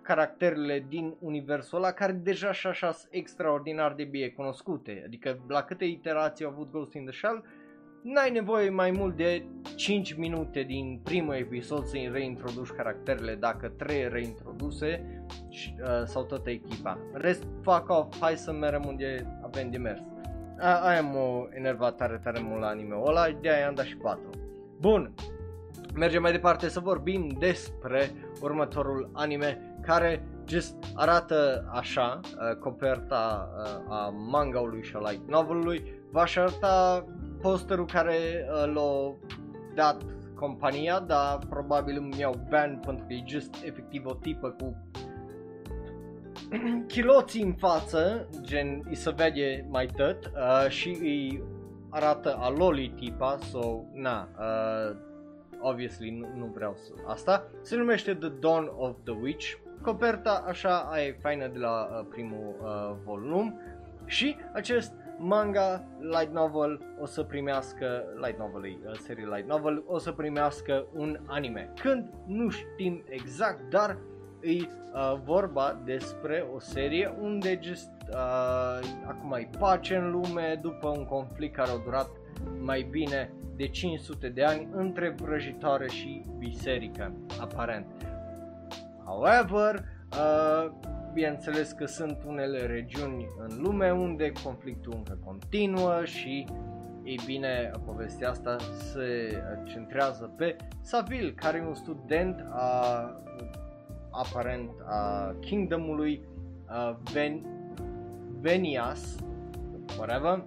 caracterele 0.02 0.86
din 0.90 1.16
universul 1.20 1.78
ăla 1.78 1.92
care 1.92 2.12
deja 2.12 2.52
și 2.52 2.68
așa 2.68 2.92
sunt 2.92 3.14
extraordinar 3.14 3.94
de 3.94 4.04
bine 4.04 4.28
cunoscute. 4.28 5.04
Adică 5.06 5.44
la 5.48 5.64
câte 5.64 5.86
iterații 5.86 6.46
au 6.46 6.52
avut 6.52 6.72
Ghost 6.72 6.94
in 6.94 7.06
the 7.06 7.14
Shell, 7.14 7.44
n-ai 8.04 8.32
nevoie 8.32 8.70
mai 8.70 8.92
mult 8.92 9.16
de 9.16 9.46
5 9.76 10.14
minute 10.14 10.62
din 10.62 11.00
primul 11.04 11.34
episod 11.34 11.86
să-i 11.86 12.10
reintroduci 12.12 12.70
caracterele 12.70 13.36
dacă 13.36 13.68
trei 13.68 14.10
reintroduse 14.10 15.24
și, 15.50 15.76
uh, 15.82 16.06
sau 16.06 16.24
toată 16.24 16.50
echipa. 16.50 16.98
Rest, 17.14 17.44
fuck 17.62 17.90
off, 17.90 18.20
hai 18.20 18.36
să 18.36 18.52
merem 18.52 18.84
unde 18.88 19.38
avem 19.44 19.70
de 19.70 19.78
mers. 19.78 20.02
A, 20.60 20.88
aia 20.88 21.02
m-a 21.02 21.48
enervat 21.50 21.96
tare 21.96 22.20
tare 22.24 22.40
mult 22.42 22.62
la 22.62 22.68
anime-ul 22.68 23.08
ăla, 23.08 23.28
de 23.42 23.50
aia 23.50 23.68
am 23.68 23.76
dat 23.76 23.86
și 23.86 23.96
4. 23.96 24.22
Bun, 24.80 25.14
mergem 25.96 26.22
mai 26.22 26.32
departe 26.32 26.70
să 26.70 26.80
vorbim 26.80 27.36
despre 27.40 28.12
următorul 28.42 29.10
anime 29.14 29.76
care 29.82 30.24
just 30.48 30.76
arată 30.96 31.70
așa, 31.72 32.20
uh, 32.24 32.58
coperta 32.60 33.50
uh, 33.58 33.94
a 33.94 34.10
manga-ului 34.10 34.84
și 34.84 34.96
a 34.96 35.10
light 35.10 35.30
novel-ului, 35.30 36.02
v-aș 36.12 36.36
arăta 36.36 37.06
posterul 37.44 37.86
care 37.86 38.16
uh, 38.16 38.74
l-a 38.74 39.16
dat 39.76 40.02
compania, 40.36 41.00
dar 41.00 41.40
probabil 41.50 41.98
îmi 41.98 42.20
iau 42.20 42.46
ban 42.50 42.80
pentru 42.86 43.06
că 43.06 43.14
e 43.14 43.24
just 43.26 43.56
efectiv 43.64 44.06
o 44.06 44.14
tipă 44.14 44.50
cu 44.50 44.76
chiloții 46.94 47.42
în 47.42 47.54
față, 47.54 48.30
gen 48.42 48.82
îi 48.86 48.96
se 48.96 49.12
vede 49.12 49.68
mai 49.70 49.86
tot 49.86 50.26
uh, 50.26 50.70
și 50.70 50.98
îi 51.02 51.44
arată 51.90 52.36
a 52.40 52.50
loli 52.50 52.94
tipa, 52.96 53.38
so 53.38 53.84
na, 53.94 54.30
uh, 54.40 54.96
obviously 55.60 56.10
nu, 56.10 56.28
nu 56.38 56.46
vreau 56.46 56.76
să 56.76 56.92
asta. 57.08 57.48
Se 57.62 57.76
numește 57.76 58.14
The 58.14 58.30
Dawn 58.30 58.72
of 58.76 58.96
the 59.04 59.14
Witch. 59.22 59.54
Coperta 59.82 60.44
așa 60.48 60.78
aia 60.78 61.06
e 61.06 61.18
faină 61.22 61.48
de 61.48 61.60
la 61.60 61.88
uh, 61.92 62.06
primul 62.10 62.56
uh, 62.62 62.96
volum 63.06 63.60
și 64.06 64.36
acest 64.54 64.94
manga 65.18 65.84
light 66.00 66.34
novel 66.34 66.80
o 67.02 67.06
să 67.06 67.24
primească 67.24 68.04
light 68.22 68.40
novel, 68.40 68.62
uh, 68.62 68.94
serie 68.94 69.26
light 69.26 69.48
novel 69.48 69.84
o 69.88 69.98
să 69.98 70.12
primească 70.12 70.86
un 70.94 71.20
anime. 71.26 71.74
Când 71.82 72.10
nu 72.26 72.50
știm 72.50 73.04
exact, 73.10 73.70
dar 73.70 73.98
e 74.42 74.52
uh, 74.52 75.20
vorba 75.24 75.82
despre 75.86 76.48
o 76.56 76.60
serie 76.60 77.16
unde 77.22 77.60
just 77.62 77.92
uh, 78.10 78.80
acum 79.08 79.34
ai 79.34 79.50
pace 79.60 79.96
în 79.96 80.12
lume 80.12 80.60
după 80.62 80.88
un 80.88 81.06
conflict 81.06 81.56
care 81.56 81.70
a 81.70 81.84
durat 81.84 82.10
mai 82.60 82.88
bine 82.92 83.34
de 83.56 83.68
500 83.68 84.30
de 84.30 84.44
ani 84.44 84.68
între 84.72 85.16
vrăjitoare 85.22 85.88
și 85.88 86.26
biserică, 86.38 87.14
aparent. 87.40 87.86
However, 89.06 89.86
uh, 90.12 90.72
bineînțeles 91.14 91.72
că 91.72 91.86
sunt 91.86 92.24
unele 92.28 92.66
regiuni 92.66 93.28
în 93.38 93.62
lume 93.62 93.92
unde 93.92 94.32
conflictul 94.44 94.94
încă 94.96 95.18
continuă 95.26 96.06
și 96.06 96.46
ei 97.04 97.20
bine, 97.26 97.72
povestea 97.86 98.30
asta 98.30 98.56
se 98.92 99.42
centrează 99.64 100.34
pe 100.38 100.56
Savil, 100.82 101.34
care 101.36 101.58
e 101.58 101.68
un 101.68 101.74
student 101.74 102.46
a, 102.50 103.10
aparent 104.10 104.70
a 104.86 105.36
Kingdomului 105.40 106.22
uh, 106.70 106.96
Ven- 107.14 107.46
Venias, 108.42 109.16
whatever, 109.98 110.44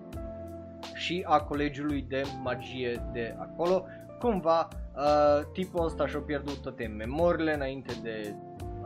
și 0.95 1.25
a 1.27 1.41
colegiului 1.41 2.05
de 2.09 2.23
magie 2.43 3.03
de 3.12 3.37
acolo. 3.39 3.85
Cumva 4.19 4.69
uh, 4.97 5.45
tipul 5.53 5.85
ăsta 5.85 6.07
și-a 6.07 6.21
pierdut 6.21 6.62
toate 6.62 6.87
memoriile 6.87 7.55
înainte 7.55 7.93
de 8.03 8.35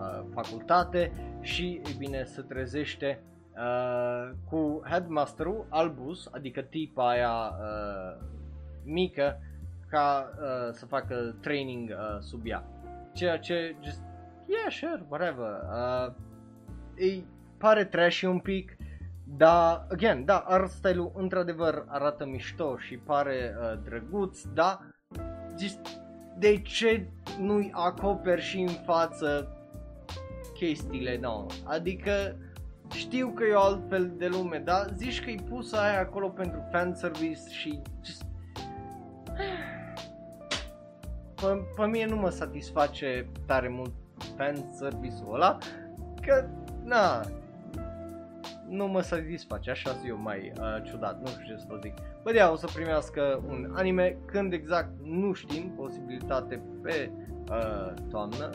uh, 0.01 0.25
facultate 0.35 1.13
și 1.41 1.81
e 1.85 1.91
bine 1.99 2.25
se 2.25 2.43
trezește 2.43 3.23
uh, 3.57 4.31
cu 4.51 4.83
headmasterul 4.89 5.67
Albus, 5.69 6.29
adică 6.33 6.61
tipa 6.61 7.09
aia 7.09 7.51
uh, 7.51 8.23
mică 8.85 9.41
ca 9.89 10.31
uh, 10.33 10.73
să 10.73 10.87
facă 10.87 11.35
training 11.41 11.91
uh, 11.91 12.19
sub 12.21 12.41
ea. 12.45 12.65
Ceea 13.13 13.39
ce 13.39 13.77
just 13.83 14.03
yeah, 14.47 14.71
sure, 14.71 15.05
whatever. 15.09 15.51
Uh, 15.73 16.13
îi 16.97 17.27
pare 17.59 17.85
trashy 17.85 18.25
un 18.25 18.39
pic, 18.39 18.77
da, 19.25 19.87
again, 19.91 20.25
da, 20.25 20.39
art 20.39 20.71
style-ul 20.71 21.13
într-adevăr 21.15 21.85
arată 21.89 22.27
mișto 22.27 22.77
și 22.77 22.97
pare 22.97 23.55
uh, 23.61 23.79
drăguț, 23.85 24.43
da, 24.55 24.81
just, 25.59 26.01
de 26.39 26.61
ce 26.63 27.07
nu-i 27.39 27.71
acoperi 27.75 28.41
și 28.41 28.61
în 28.61 28.73
față 28.85 29.55
chestiile 30.61 31.19
nouă? 31.21 31.47
Adică 31.65 32.37
știu 32.93 33.29
că 33.29 33.45
e 33.45 33.53
o 33.53 33.61
altfel 33.61 34.13
de 34.17 34.27
lume, 34.27 34.59
da, 34.59 34.85
zici 34.97 35.25
că-i 35.25 35.45
pusă 35.49 35.77
aia 35.77 36.01
acolo 36.01 36.29
pentru 36.29 36.69
fanservice 36.71 37.51
și 37.51 37.83
just... 38.05 38.23
Pe, 41.35 41.47
pe 41.77 41.87
mine 41.87 42.07
nu 42.07 42.17
mă 42.17 42.29
satisface 42.29 43.27
tare 43.47 43.69
mult 43.69 43.93
fanservice-ul 44.37 45.35
ăla, 45.35 45.59
că, 46.21 46.49
na, 46.85 47.21
nu 48.69 48.87
mă 48.87 49.01
satisface, 49.01 49.71
așa 49.71 49.97
eu 50.07 50.17
mai 50.17 50.53
uh, 50.61 50.83
ciudat, 50.85 51.21
nu 51.21 51.27
știu 51.27 51.55
ce 51.55 51.61
să 51.61 51.67
vă 51.69 51.79
zic. 51.83 51.95
Bă, 52.23 52.33
yeah, 52.33 52.53
o 52.53 52.57
să 52.57 52.67
primească 52.75 53.43
un 53.49 53.73
anime 53.75 54.17
când 54.27 54.53
exact 54.53 54.91
nu 55.03 55.33
știm, 55.33 55.73
posibilitate 55.77 56.63
pe 56.83 57.11
uh, 57.51 57.93
toamnă, 58.11 58.51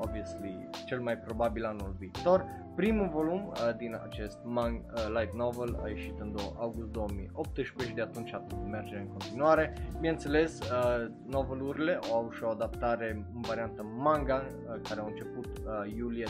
obviously 0.00 0.68
cel 0.86 1.00
mai 1.00 1.18
probabil 1.18 1.64
anul 1.64 1.94
viitor. 1.98 2.44
Primul 2.74 3.08
volum 3.12 3.46
uh, 3.46 3.76
din 3.76 4.00
acest 4.08 4.38
man, 4.44 4.72
uh, 4.72 5.06
light 5.18 5.34
novel 5.34 5.80
a 5.82 5.88
ieșit 5.88 6.14
în 6.18 6.32
2 6.32 6.52
august 6.56 6.88
2018 6.88 7.86
și 7.88 7.94
de 7.94 8.00
atunci 8.00 8.34
merge 8.70 8.96
în 8.96 9.06
continuare. 9.06 9.72
Bineînțeles, 9.94 10.58
uh, 10.60 11.10
novelurile 11.26 11.98
au 12.12 12.30
și 12.34 12.42
o 12.42 12.48
adaptare 12.48 13.10
în 13.32 13.40
variantă 13.40 13.82
manga 13.82 14.46
uh, 14.46 14.80
care 14.88 15.00
au 15.00 15.06
început 15.06 15.46
uh, 15.46 15.94
iulie 15.96 16.26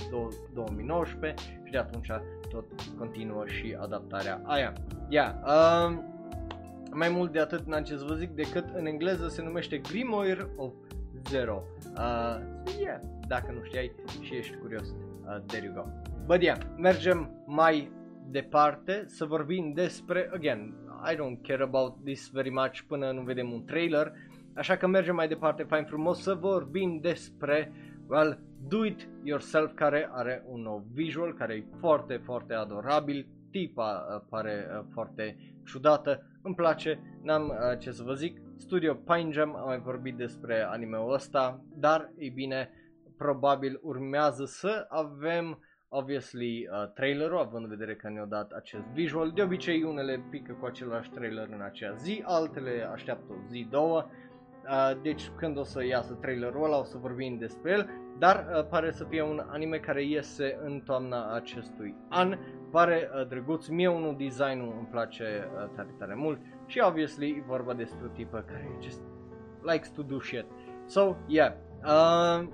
2019 0.54 1.42
și 1.64 1.70
de 1.70 1.78
atunci 1.78 2.10
tot 2.48 2.64
continuă 2.98 3.46
și 3.46 3.76
adaptarea 3.80 4.40
aia. 4.44 4.72
Yeah, 5.08 5.34
uh, 5.44 5.98
mai 6.92 7.08
mult 7.08 7.32
de 7.32 7.40
atât 7.40 7.66
n-am 7.66 7.82
ce 7.82 7.96
să 7.96 8.04
vă 8.04 8.14
zic 8.14 8.30
decât 8.30 8.64
în 8.74 8.86
engleză 8.86 9.28
se 9.28 9.42
numește 9.42 9.78
Grimoire 9.78 10.48
of 10.56 10.72
Zero. 11.28 11.62
Uh, 11.96 12.36
so 12.64 12.80
yeah, 12.80 13.00
dacă 13.26 13.52
nu 13.52 13.62
știai 13.62 13.92
și 14.20 14.34
ești 14.34 14.56
curios, 14.56 14.88
uh, 14.88 15.40
there 15.46 15.64
you 15.64 15.74
go. 15.74 15.84
But 16.26 16.42
yeah, 16.42 16.58
mergem 16.76 17.42
mai 17.46 17.92
departe 18.30 19.04
să 19.06 19.24
vorbim 19.24 19.72
despre, 19.72 20.30
again, 20.34 20.74
I 21.12 21.14
don't 21.14 21.46
care 21.46 21.62
about 21.62 22.04
this 22.04 22.30
very 22.30 22.50
much 22.50 22.80
până 22.86 23.10
nu 23.10 23.22
vedem 23.22 23.52
un 23.52 23.64
trailer, 23.64 24.12
așa 24.54 24.76
că 24.76 24.86
mergem 24.86 25.14
mai 25.14 25.28
departe, 25.28 25.62
fain 25.62 25.84
frumos, 25.84 26.22
să 26.22 26.34
vorbim 26.34 26.98
despre, 27.00 27.72
well, 28.08 28.38
Do 28.68 28.84
It 28.84 29.08
Yourself 29.22 29.74
care 29.74 30.08
are 30.12 30.44
un 30.46 30.60
nou 30.60 30.84
visual 30.92 31.34
care 31.34 31.54
e 31.54 31.64
foarte, 31.78 32.20
foarte 32.24 32.54
adorabil, 32.54 33.26
tipa 33.50 34.06
uh, 34.14 34.26
pare 34.28 34.66
uh, 34.70 34.84
foarte 34.92 35.36
ciudată, 35.64 36.30
îmi 36.42 36.54
place, 36.54 37.00
n-am 37.22 37.48
uh, 37.48 37.78
ce 37.78 37.90
să 37.90 38.02
vă 38.02 38.14
zic, 38.14 38.40
Studio 38.56 38.94
Pine 38.94 39.30
Jam 39.30 39.56
am 39.56 39.66
mai 39.66 39.80
vorbit 39.80 40.16
despre 40.16 40.62
anime-ul 40.62 41.12
ăsta, 41.12 41.64
dar 41.74 42.12
e 42.16 42.28
bine, 42.28 42.70
probabil 43.16 43.80
urmează 43.82 44.44
să 44.44 44.86
avem 44.88 45.58
obviously 45.88 46.68
uh, 46.70 46.92
trailerul, 46.92 47.38
având 47.38 47.64
în 47.64 47.70
vedere 47.70 47.94
că 47.94 48.08
ne-au 48.08 48.26
dat 48.26 48.50
acest 48.50 48.84
visual. 48.84 49.30
De 49.30 49.42
obicei 49.42 49.82
unele 49.82 50.24
pică 50.30 50.56
cu 50.60 50.66
același 50.66 51.10
trailer 51.10 51.48
în 51.52 51.60
acea 51.60 51.94
zi, 51.94 52.22
altele 52.26 52.88
așteaptă 52.92 53.32
o 53.32 53.46
zi, 53.48 53.66
două. 53.70 54.06
Uh, 54.64 55.00
deci 55.02 55.30
când 55.36 55.56
o 55.56 55.62
să 55.62 55.84
iasă 55.84 56.14
trailerul 56.14 56.64
ăla 56.64 56.78
o 56.78 56.84
să 56.84 56.98
vorbim 56.98 57.38
despre 57.38 57.70
el, 57.70 57.90
dar 58.18 58.46
uh, 58.54 58.66
pare 58.66 58.90
să 58.90 59.04
fie 59.04 59.22
un 59.22 59.42
anime 59.50 59.76
care 59.76 60.04
iese 60.04 60.58
în 60.64 60.80
toamna 60.80 61.34
acestui 61.34 61.94
an. 62.08 62.38
Pare 62.70 63.10
uh, 63.14 63.26
drăguț, 63.28 63.66
mie 63.66 63.88
unul 63.88 64.16
designul 64.18 64.74
îmi 64.78 64.88
place 64.90 65.48
uh, 65.54 65.70
tare 65.76 65.94
tare 65.98 66.14
mult. 66.14 66.40
Și 66.66 66.82
obviously 66.86 67.30
e 67.30 67.44
vorba 67.46 67.74
despre 67.74 68.06
o 68.06 68.08
tipă 68.08 68.44
care 68.46 68.76
just 68.80 69.00
likes 69.62 69.90
to 69.90 70.02
do 70.02 70.18
shit. 70.18 70.44
So, 70.86 71.16
yeah, 71.26 71.52
uh, 71.84 72.48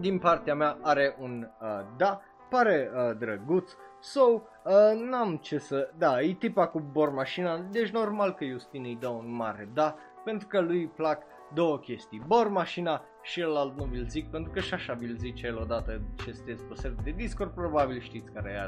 din 0.00 0.18
partea 0.18 0.54
mea 0.54 0.78
are 0.82 1.16
un 1.20 1.48
uh, 1.60 1.68
da, 1.96 2.20
pare 2.50 2.90
uh, 2.94 3.16
drăguț, 3.18 3.72
so, 4.00 4.20
uh, 4.20 5.00
n-am 5.10 5.36
ce 5.36 5.58
să, 5.58 5.90
da, 5.98 6.20
e 6.20 6.32
tipa 6.32 6.66
cu 6.66 6.80
bor 6.80 7.10
mașina, 7.10 7.58
deci 7.58 7.90
normal 7.90 8.34
că 8.34 8.44
Justin 8.44 8.84
îi 8.84 8.96
dă 9.00 9.08
un 9.08 9.34
mare 9.34 9.70
da, 9.74 9.96
pentru 10.24 10.46
că 10.46 10.60
lui 10.60 10.78
îi 10.78 10.88
plac 10.88 11.22
două 11.54 11.78
chestii, 11.78 12.22
bor 12.26 12.48
mașina 12.48 13.04
și 13.28 13.42
alt 13.42 13.78
nu 13.78 13.84
vi-l 13.84 14.06
zic, 14.08 14.30
pentru 14.30 14.52
că 14.52 14.60
și 14.60 14.74
așa 14.74 14.92
vi-l 14.92 15.16
zice 15.18 15.46
el 15.46 15.56
odată 15.56 16.00
ce 16.24 16.32
sunteți 16.32 16.62
pe 16.64 16.74
server 16.74 17.04
de 17.04 17.10
Discord, 17.10 17.50
probabil 17.50 18.00
știți 18.00 18.32
care 18.32 18.50
e 18.50 18.58
aia 18.58 18.66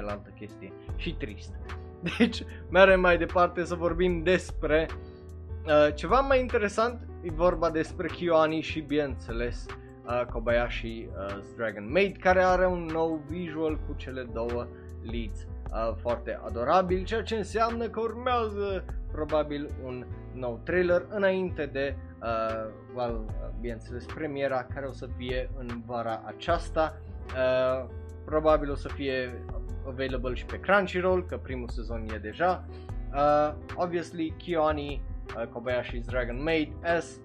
la 0.00 0.10
altă 0.10 0.32
chestie 0.38 0.72
și 0.96 1.14
trist. 1.14 1.54
Deci, 2.18 2.42
mergem 2.70 3.00
mai 3.00 3.18
departe 3.18 3.64
să 3.64 3.74
vorbim 3.74 4.22
despre 4.22 4.88
uh, 5.66 5.94
ceva 5.94 6.20
mai 6.20 6.40
interesant, 6.40 7.08
e 7.22 7.30
vorba 7.30 7.70
despre 7.70 8.08
Kyoani 8.08 8.60
și 8.60 8.80
bineînțeles 8.80 9.66
uh, 10.06 10.24
Kobayashi 10.24 11.08
uh, 11.08 11.38
Dragon 11.56 11.90
Maid, 11.90 12.16
care 12.16 12.42
are 12.42 12.66
un 12.66 12.84
nou 12.84 13.24
visual 13.28 13.78
cu 13.86 13.94
cele 13.96 14.22
două 14.32 14.66
leads 15.02 15.40
uh, 15.40 15.94
foarte 16.00 16.40
adorabil, 16.46 17.04
ceea 17.04 17.22
ce 17.22 17.36
înseamnă 17.36 17.88
că 17.88 18.00
urmează 18.00 18.84
probabil 19.12 19.70
un 19.84 20.06
nou 20.38 20.60
trailer 20.64 21.06
înainte 21.08 21.66
de, 21.66 21.96
uh, 22.22 22.70
well, 22.94 23.24
bineînțeles, 23.60 24.04
premiera 24.04 24.66
care 24.74 24.86
o 24.86 24.92
să 24.92 25.08
fie 25.16 25.50
în 25.58 25.82
vara 25.86 26.22
aceasta. 26.24 26.96
Uh, 27.26 27.88
probabil 28.24 28.70
o 28.70 28.74
să 28.74 28.88
fie 28.88 29.42
available 29.86 30.34
și 30.34 30.44
pe 30.44 30.60
Crunchyroll, 30.60 31.24
că 31.26 31.36
primul 31.36 31.68
sezon 31.68 32.06
e 32.14 32.18
deja. 32.18 32.64
Uh, 33.12 33.54
obviously, 33.74 34.34
Kyoani, 34.36 35.02
uh, 35.36 35.42
Kobayashi's 35.46 36.04
Dragon 36.06 36.42
Maid, 36.42 36.72
S. 37.00 37.20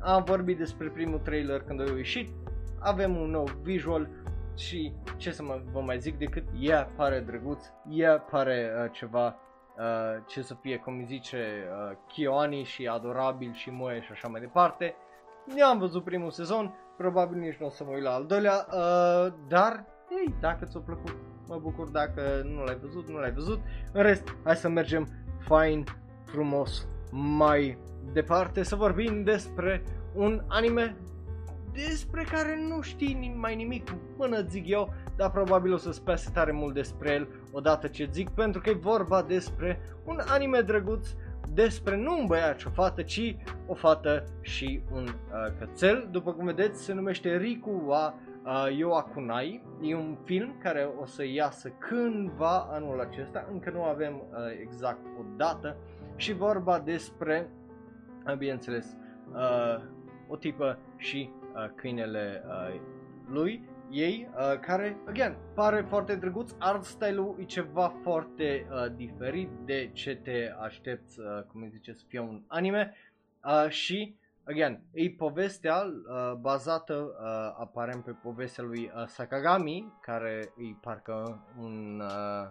Am 0.00 0.24
vorbit 0.24 0.58
despre 0.58 0.88
primul 0.88 1.18
trailer 1.18 1.60
când 1.60 1.80
a 1.80 1.96
ieșit. 1.96 2.30
Avem 2.78 3.16
un 3.16 3.30
nou 3.30 3.48
visual 3.62 4.08
și 4.56 4.92
ce 5.16 5.30
să 5.30 5.42
mă, 5.42 5.60
vă 5.72 5.80
mai 5.80 5.98
zic 5.98 6.18
decât 6.18 6.44
ea 6.60 6.90
pare 6.96 7.20
drăguț, 7.20 7.64
ea 7.90 8.18
pare 8.18 8.70
uh, 8.82 8.90
ceva 8.92 9.36
uh, 9.78 10.22
ce 10.26 10.42
să 10.42 10.54
fie, 10.54 10.76
cum 10.76 10.98
îi 10.98 11.04
zice, 11.04 11.36
uh, 11.36 11.96
Kioani 12.06 12.62
și 12.62 12.86
adorabil 12.86 13.52
și 13.52 13.70
moe 13.70 14.00
și 14.00 14.10
așa 14.10 14.28
mai 14.28 14.40
departe. 14.40 14.94
Eu 15.56 15.66
am 15.66 15.78
văzut 15.78 16.04
primul 16.04 16.30
sezon, 16.30 16.74
probabil 16.96 17.38
nici 17.38 17.56
nu 17.56 17.66
o 17.66 17.70
să 17.70 17.84
mă 17.84 17.90
uit 17.90 18.02
la 18.02 18.14
al 18.14 18.26
doilea, 18.26 18.66
uh, 18.72 19.32
dar, 19.48 19.84
ei, 20.10 20.34
dacă 20.40 20.64
ți-a 20.64 20.80
plăcut, 20.80 21.16
mă 21.48 21.58
bucur 21.62 21.88
dacă 21.88 22.42
nu 22.44 22.64
l-ai 22.64 22.78
văzut, 22.80 23.08
nu 23.08 23.18
l-ai 23.18 23.32
văzut. 23.32 23.60
În 23.92 24.02
rest, 24.02 24.36
hai 24.44 24.56
să 24.56 24.68
mergem 24.68 25.08
fain, 25.38 25.84
frumos, 26.24 26.86
mai 27.10 27.78
departe 28.12 28.62
să 28.62 28.76
vorbim 28.76 29.22
despre 29.22 29.82
un 30.14 30.42
anime 30.48 30.96
despre 31.72 32.22
care 32.22 32.60
nu 32.68 32.80
știi 32.80 33.34
mai 33.36 33.56
nimic 33.56 33.90
până 34.16 34.40
zic 34.40 34.68
eu, 34.68 34.94
dar 35.16 35.30
probabil 35.30 35.72
o 35.72 35.76
să 35.76 35.92
spese 35.92 36.30
tare 36.30 36.52
mult 36.52 36.74
despre 36.74 37.12
el 37.12 37.28
odată 37.56 37.86
ce 37.86 38.08
zic, 38.12 38.30
pentru 38.30 38.60
că 38.60 38.70
e 38.70 38.74
vorba 38.74 39.22
despre 39.22 39.80
un 40.04 40.18
anime 40.28 40.60
drăguț 40.60 41.08
despre 41.52 41.96
nu 41.96 42.18
un 42.18 42.26
băiat 42.26 42.58
și 42.58 42.66
o 42.66 42.70
fată, 42.70 43.02
ci 43.02 43.36
o 43.66 43.74
fată 43.74 44.24
și 44.40 44.82
un 44.92 45.02
uh, 45.02 45.52
cățel. 45.58 46.08
După 46.10 46.32
cum 46.32 46.44
vedeți, 46.44 46.84
se 46.84 46.92
numește 46.92 47.36
Riku 47.36 47.82
wa 47.86 48.14
uh, 48.44 48.76
Yoakunai. 48.76 49.62
E 49.82 49.94
un 49.94 50.16
film 50.24 50.54
care 50.62 50.88
o 51.00 51.04
să 51.04 51.24
iasă 51.26 51.68
cândva 51.68 52.68
anul 52.70 53.00
acesta, 53.00 53.48
încă 53.52 53.70
nu 53.70 53.82
avem 53.82 54.14
uh, 54.14 54.38
exact 54.60 55.06
o 55.18 55.22
dată 55.36 55.76
și 56.16 56.32
vorba 56.32 56.78
despre, 56.78 57.50
uh, 58.26 58.36
bineînțeles, 58.36 58.96
uh, 59.32 59.82
o 60.28 60.36
tipă 60.36 60.78
și 60.96 61.30
uh, 61.54 61.70
câinele 61.74 62.44
uh, 62.46 62.80
lui 63.28 63.68
ei, 63.90 64.28
uh, 64.36 64.58
care, 64.60 64.96
again, 65.06 65.36
pare 65.54 65.86
foarte 65.88 66.16
drăguț, 66.16 66.52
art 66.58 66.84
style-ul 66.84 67.36
e 67.40 67.44
ceva 67.44 67.92
foarte 68.02 68.66
uh, 68.70 68.94
diferit 68.96 69.50
de 69.64 69.90
ce 69.92 70.16
te 70.16 70.52
aștepți, 70.60 71.20
uh, 71.20 71.42
cum 71.42 71.62
îi 71.62 71.68
zice, 71.68 71.92
să 71.92 72.04
fie 72.08 72.20
un 72.20 72.42
anime. 72.46 72.94
Uh, 73.44 73.68
și, 73.68 74.16
again, 74.44 74.82
e 74.92 75.10
povestea 75.10 75.76
uh, 75.76 76.32
bazată 76.40 76.94
uh, 76.94 77.56
aparent 77.60 78.04
pe 78.04 78.10
povestea 78.22 78.64
lui 78.64 78.90
uh, 78.94 79.06
Sakagami, 79.06 79.92
care 80.00 80.52
e 80.56 80.76
parcă 80.80 81.44
un, 81.58 82.00
uh, 82.00 82.48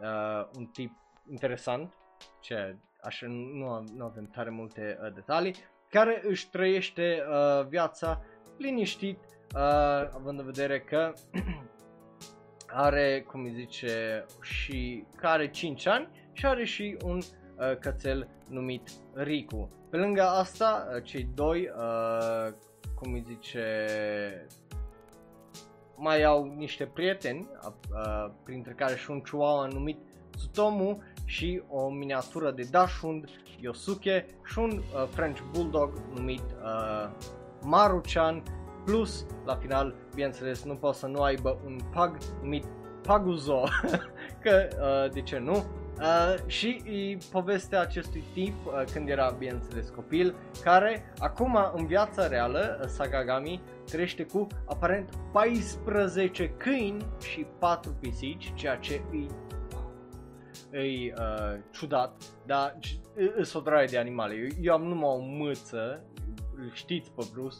uh, 0.00 0.48
un 0.56 0.66
tip 0.66 0.92
interesant, 1.30 1.94
ce 2.40 2.76
așa 3.02 3.26
nu, 3.26 3.84
nu 3.96 4.04
avem 4.04 4.26
tare 4.26 4.50
multe 4.50 4.98
uh, 5.02 5.12
detalii, 5.14 5.54
care 5.90 6.22
își 6.24 6.50
trăiește 6.50 7.22
uh, 7.28 7.66
viața 7.66 8.22
liniștit 8.56 9.18
uh, 9.18 9.43
având 10.14 10.38
în 10.38 10.44
vedere 10.44 10.80
că 10.80 11.12
are, 12.66 13.24
cum 13.26 13.42
îi 13.44 13.52
zice, 13.54 14.24
și 14.42 15.04
care 15.16 15.50
5 15.50 15.86
ani 15.86 16.08
și 16.32 16.46
are 16.46 16.64
și 16.64 16.96
un 17.04 17.16
uh, 17.16 17.78
cățel 17.78 18.28
numit 18.48 18.90
Riku. 19.14 19.68
Pe 19.90 19.96
lângă 19.96 20.22
asta, 20.22 20.88
uh, 20.94 21.02
cei 21.02 21.28
doi, 21.34 21.70
uh, 21.76 22.52
cum 22.94 23.12
îi 23.12 23.24
zice, 23.26 23.86
mai 25.96 26.22
au 26.22 26.54
niște 26.56 26.84
prieteni, 26.84 27.48
uh, 27.62 28.30
printre 28.44 28.72
care 28.72 28.96
și 28.96 29.10
un 29.10 29.20
chihuahua 29.20 29.66
numit 29.66 29.98
Tsutomu 30.36 31.02
și 31.24 31.62
o 31.68 31.90
miniatură 31.90 32.50
de 32.50 32.66
Dachshund, 32.70 33.28
Yosuke 33.60 34.26
și 34.44 34.58
un 34.58 34.70
uh, 34.70 35.08
French 35.10 35.40
Bulldog 35.52 35.92
numit 36.14 36.42
uh, 36.62 37.10
Maruchan 37.62 38.42
Plus, 38.84 39.26
la 39.44 39.54
final, 39.54 39.94
bineînțeles, 40.14 40.64
nu 40.64 40.74
poți 40.74 40.98
să 40.98 41.06
nu 41.06 41.22
aibă 41.22 41.58
un 41.64 41.78
pug 41.92 42.18
numit 42.42 42.64
Paguzo, 43.02 43.62
că 44.42 44.68
uh, 44.80 45.12
de 45.12 45.20
ce 45.20 45.38
nu? 45.38 45.64
Uh, 45.98 46.34
și 46.46 46.82
e 46.84 47.18
povestea 47.30 47.80
acestui 47.80 48.24
tip 48.32 48.66
uh, 48.66 48.82
când 48.92 49.08
era, 49.08 49.34
bineînțeles, 49.38 49.88
copil, 49.88 50.34
care 50.62 51.12
acum 51.18 51.58
în 51.74 51.86
viața 51.86 52.26
reală, 52.26 52.78
uh, 52.80 52.86
Sagagami, 52.86 53.60
trăiește 53.84 54.24
cu 54.24 54.46
aparent 54.66 55.10
14 55.32 56.48
câini 56.48 57.06
și 57.20 57.46
4 57.58 57.96
pisici, 58.00 58.52
ceea 58.54 58.76
ce 58.76 59.02
e, 60.70 60.78
e 60.78 61.12
uh, 61.18 61.58
ciudat, 61.72 62.22
dar 62.46 62.78
sunt 63.42 63.54
o 63.54 63.70
draie 63.70 63.86
de 63.86 63.98
animale. 63.98 64.34
Eu, 64.34 64.48
eu 64.60 64.74
am 64.74 64.82
numai 64.82 65.10
o 65.10 65.18
mâță, 65.18 66.04
știți 66.72 67.10
pe 67.10 67.28
Bruce, 67.32 67.56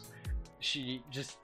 și 0.57 1.03
just 1.11 1.39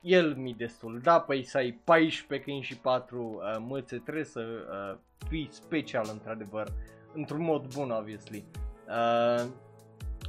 el 0.00 0.34
mi 0.34 0.54
destul. 0.54 1.00
Da, 1.02 1.20
păi 1.20 1.42
să 1.42 1.56
ai 1.56 1.80
14 1.84 2.46
câini 2.46 2.62
și 2.62 2.78
4 2.78 3.18
uh, 3.18 3.64
mățe, 3.68 3.96
trebuie 3.96 4.24
să 4.24 4.40
uh, 4.40 4.98
fii 5.28 5.48
special 5.50 6.08
într-adevăr, 6.12 6.72
într-un 7.12 7.42
mod 7.42 7.74
bun, 7.74 7.90
obviously. 7.90 8.44
Uh, 8.88 9.44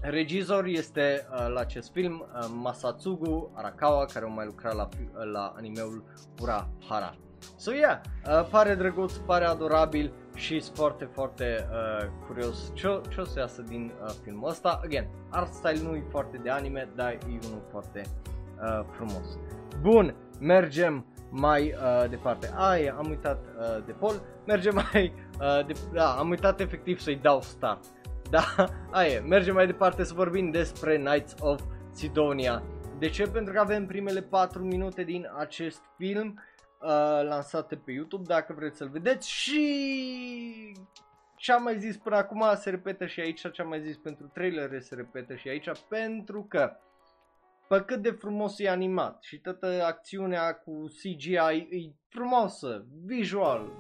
regizor 0.01 0.65
este 0.65 1.27
uh, 1.31 1.47
la 1.53 1.59
acest 1.59 1.91
film 1.91 2.25
uh, 2.33 2.47
Masatsugu 2.53 3.51
Arakawa, 3.55 4.05
care 4.05 4.25
a 4.25 4.27
mai 4.27 4.45
lucrat 4.45 4.75
la, 4.75 4.89
la 5.31 5.53
animeul 5.55 6.03
Urahara. 6.41 7.15
So 7.55 7.73
yeah, 7.73 8.01
uh, 8.27 8.47
pare 8.49 8.75
drăguț, 8.75 9.13
pare 9.13 9.45
adorabil 9.45 10.13
și 10.36 10.59
sunt 10.59 10.75
foarte, 10.75 11.05
foarte 11.05 11.67
uh, 11.71 12.07
curios 12.27 12.71
ce, 12.73 13.01
ce 13.09 13.21
o 13.21 13.23
să 13.23 13.39
iasă 13.39 13.61
din 13.61 13.91
uh, 14.03 14.11
filmul 14.23 14.49
ăsta. 14.49 14.79
Again, 14.83 15.07
art 15.29 15.53
style 15.53 15.81
nu 15.81 15.95
e 15.95 16.03
foarte 16.09 16.38
de 16.38 16.49
anime, 16.49 16.89
dar 16.95 17.11
e 17.11 17.19
unul 17.47 17.61
foarte 17.71 18.01
uh, 18.61 18.86
frumos. 18.91 19.38
Bun, 19.81 20.15
mergem 20.39 21.05
mai 21.29 21.73
uh, 21.73 22.09
departe. 22.09 22.51
Ai, 22.55 22.88
am 22.88 23.09
uitat 23.09 23.45
uh, 23.59 23.86
de 23.86 23.91
Paul. 23.91 24.21
Mergem 24.45 24.73
mai, 24.73 25.13
uh, 25.39 25.65
de, 25.65 25.73
da, 25.93 26.11
am 26.17 26.29
uitat 26.29 26.59
efectiv 26.59 26.99
să-i 26.99 27.19
dau 27.21 27.41
start. 27.41 27.86
Da, 28.29 28.43
aia, 28.91 29.21
mergem 29.21 29.53
mai 29.53 29.65
departe 29.65 30.03
să 30.03 30.13
vorbim 30.13 30.51
despre 30.51 30.97
Knights 30.97 31.36
of 31.39 31.61
Sidonia. 31.91 32.63
De 32.99 33.09
ce? 33.09 33.27
Pentru 33.27 33.53
că 33.53 33.59
avem 33.59 33.86
primele 33.86 34.21
4 34.21 34.63
minute 34.63 35.03
din 35.03 35.27
acest 35.38 35.81
film 35.97 36.27
uh, 36.27 36.54
lansate 37.23 37.75
pe 37.75 37.91
YouTube, 37.91 38.23
dacă 38.27 38.53
vreți 38.53 38.77
să-l 38.77 38.89
vedeți 38.89 39.29
și 39.29 40.77
ce 41.36 41.51
am 41.51 41.63
mai 41.63 41.79
zis 41.79 41.97
până 41.97 42.15
acum 42.15 42.43
se 42.55 42.69
repetă 42.69 43.05
și 43.05 43.19
aici, 43.19 43.51
ce 43.51 43.61
am 43.61 43.67
mai 43.67 43.81
zis 43.81 43.97
pentru 43.97 44.27
trailer 44.33 44.81
se 44.81 44.95
repetă 44.95 45.36
și 45.36 45.47
aici, 45.47 45.69
pentru 45.88 46.45
că 46.49 46.77
pe 47.67 47.81
cât 47.81 48.01
de 48.01 48.11
frumos 48.11 48.59
e 48.59 48.69
animat 48.69 49.23
și 49.23 49.39
toată 49.39 49.83
acțiunea 49.86 50.53
cu 50.53 50.83
CGI 50.83 51.36
e 51.69 51.93
frumoasă, 52.09 52.86
visual, 53.05 53.71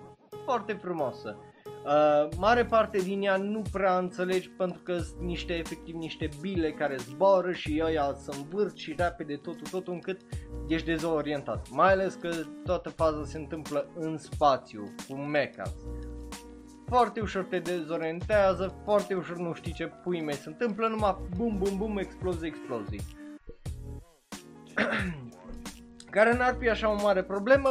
foarte 0.45 0.73
frumoasă. 0.73 1.37
Uh, 1.85 2.27
mare 2.37 2.65
parte 2.65 2.97
din 2.97 3.21
ea 3.21 3.37
nu 3.37 3.61
prea 3.71 3.97
înțelegi 3.97 4.49
pentru 4.49 4.81
că 4.83 4.97
sunt 4.97 5.21
niște 5.21 5.53
efectiv 5.53 5.95
niște 5.95 6.29
bile 6.41 6.71
care 6.71 6.95
zboară 6.95 7.51
și 7.51 7.81
ăia 7.85 8.13
să 8.13 8.31
învârt 8.37 8.77
și 8.77 8.95
repede 8.97 9.35
totul, 9.35 9.67
totul 9.71 9.93
încât 9.93 10.21
ești 10.67 10.85
dezorientat. 10.85 11.69
Mai 11.69 11.91
ales 11.91 12.13
că 12.13 12.29
toată 12.63 12.89
faza 12.89 13.23
se 13.23 13.37
întâmplă 13.37 13.87
în 13.95 14.17
spațiu, 14.17 14.93
cu 15.07 15.15
mechas. 15.15 15.73
Foarte 16.87 17.19
ușor 17.19 17.43
te 17.43 17.59
dezorientează, 17.59 18.81
foarte 18.83 19.13
ușor 19.13 19.37
nu 19.37 19.53
știi 19.53 19.73
ce 19.73 19.91
pui 20.03 20.21
mei 20.21 20.35
se 20.35 20.49
întâmplă, 20.49 20.87
numai 20.87 21.17
bum 21.37 21.57
bum 21.57 21.77
bum, 21.77 21.97
explozii, 21.97 22.47
explozii. 22.47 23.01
care 26.15 26.37
n-ar 26.37 26.55
fi 26.59 26.69
așa 26.69 26.91
o 26.91 27.01
mare 27.01 27.23
problemă, 27.23 27.69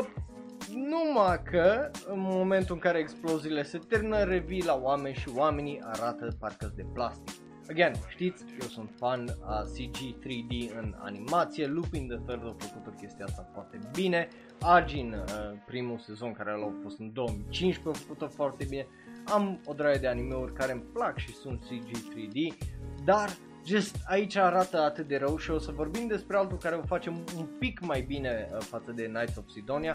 numai 0.75 1.43
că 1.43 1.91
în 2.07 2.21
momentul 2.21 2.75
în 2.75 2.81
care 2.81 2.99
exploziile 2.99 3.63
se 3.63 3.79
termină, 3.79 4.25
revii 4.25 4.65
la 4.65 4.81
oameni 4.83 5.15
și 5.15 5.29
oamenii 5.35 5.81
arată 5.83 6.37
parcă 6.39 6.73
de 6.77 6.85
plastic. 6.93 7.35
Again, 7.71 7.93
știți, 8.09 8.45
eu 8.61 8.69
sunt 8.69 8.91
fan 8.97 9.29
a 9.45 9.63
CG 9.63 9.97
3D 9.97 10.77
în 10.77 10.95
animație, 10.99 11.67
Lupin 11.67 12.09
the 12.09 12.19
Third 12.27 12.47
a 12.47 12.55
făcut 12.59 12.87
o 12.87 12.91
chestie 12.91 13.25
asta 13.25 13.49
foarte 13.53 13.79
bine, 13.93 14.29
Agin, 14.61 15.13
uh, 15.13 15.59
primul 15.67 15.99
sezon 15.99 16.33
care 16.33 16.51
l-au 16.51 16.75
fost 16.83 16.99
în 16.99 17.13
2015, 17.13 18.03
a 18.03 18.07
făcut-o 18.07 18.29
foarte 18.29 18.67
bine, 18.69 18.87
am 19.25 19.61
o 19.65 19.73
draie 19.73 19.99
de 19.99 20.07
anime-uri 20.07 20.53
care 20.53 20.73
îmi 20.73 20.85
plac 20.93 21.19
și 21.19 21.35
sunt 21.35 21.61
CG 21.61 21.91
3D, 21.91 22.57
dar 23.05 23.31
just 23.67 23.97
aici 24.07 24.37
arată 24.37 24.81
atât 24.81 25.09
de 25.09 25.17
rău 25.17 25.37
și 25.37 25.51
o 25.51 25.59
să 25.59 25.73
vorbim 25.73 26.07
despre 26.07 26.37
altul 26.37 26.59
care 26.59 26.75
o 26.75 26.83
face 26.83 27.09
un 27.37 27.47
pic 27.59 27.81
mai 27.81 28.01
bine 28.01 28.49
uh, 28.53 28.61
față 28.61 28.93
de 28.93 29.05
Knights 29.05 29.37
of 29.37 29.49
Sidonia, 29.49 29.95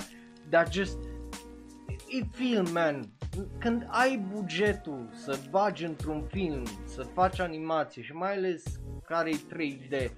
dar 0.50 0.72
just 0.72 0.98
e 2.08 2.26
film, 2.32 2.68
man. 2.72 3.10
Când 3.58 3.88
ai 3.88 4.18
bugetul 4.34 5.10
să 5.14 5.40
bagi 5.50 5.86
într-un 5.86 6.24
film, 6.32 6.64
să 6.86 7.02
faci 7.02 7.40
animație 7.40 8.02
și 8.02 8.14
mai 8.14 8.34
ales 8.34 8.64
care 9.06 9.30
e 9.30 9.56
3D 9.56 10.12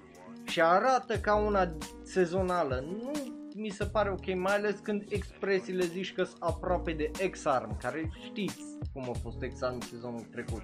și 0.44 0.62
arată 0.62 1.18
ca 1.18 1.36
una 1.36 1.78
sezonală, 2.04 2.86
nu 2.88 3.12
mi 3.56 3.70
se 3.70 3.86
pare 3.86 4.10
ok, 4.10 4.36
mai 4.36 4.56
ales 4.56 4.80
când 4.84 5.04
expresiile 5.10 5.86
zici 5.86 6.14
că 6.14 6.24
sunt 6.24 6.42
aproape 6.42 6.92
de 6.92 7.12
X-Arm, 7.30 7.78
care 7.78 8.10
știți 8.24 8.62
cum 8.94 9.10
a 9.10 9.14
fost 9.22 9.38
X-Arm 9.54 9.80
sezonul 9.80 10.28
trecut. 10.32 10.62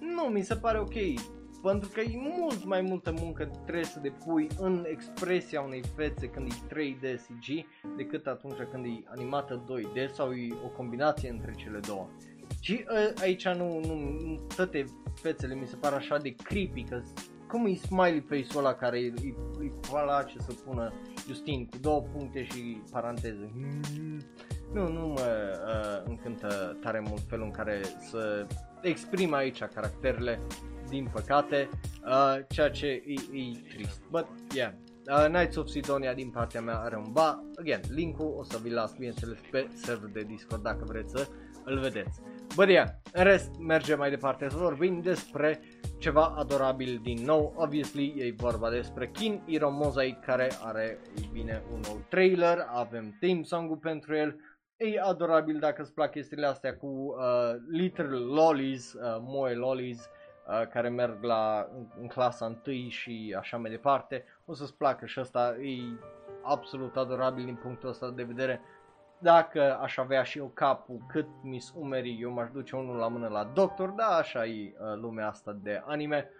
Nu, 0.00 0.22
mi 0.22 0.42
se 0.42 0.56
pare 0.56 0.78
ok, 0.78 0.94
pentru 1.62 1.88
că 1.88 2.00
e 2.00 2.16
mult 2.38 2.64
mai 2.64 2.80
multă 2.80 3.14
muncă 3.20 3.44
trebuie 3.44 3.84
să 3.84 4.00
depui 4.00 4.46
în 4.58 4.86
expresia 4.90 5.60
unei 5.60 5.82
fețe 5.96 6.26
când 6.26 6.52
e 6.52 6.74
3D 6.74 7.14
CG 7.14 7.66
decât 7.96 8.26
atunci 8.26 8.58
când 8.70 8.84
e 8.84 9.04
animată 9.06 9.64
2D 9.64 10.12
sau 10.12 10.32
e 10.32 10.54
o 10.64 10.68
combinație 10.68 11.30
între 11.30 11.52
cele 11.56 11.78
două. 11.86 12.08
Și 12.60 12.84
uh, 12.90 13.20
aici 13.20 13.48
nu, 13.48 13.80
nu, 13.86 13.94
nu, 13.94 14.46
toate 14.56 14.84
fețele 15.14 15.54
mi 15.54 15.66
se 15.66 15.76
par 15.76 15.92
așa 15.92 16.18
de 16.18 16.34
creepy, 16.42 16.84
că 16.84 17.02
cum 17.48 17.66
e 17.66 17.74
smiley 17.74 18.24
face-ul 18.28 18.64
ăla 18.64 18.74
care 18.74 18.98
îi, 18.98 19.12
îi, 19.16 19.34
îi 19.58 19.72
place 19.90 20.38
să 20.38 20.52
pună 20.64 20.92
Justin 21.26 21.66
cu 21.66 21.76
două 21.80 22.00
puncte 22.00 22.44
și 22.44 22.82
paranteză. 22.90 23.50
Nu, 24.72 24.88
nu 24.88 25.06
mă 25.06 25.54
uh, 25.66 26.08
încântă 26.08 26.76
tare 26.80 27.00
mult 27.08 27.22
felul 27.28 27.44
în 27.44 27.50
care 27.50 27.80
să 28.10 28.46
exprimă 28.82 29.36
aici 29.36 29.62
caracterele, 29.62 30.40
din 30.90 31.08
păcate, 31.12 31.68
uh, 32.04 32.36
ceea 32.48 32.70
ce 32.70 32.86
e, 32.86 33.38
e 33.38 33.74
trist. 33.74 34.02
But, 34.10 34.26
yeah, 34.54 34.72
Uh, 35.10 35.26
Knights 35.28 35.56
of 35.56 35.68
Sidonia 35.68 36.14
din 36.14 36.30
partea 36.30 36.60
mea 36.60 36.78
are 36.78 36.96
un 36.96 37.12
ba, 37.12 37.44
again, 37.58 37.80
linkul 37.88 38.34
o 38.38 38.42
să 38.42 38.58
vi-l 38.62 38.74
las 38.74 38.92
bineînțeles 38.92 39.38
pe 39.50 39.68
server 39.74 40.10
de 40.10 40.22
Discord 40.22 40.62
dacă 40.62 40.84
vreți 40.86 41.10
să 41.10 41.28
îl 41.64 41.78
vedeți. 41.78 42.20
Bă, 42.54 42.70
yeah, 42.70 42.88
în 43.12 43.24
rest 43.24 43.50
mergem 43.58 43.98
mai 43.98 44.10
departe 44.10 44.48
să 44.48 44.56
vorbim 44.56 45.00
despre 45.00 45.60
ceva 45.98 46.34
adorabil 46.38 47.00
din 47.02 47.24
nou, 47.24 47.54
obviously 47.56 48.14
e 48.18 48.34
vorba 48.36 48.70
despre 48.70 49.08
Kin 49.08 49.42
Hiro 49.46 49.70
Mosaic 49.70 50.20
care 50.20 50.50
are, 50.62 50.98
e 51.16 51.20
bine, 51.32 51.62
un 51.72 51.80
nou 51.86 52.00
trailer, 52.08 52.66
avem 52.68 53.16
theme 53.20 53.42
song-ul 53.42 53.76
pentru 53.76 54.16
el, 54.16 54.36
e 54.76 55.00
adorabil 55.00 55.58
dacă 55.58 55.82
îți 55.82 55.94
plac 55.94 56.10
chestiile 56.10 56.46
astea 56.46 56.76
cu 56.76 56.86
uh, 56.86 57.54
little 57.70 58.16
lollies, 58.16 58.92
uh, 58.92 59.00
moe 59.20 59.54
lollies, 59.54 60.08
uh, 60.50 60.66
care 60.68 60.88
merg 60.88 61.22
la, 61.22 61.68
în, 61.74 61.86
în 62.00 62.06
clasa 62.06 62.58
1 62.66 62.88
și 62.88 63.36
așa 63.38 63.56
mai 63.56 63.70
departe, 63.70 64.24
o 64.44 64.54
să-ți 64.54 64.76
placă 64.76 65.06
și 65.06 65.18
asta 65.18 65.56
e 65.60 65.98
absolut 66.42 66.96
adorabil 66.96 67.44
din 67.44 67.58
punctul 67.62 67.88
ăsta 67.88 68.10
de 68.10 68.22
vedere. 68.22 68.60
Dacă 69.18 69.78
aș 69.82 69.96
avea 69.96 70.22
și 70.22 70.38
eu 70.38 70.50
capul 70.54 71.04
cât 71.08 71.26
mis 71.42 71.72
umerii, 71.76 72.18
eu 72.20 72.30
m-aș 72.30 72.50
duce 72.50 72.76
unul 72.76 72.96
la 72.96 73.08
mână 73.08 73.28
la 73.28 73.44
doctor, 73.44 73.88
da, 73.88 74.06
așa 74.06 74.46
e 74.46 74.74
uh, 74.78 74.96
lumea 75.00 75.28
asta 75.28 75.58
de 75.62 75.82
anime. 75.86 76.30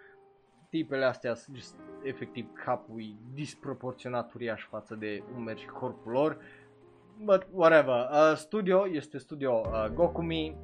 Tipele 0.69 1.05
astea 1.05 1.33
sunt 1.33 1.55
just, 1.55 1.75
efectiv 2.03 2.53
capul 2.65 3.01
e 3.01 3.15
disproporționat 3.33 4.33
uriaș 4.33 4.65
față 4.65 4.95
de 4.95 5.23
umeri 5.35 5.59
și 5.59 5.67
corpul 5.67 6.11
lor. 6.11 6.37
But 7.23 7.47
whatever, 7.51 8.09
uh, 8.11 8.35
studio 8.35 8.87
este 8.91 9.17
studio 9.17 9.61
uh, 9.65 9.85
Gokumi 9.93 10.57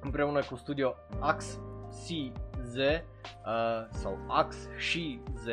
împreună 0.00 0.40
cu 0.42 0.56
studio 0.56 0.94
Ax 1.20 1.60
CZ 2.66 2.76
uh, 2.76 3.86
sau 3.90 4.18
Ax 4.28 4.56
și 4.76 5.20
Z 5.34 5.46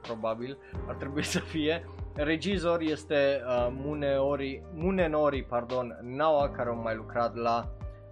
probabil 0.00 0.58
ar 0.88 0.94
trebui 0.94 1.22
să 1.24 1.38
fie. 1.38 1.84
Regizor 2.14 2.80
este 2.80 3.42
uh, 3.46 3.68
Muneori, 3.70 4.62
Munenori 4.74 5.42
pardon, 5.42 5.98
Nawa 6.02 6.48
care 6.48 6.68
au 6.68 6.76
mai 6.82 6.94
lucrat 6.94 7.34
la 7.34 7.68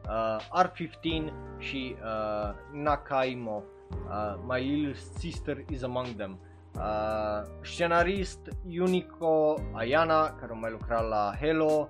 uh, 0.09 0.65
R15 0.65 1.33
și 1.59 1.97
uh, 2.03 2.55
Nakaimo. 2.73 3.63
Uh, 3.91 4.35
My 4.47 4.61
Little 4.61 4.95
Sister 5.19 5.65
is 5.69 5.83
Among 5.83 6.07
Them. 6.07 6.39
Uh, 6.75 7.43
scenarist 7.61 8.39
Unico 8.81 9.55
Ayana 9.73 10.35
care 10.41 10.53
au 10.53 10.59
mai 10.59 10.71
lucrat 10.71 11.09
la 11.09 11.33
Hello, 11.41 11.89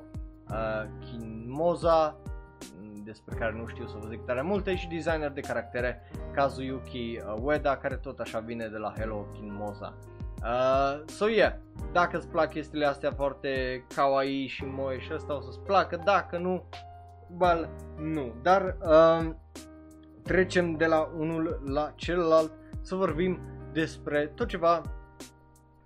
uh, 0.50 0.84
Kinmoza 1.00 2.16
despre 3.04 3.34
care 3.38 3.52
nu 3.52 3.66
știu 3.66 3.86
să 3.86 3.96
vă 4.00 4.06
zic 4.08 4.24
tare 4.24 4.42
multe 4.42 4.74
și 4.74 4.88
designer 4.88 5.30
de 5.30 5.40
caractere 5.40 6.02
Kazuyuki 6.32 7.18
uh, 7.18 7.34
Ueda 7.40 7.76
care 7.76 7.96
tot 7.96 8.18
așa 8.18 8.38
vine 8.38 8.66
de 8.66 8.76
la 8.76 8.92
Hello 8.96 9.26
Kinmoza. 9.32 9.94
Uh, 10.42 11.02
so 11.06 11.28
yeah, 11.28 11.52
dacă 11.92 12.16
îți 12.16 12.28
plac 12.28 12.50
chestiile 12.50 12.86
astea 12.86 13.12
foarte 13.12 13.84
kawaii 13.94 14.46
și 14.46 14.64
moe 14.64 14.98
și 14.98 15.12
asta 15.12 15.36
o 15.36 15.40
să-ți 15.40 15.60
placă, 15.60 16.00
dacă 16.04 16.38
nu, 16.38 16.64
bal, 17.36 17.68
nu. 17.96 18.34
Dar 18.42 18.76
uh, 18.80 19.30
trecem 20.22 20.76
de 20.76 20.86
la 20.86 21.10
unul 21.18 21.62
la 21.64 21.92
celălalt 21.96 22.52
să 22.80 22.94
vorbim 22.94 23.40
despre 23.72 24.32
tot 24.34 24.48
ceva 24.48 24.82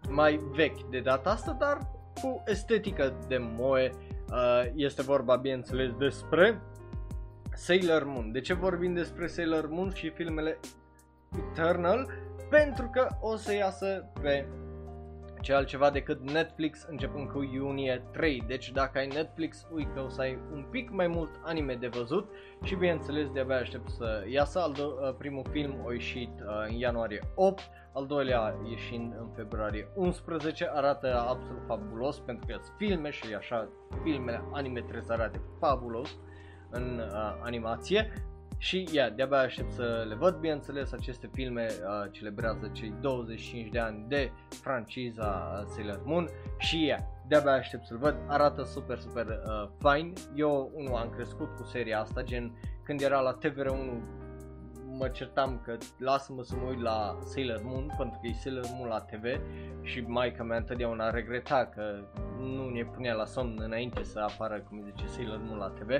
mai 0.08 0.40
vechi 0.54 0.90
de 0.90 1.00
data 1.00 1.30
asta, 1.30 1.56
dar 1.58 1.78
cu 2.22 2.42
estetică 2.46 3.18
de 3.28 3.38
moe. 3.56 3.90
Uh, 4.30 4.62
este 4.74 5.02
vorba, 5.02 5.36
bineînțeles, 5.36 5.92
despre 5.98 6.60
Sailor 7.56 8.04
Moon. 8.04 8.32
De 8.32 8.40
ce 8.40 8.54
vorbim 8.54 8.94
despre 8.94 9.26
Sailor 9.26 9.68
Moon 9.68 9.92
și 9.92 10.10
filmele 10.10 10.58
Eternal? 11.50 12.08
Pentru 12.50 12.90
că 12.92 13.08
o 13.20 13.36
să 13.36 13.54
iasă 13.54 14.10
pe 14.22 14.46
ce 15.40 15.52
altceva 15.52 15.90
decât 15.90 16.30
Netflix 16.30 16.86
începând 16.88 17.30
cu 17.30 17.42
iunie 17.42 18.02
3. 18.12 18.44
Deci 18.46 18.70
dacă 18.70 18.98
ai 18.98 19.06
Netflix, 19.06 19.66
ui 19.72 19.88
că 19.94 20.00
o 20.00 20.08
să 20.08 20.20
ai 20.20 20.38
un 20.52 20.66
pic 20.70 20.90
mai 20.90 21.06
mult 21.06 21.30
anime 21.42 21.74
de 21.74 21.86
văzut 21.86 22.28
și 22.62 22.74
bineînțeles 22.74 23.30
de-abia 23.30 23.56
aștept 23.56 23.88
să 23.88 24.24
iasă. 24.28 24.60
Al 24.60 24.72
do- 24.72 25.08
uh, 25.08 25.14
primul 25.18 25.44
film 25.50 25.84
a 25.88 25.92
ieșit 25.92 26.40
uh, 26.40 26.66
în 26.68 26.74
ianuarie 26.74 27.20
8, 27.34 27.60
al 27.92 28.06
doilea 28.06 28.54
ieșind 28.68 29.14
în 29.18 29.28
februarie 29.34 29.88
11, 29.94 30.70
arată 30.72 31.24
absolut 31.28 31.62
fabulos 31.66 32.18
pentru 32.18 32.46
că 32.46 32.52
sunt 32.52 32.74
filme 32.76 33.10
și 33.10 33.34
așa 33.34 33.68
filmele 34.02 34.42
anime 34.52 34.80
trebuie 34.80 35.02
să 35.02 35.12
arate 35.12 35.40
fabulos 35.60 36.18
în 36.70 36.98
uh, 36.98 37.38
animație. 37.42 38.12
Și, 38.58 38.88
yeah, 38.92 39.14
de-abia 39.14 39.38
aștept 39.38 39.72
să 39.72 40.04
le 40.08 40.14
văd, 40.14 40.34
bineînțeles, 40.34 40.92
aceste 40.92 41.30
filme 41.32 41.66
uh, 41.70 42.10
celebrează 42.10 42.70
cei 42.72 42.94
25 43.00 43.68
de 43.70 43.78
ani 43.78 44.04
de 44.08 44.30
franciza 44.48 45.60
uh, 45.60 45.66
Sailor 45.74 46.02
Moon. 46.04 46.28
Și, 46.58 46.84
yeah, 46.84 47.00
de-abia 47.28 47.52
aștept 47.52 47.86
să-l 47.86 47.98
văd, 47.98 48.16
arată 48.26 48.62
super, 48.62 48.98
super 48.98 49.26
uh, 49.26 49.68
fine. 49.78 50.12
Eu, 50.34 50.70
unul, 50.74 50.94
am 50.94 51.10
crescut 51.10 51.56
cu 51.56 51.64
seria 51.64 52.00
asta, 52.00 52.22
gen, 52.22 52.52
când 52.82 53.00
era 53.00 53.20
la 53.20 53.38
TVR1 53.38 54.15
mă 54.98 55.08
certam 55.08 55.60
că 55.64 55.76
lasă-mă 55.98 56.42
să 56.42 56.54
mă 56.56 56.68
uit 56.68 56.80
la 56.80 57.18
Sailor 57.20 57.60
Moon 57.64 57.94
pentru 57.98 58.18
că 58.20 58.26
e 58.26 58.32
Sailor 58.32 58.64
Moon 58.74 58.88
la 58.88 59.00
TV 59.00 59.40
și 59.82 60.00
maica 60.00 60.42
mea 60.42 60.56
întotdeauna 60.56 61.10
regreta 61.10 61.70
că 61.74 61.82
nu 62.38 62.68
ne 62.68 62.84
punea 62.84 63.14
la 63.14 63.24
somn 63.24 63.60
înainte 63.62 64.02
să 64.02 64.18
apară, 64.18 64.60
cum 64.68 64.82
zice, 64.82 65.06
Sailor 65.06 65.40
Moon 65.42 65.58
la 65.58 65.68
TV. 65.68 65.90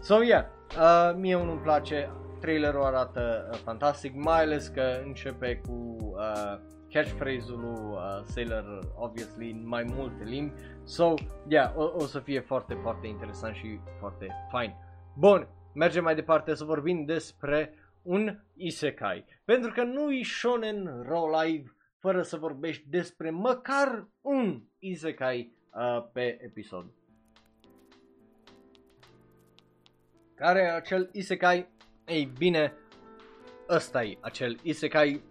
So, 0.00 0.22
yeah, 0.22 0.44
uh, 0.78 1.14
mie 1.16 1.34
unul 1.34 1.52
îmi 1.52 1.60
place, 1.60 2.10
trailerul 2.40 2.82
arată 2.82 3.48
uh, 3.50 3.58
fantastic, 3.58 4.14
mai 4.14 4.42
ales 4.42 4.66
că 4.68 5.00
începe 5.04 5.60
cu 5.66 5.96
uh, 6.00 6.58
catchphrase-ul 6.92 7.60
lui 7.60 7.80
uh, 7.92 7.98
Sailor, 8.24 8.78
obviously, 8.94 9.50
în 9.50 9.68
mai 9.68 9.84
multe 9.96 10.24
limbi. 10.24 10.52
So, 10.84 11.14
yeah, 11.48 11.72
o, 11.76 11.90
o 11.94 12.04
să 12.04 12.18
fie 12.18 12.40
foarte, 12.40 12.74
foarte 12.74 13.06
interesant 13.06 13.54
și 13.54 13.80
foarte 13.98 14.26
fine. 14.50 14.76
Bun, 15.14 15.48
mergem 15.72 16.02
mai 16.02 16.14
departe 16.14 16.54
să 16.54 16.64
vorbim 16.64 17.04
despre 17.04 17.72
un 18.06 18.38
isekai. 18.54 19.24
Pentru 19.44 19.72
că 19.72 19.82
nu 19.82 20.12
e 20.12 20.22
shonen 20.22 21.02
raw 21.08 21.42
live 21.42 21.72
fără 21.98 22.22
să 22.22 22.36
vorbești 22.36 22.84
despre 22.88 23.30
măcar 23.30 24.08
un 24.20 24.62
isekai 24.78 25.52
uh, 25.72 26.06
pe 26.12 26.38
episod. 26.42 26.86
Care 30.34 30.60
e 30.60 30.72
acel 30.72 31.10
isekai? 31.12 31.68
Ei 32.06 32.32
bine, 32.38 32.72
ăsta 33.68 34.02
e 34.02 34.18
acel 34.20 34.58
isekai. 34.62 35.22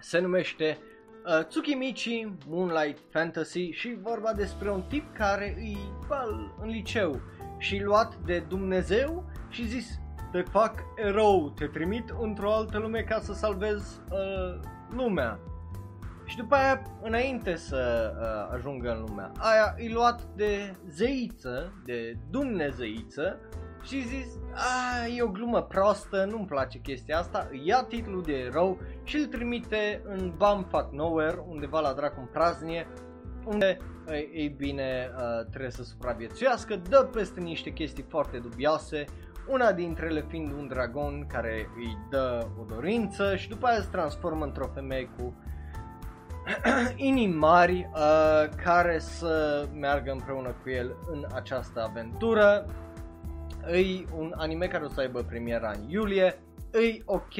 Se 0.00 0.18
numește 0.18 0.78
uh, 1.24 1.46
Tsukimichi 1.46 2.32
Moonlight 2.46 2.98
Fantasy 3.10 3.70
și 3.70 3.98
vorba 4.00 4.32
despre 4.32 4.70
un 4.70 4.82
tip 4.82 5.14
care 5.14 5.54
îi 5.58 5.76
bal 6.08 6.54
în 6.60 6.68
liceu 6.68 7.20
și 7.58 7.78
luat 7.78 8.16
de 8.16 8.38
Dumnezeu 8.38 9.30
și 9.48 9.66
zis 9.66 9.99
te 10.32 10.42
fac 10.42 10.74
erou, 10.96 11.50
te 11.50 11.66
trimit 11.66 12.14
într-o 12.20 12.52
altă 12.52 12.78
lume 12.78 13.00
ca 13.00 13.18
să 13.20 13.32
salvezi 13.32 14.00
uh, 14.10 14.60
lumea. 14.90 15.38
Și 16.24 16.36
după 16.36 16.54
aia, 16.54 16.82
înainte 17.02 17.56
să 17.56 18.12
uh, 18.20 18.54
ajungă 18.54 18.90
în 18.90 19.04
lumea 19.08 19.32
aia, 19.38 19.74
e 19.76 19.92
luat 19.92 20.24
de 20.36 20.76
zeiță, 20.88 21.72
de 21.84 22.18
dumnezeiță 22.30 23.38
și 23.82 24.06
zis, 24.06 24.38
a, 24.54 25.06
e 25.06 25.22
o 25.22 25.28
glumă 25.28 25.62
prostă, 25.62 26.24
nu-mi 26.24 26.46
place 26.46 26.78
chestia 26.78 27.18
asta, 27.18 27.48
ia 27.64 27.82
titlul 27.82 28.22
de 28.22 28.32
erou 28.32 28.78
și 29.02 29.16
îl 29.16 29.26
trimite 29.26 30.02
în 30.04 30.32
Bumfuck 30.36 30.92
Nowhere, 30.92 31.44
undeva 31.48 31.80
la 31.80 31.92
dracu 31.92 32.20
în 32.20 32.26
praznie, 32.26 32.88
unde, 33.44 33.78
ei 34.32 34.48
bine, 34.48 35.10
uh, 35.16 35.46
trebuie 35.48 35.70
să 35.70 35.82
supraviețuiască, 35.82 36.76
dă 36.88 37.08
peste 37.12 37.40
niște 37.40 37.70
chestii 37.70 38.04
foarte 38.08 38.38
dubioase, 38.38 39.04
una 39.50 39.72
dintre 39.72 40.06
ele 40.06 40.24
fiind 40.28 40.52
un 40.52 40.66
dragon 40.68 41.26
care 41.26 41.68
îi 41.76 41.98
dă 42.10 42.46
o 42.60 42.64
dorință 42.74 43.36
și 43.36 43.48
după 43.48 43.66
aia 43.66 43.80
se 43.80 43.88
transformă 43.90 44.44
într-o 44.44 44.70
femeie 44.74 45.10
cu 45.18 45.34
inimi 46.96 47.34
mari 47.34 47.90
uh, 47.94 48.48
care 48.64 48.98
să 48.98 49.66
meargă 49.74 50.10
împreună 50.12 50.56
cu 50.62 50.70
el 50.70 50.96
în 51.12 51.26
această 51.34 51.82
aventură. 51.82 52.66
E 53.66 54.04
un 54.16 54.32
anime 54.36 54.66
care 54.66 54.84
o 54.84 54.88
să 54.88 55.00
aibă 55.00 55.22
premiera 55.22 55.70
în 55.70 55.88
iulie, 55.88 56.42
e 56.72 57.02
ok, 57.04 57.34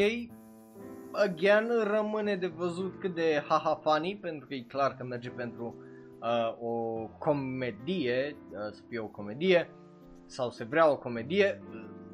again 1.13 1.69
rămâne 1.83 2.37
de 2.37 2.47
văzut 2.47 3.01
cât 3.01 3.15
de 3.15 3.45
haha 3.49 3.81
funny 3.83 4.17
pentru 4.17 4.47
că 4.47 4.55
e 4.55 4.61
clar 4.61 4.97
că 4.97 5.05
merge 5.05 5.31
pentru 5.31 5.75
uh, 6.21 6.57
o 6.61 7.07
comedie, 7.19 8.37
uh, 8.51 8.59
să 8.73 8.81
fie 8.89 8.99
o 8.99 9.07
comedie 9.07 9.71
sau 10.27 10.51
se 10.51 10.65
vrea 10.65 10.91
o 10.91 10.97
comedie, 10.97 11.63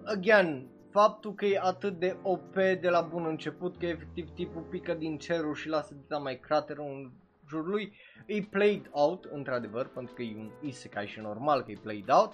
again 0.06 0.68
faptul 0.90 1.34
că 1.34 1.44
e 1.44 1.58
atât 1.62 1.98
de 1.98 2.16
OP 2.22 2.54
de 2.54 2.88
la 2.88 3.00
bun 3.00 3.26
început, 3.26 3.78
că 3.78 3.86
efectiv 3.86 4.28
tipul 4.34 4.62
pică 4.62 4.94
din 4.94 5.18
cerul 5.18 5.54
și 5.54 5.68
lasă 5.68 5.94
de 6.08 6.16
mai 6.16 6.38
crateră 6.38 6.80
în 6.80 7.10
jurul 7.48 7.70
lui, 7.70 7.92
e 8.26 8.40
played 8.50 8.88
out, 8.90 9.24
într-adevăr, 9.24 9.86
pentru 9.86 10.14
că 10.14 10.22
e 10.22 10.34
un 10.36 10.50
isekai 10.60 11.06
și 11.06 11.20
normal 11.20 11.62
că 11.62 11.70
e 11.70 11.78
played 11.82 12.10
out, 12.10 12.32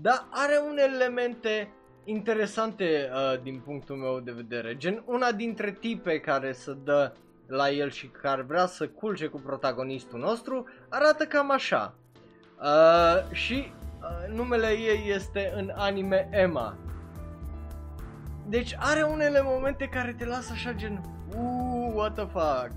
dar 0.00 0.26
are 0.30 0.56
unele 0.70 0.94
elemente 0.94 1.72
interesante 2.04 3.10
uh, 3.12 3.42
din 3.42 3.60
punctul 3.60 3.96
meu 3.96 4.20
de 4.20 4.32
vedere. 4.32 4.76
Gen, 4.76 5.02
una 5.06 5.32
dintre 5.32 5.72
tipe 5.80 6.20
care 6.20 6.52
să 6.52 6.76
dă 6.84 7.12
la 7.46 7.70
el 7.70 7.90
și 7.90 8.06
care 8.06 8.42
vrea 8.42 8.66
să 8.66 8.88
culce 8.88 9.26
cu 9.26 9.40
protagonistul 9.40 10.18
nostru 10.18 10.68
arată 10.88 11.24
cam 11.24 11.50
așa. 11.50 11.94
Uh, 12.62 13.32
și 13.32 13.72
uh, 14.00 14.34
numele 14.34 14.68
ei 14.68 15.12
este 15.14 15.52
în 15.56 15.72
anime 15.74 16.28
Emma. 16.32 16.76
Deci 18.48 18.76
are 18.78 19.02
unele 19.02 19.40
momente 19.44 19.86
care 19.88 20.14
te 20.18 20.24
lasă 20.24 20.52
așa 20.52 20.72
gen, 20.72 21.00
uh, 21.36 21.92
what 21.94 22.14
the 22.14 22.26
fuck, 22.26 22.70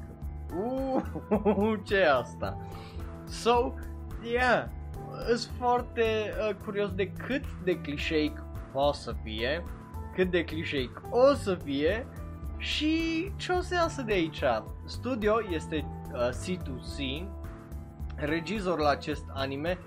uh, 1.45 1.79
ce 1.87 1.95
e 1.95 2.11
asta? 2.11 2.57
So, 3.27 3.73
yeah, 4.23 4.67
sunt 5.27 5.51
foarte 5.57 6.03
uh, 6.49 6.55
curios 6.63 6.91
de 6.91 7.11
cât 7.11 7.43
de 7.63 7.79
clișeic 7.79 8.43
poate 8.71 8.97
să 8.97 9.15
fie, 9.23 9.63
cât 10.13 10.31
de 10.31 10.43
clișeic 10.43 11.01
o 11.09 11.33
să 11.33 11.55
fie 11.63 12.07
și 12.57 13.31
ce 13.35 13.51
o 13.51 13.61
să 13.61 13.73
iasă 13.73 14.01
de 14.01 14.13
aici. 14.13 14.43
Studio 14.85 15.33
este 15.51 15.85
uh, 16.13 16.29
C2C, 16.29 17.27
regizor 18.15 18.79
la 18.79 18.89
acest 18.89 19.23
anime, 19.33 19.77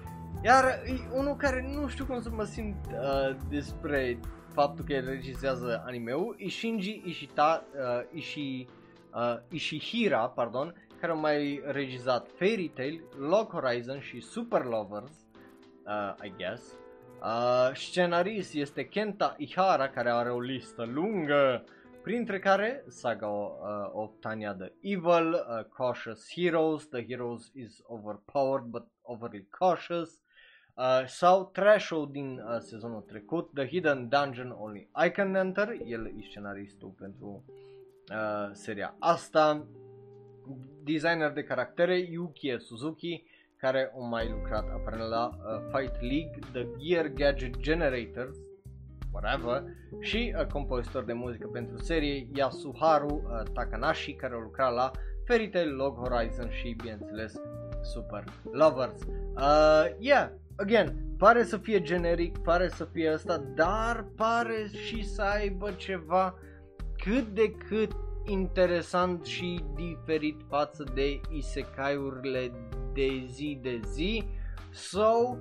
iar 0.42 0.64
e 0.64 1.16
unul 1.16 1.36
care 1.36 1.70
nu 1.74 1.88
știu 1.88 2.04
cum 2.04 2.20
să 2.20 2.30
mă 2.30 2.44
simt 2.44 2.86
uh, 2.86 3.36
despre 3.48 4.18
faptul 4.58 4.84
că 4.84 4.92
el 4.92 5.04
regizează 5.04 5.82
anime-ul, 5.86 6.36
e 6.38 6.48
Shinji 6.48 7.02
Ishita, 7.04 7.64
uh, 7.74 8.18
Ishi, 8.18 8.66
uh, 9.14 9.36
Ishihira, 9.50 10.28
pardon, 10.28 10.74
care 11.00 11.12
a 11.12 11.14
mai 11.14 11.62
regizat 11.64 12.28
Fairy 12.28 12.68
Tail, 12.68 13.02
Log 13.18 13.50
Horizon 13.50 14.00
și 14.00 14.20
Super 14.20 14.64
Lovers, 14.64 15.12
uh, 15.86 16.14
I 16.22 16.32
guess. 16.36 16.62
Uh, 17.22 17.74
scenarist 17.74 18.54
este 18.54 18.88
Kenta 18.88 19.34
Ihara, 19.38 19.88
care 19.88 20.10
are 20.10 20.30
o 20.30 20.40
listă 20.40 20.84
lungă, 20.84 21.64
printre 22.02 22.38
care 22.38 22.84
saga 22.88 23.26
uh, 23.26 23.90
of 23.92 24.10
Tanya 24.20 24.54
the 24.54 24.72
Evil, 24.80 25.32
uh, 25.32 25.64
Cautious 25.76 26.32
Heroes, 26.34 26.88
The 26.88 27.04
Heroes 27.06 27.50
is 27.54 27.82
Overpowered 27.86 28.64
but 28.64 28.84
Overly 29.02 29.46
Cautious, 29.58 30.20
uh, 30.78 31.06
sau 31.06 31.50
trash 31.52 31.90
din 32.10 32.38
uh, 32.38 32.58
sezonul 32.58 33.00
trecut, 33.00 33.50
The 33.54 33.66
Hidden 33.66 34.08
Dungeon 34.08 34.56
Only 34.58 34.88
I 35.06 35.10
Can 35.10 35.34
Enter, 35.34 35.68
el 35.86 36.06
e 36.06 36.22
scenaristul 36.30 36.88
pentru 36.98 37.44
uh, 38.10 38.50
seria 38.52 38.94
asta, 38.98 39.66
designer 40.84 41.32
de 41.32 41.42
caractere 41.42 41.98
Yuki 41.98 42.58
Suzuki, 42.58 43.24
care 43.56 43.92
au 43.94 44.08
mai 44.08 44.28
lucrat 44.28 44.64
aparent 44.72 45.08
la 45.08 45.26
uh, 45.26 45.60
Fight 45.72 46.00
League, 46.00 46.38
The 46.52 46.66
Gear 46.78 47.06
Gadget 47.08 47.58
Generators, 47.58 48.36
whatever, 49.12 49.64
și 50.00 50.34
uh, 50.38 50.46
compozitor 50.46 51.04
de 51.04 51.12
muzică 51.12 51.46
pentru 51.46 51.82
serie 51.82 52.28
Yasuharu 52.34 53.22
uh, 53.24 53.42
Takanashi, 53.52 54.12
care 54.12 54.34
a 54.34 54.38
lucrat 54.38 54.74
la 54.74 54.90
Fairy 55.24 55.48
Tail, 55.48 55.76
Log 55.76 55.96
Horizon 55.96 56.50
și, 56.50 56.76
bineînțeles, 56.82 57.34
Super 57.82 58.24
Lovers. 58.52 59.02
Uh, 59.02 59.84
yeah, 59.98 60.30
again, 60.58 60.96
pare 61.18 61.44
să 61.44 61.56
fie 61.56 61.80
generic, 61.80 62.38
pare 62.38 62.68
să 62.68 62.84
fie 62.84 63.08
asta, 63.08 63.36
dar 63.54 64.06
pare 64.16 64.68
și 64.86 65.04
să 65.04 65.22
aibă 65.22 65.70
ceva 65.70 66.34
cât 66.96 67.26
de 67.26 67.50
cât 67.50 67.92
interesant 68.26 69.24
și 69.24 69.64
diferit 69.74 70.40
față 70.48 70.84
de 70.94 71.20
isekai-urile 71.30 72.52
de 72.92 73.24
zi 73.26 73.58
de 73.62 73.80
zi. 73.92 74.24
So, 74.70 75.36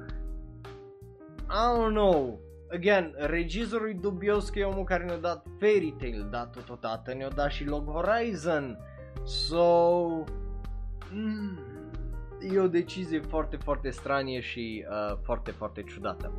I 1.49 1.78
don't 1.78 1.93
know. 1.93 2.39
Again, 2.72 3.13
regizorul 3.18 3.89
e 3.89 3.97
dubios 4.01 4.49
că 4.49 4.59
e 4.59 4.63
omul 4.63 4.84
care 4.84 5.05
ne-a 5.05 5.18
dat 5.18 5.45
Fairy 5.59 5.95
Tail, 5.99 6.28
dar 6.32 6.45
totodată 6.45 7.13
ne-a 7.13 7.30
dat 7.30 7.51
și 7.51 7.65
Log 7.65 7.89
Horizon. 7.89 8.78
So, 9.24 10.07
mm, 11.11 11.66
e 12.41 12.59
o 12.59 12.67
decizie 12.67 13.19
foarte, 13.19 13.55
foarte 13.55 13.89
stranie 13.89 14.39
și 14.39 14.85
uh, 14.89 15.17
foarte, 15.23 15.51
foarte 15.51 15.83
ciudată. 15.83 16.31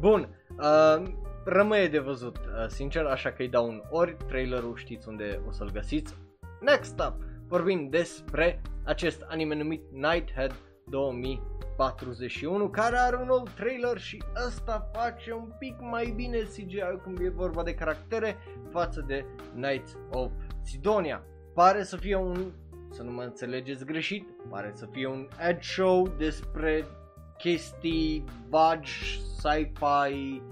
Bun, 0.00 0.28
uh, 0.58 1.02
rămâne 1.44 1.86
de 1.86 1.98
văzut, 1.98 2.36
uh, 2.36 2.66
sincer, 2.68 3.04
așa 3.04 3.30
că 3.30 3.42
îi 3.42 3.48
dau 3.48 3.68
un 3.68 3.82
ori, 3.90 4.16
trailerul 4.26 4.76
știți 4.76 5.08
unde 5.08 5.40
o 5.48 5.50
să-l 5.50 5.70
găsiți. 5.70 6.14
Next 6.60 7.00
up, 7.08 7.14
vorbim 7.48 7.88
despre 7.88 8.62
acest 8.84 9.24
anime 9.28 9.54
numit 9.54 9.82
Nighthead 9.92 10.54
2041, 10.84 12.68
care 12.68 12.96
are 12.96 13.16
un 13.16 13.26
nou 13.26 13.46
trailer 13.56 13.98
și 13.98 14.22
ăsta 14.46 14.90
face 14.92 15.32
un 15.32 15.52
pic 15.58 15.74
mai 15.80 16.12
bine 16.16 16.38
CGI 16.38 16.98
când 17.02 17.18
e 17.18 17.28
vorba 17.28 17.62
de 17.62 17.74
caractere 17.74 18.36
față 18.70 19.04
de 19.06 19.24
Knights 19.54 19.96
of 20.10 20.30
Sidonia. 20.62 21.22
Pare 21.54 21.82
să 21.82 21.96
fie 21.96 22.16
un, 22.16 22.52
să 22.96 23.02
nu 23.02 23.10
mă 23.10 23.22
înțelegeți 23.22 23.84
greșit, 23.84 24.28
pare 24.48 24.70
să 24.74 24.86
fie 24.92 25.06
un 25.06 25.28
edge 25.48 25.60
show 25.60 26.08
despre 26.18 26.84
chestii 27.38 28.24
vagi, 28.48 29.20
sci-fi, 29.38 30.42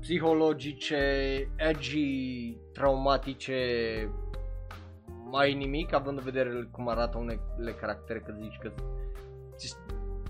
psihologice, 0.00 0.96
edgy, 1.56 2.56
traumatice, 2.72 3.54
mai 5.30 5.54
nimic, 5.54 5.92
având 5.92 6.18
în 6.18 6.24
vedere 6.24 6.68
cum 6.70 6.88
arată 6.88 7.18
unele 7.18 7.72
caractere, 7.80 8.18
că 8.18 8.34
zici 8.40 8.58
că 8.60 8.72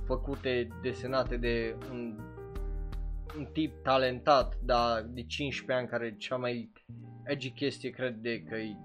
făcute, 0.05 0.69
desenate 0.83 1.37
de 1.37 1.77
un, 1.91 2.19
un 3.39 3.45
tip 3.53 3.83
talentat, 3.83 4.59
dar 4.63 5.03
de 5.03 5.23
15 5.23 5.79
ani, 5.79 5.89
care 5.89 6.17
cea 6.17 6.37
mai 6.37 6.73
edgy 7.25 7.51
chestie 7.51 7.91
cred 7.91 8.15
de 8.15 8.43
că 8.43 8.57
e 8.57 8.77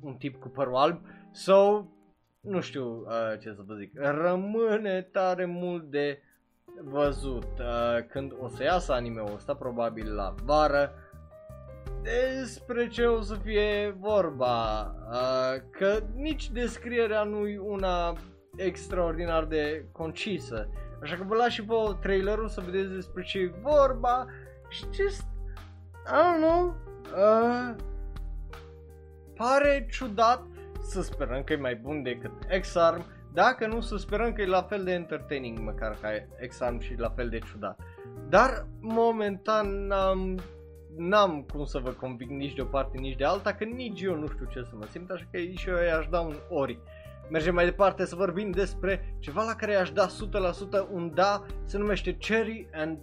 un 0.00 0.14
tip 0.14 0.40
cu 0.40 0.48
părul 0.48 0.76
alb. 0.76 1.00
So, 1.36 1.84
nu 2.40 2.60
știu 2.60 2.84
uh, 2.84 3.38
ce 3.40 3.52
să 3.52 3.62
vă 3.66 3.74
zic. 3.74 3.90
Rămâne 3.94 5.02
tare 5.02 5.44
mult 5.44 5.90
de 5.90 6.22
văzut 6.82 7.58
uh, 7.58 8.06
când 8.08 8.32
o 8.40 8.48
să 8.48 8.62
iasă 8.62 8.92
anime-ul 8.92 9.32
ăsta, 9.34 9.54
probabil 9.54 10.14
la 10.14 10.34
vară, 10.44 10.92
despre 12.02 12.88
ce 12.88 13.04
o 13.04 13.20
să 13.20 13.34
fie 13.34 13.96
vorba, 13.98 14.80
uh, 15.10 15.62
că 15.70 16.02
nici 16.14 16.50
descrierea 16.50 17.22
nu 17.22 17.46
e 17.46 17.58
una 17.58 18.16
extraordinar 18.56 19.44
de 19.44 19.84
concisă. 19.92 20.68
Așa 21.02 21.16
că 21.16 21.24
vă 21.26 21.34
las 21.34 21.48
și 21.48 21.64
pe 21.64 21.74
trailerul 22.00 22.48
să 22.48 22.60
vedeți 22.60 22.94
despre 22.94 23.22
ce 23.22 23.38
e 23.38 23.54
vorba 23.62 24.26
și 24.68 24.84
just, 24.92 25.26
I 26.06 26.10
don't 26.10 26.40
know, 26.40 26.76
uh, 27.16 27.74
pare 29.34 29.86
ciudat 29.90 30.42
să 30.86 31.02
sperăm 31.02 31.42
că 31.42 31.52
e 31.52 31.56
mai 31.56 31.76
bun 31.76 32.02
decât 32.02 32.30
X-Arm, 32.60 33.04
dacă 33.32 33.66
nu 33.66 33.80
să 33.80 33.96
sperăm 33.96 34.32
că 34.32 34.42
e 34.42 34.46
la 34.46 34.62
fel 34.62 34.84
de 34.84 34.92
entertaining 34.92 35.58
măcar 35.58 35.96
ca 36.00 36.08
X-Arm 36.46 36.80
și 36.80 36.94
la 36.98 37.08
fel 37.08 37.28
de 37.28 37.38
ciudat. 37.38 37.80
Dar 38.28 38.66
momentan 38.80 39.86
n-am, 39.86 40.38
n-am 40.96 41.42
cum 41.52 41.64
să 41.64 41.78
vă 41.78 41.90
conving 41.90 42.30
nici 42.30 42.54
de 42.54 42.60
o 42.60 42.64
parte, 42.64 42.98
nici 42.98 43.16
de 43.16 43.24
alta, 43.24 43.54
că 43.54 43.64
nici 43.64 44.00
eu 44.00 44.14
nu 44.14 44.26
știu 44.26 44.46
ce 44.52 44.62
să 44.62 44.72
mă 44.74 44.84
simt, 44.90 45.10
așa 45.10 45.24
că 45.30 45.38
și 45.38 45.68
eu 45.68 45.76
i-aș 45.76 46.06
da 46.06 46.20
un 46.20 46.34
ori. 46.48 46.78
Mergem 47.30 47.54
mai 47.54 47.64
departe 47.64 48.04
să 48.04 48.16
vorbim 48.16 48.50
despre 48.50 49.16
ceva 49.18 49.44
la 49.44 49.54
care 49.54 49.72
i-aș 49.72 49.90
da 49.90 50.06
100% 50.06 50.10
un 50.92 51.14
da, 51.14 51.46
se 51.64 51.78
numește 51.78 52.16
Cherry 52.16 52.68
and 52.74 52.98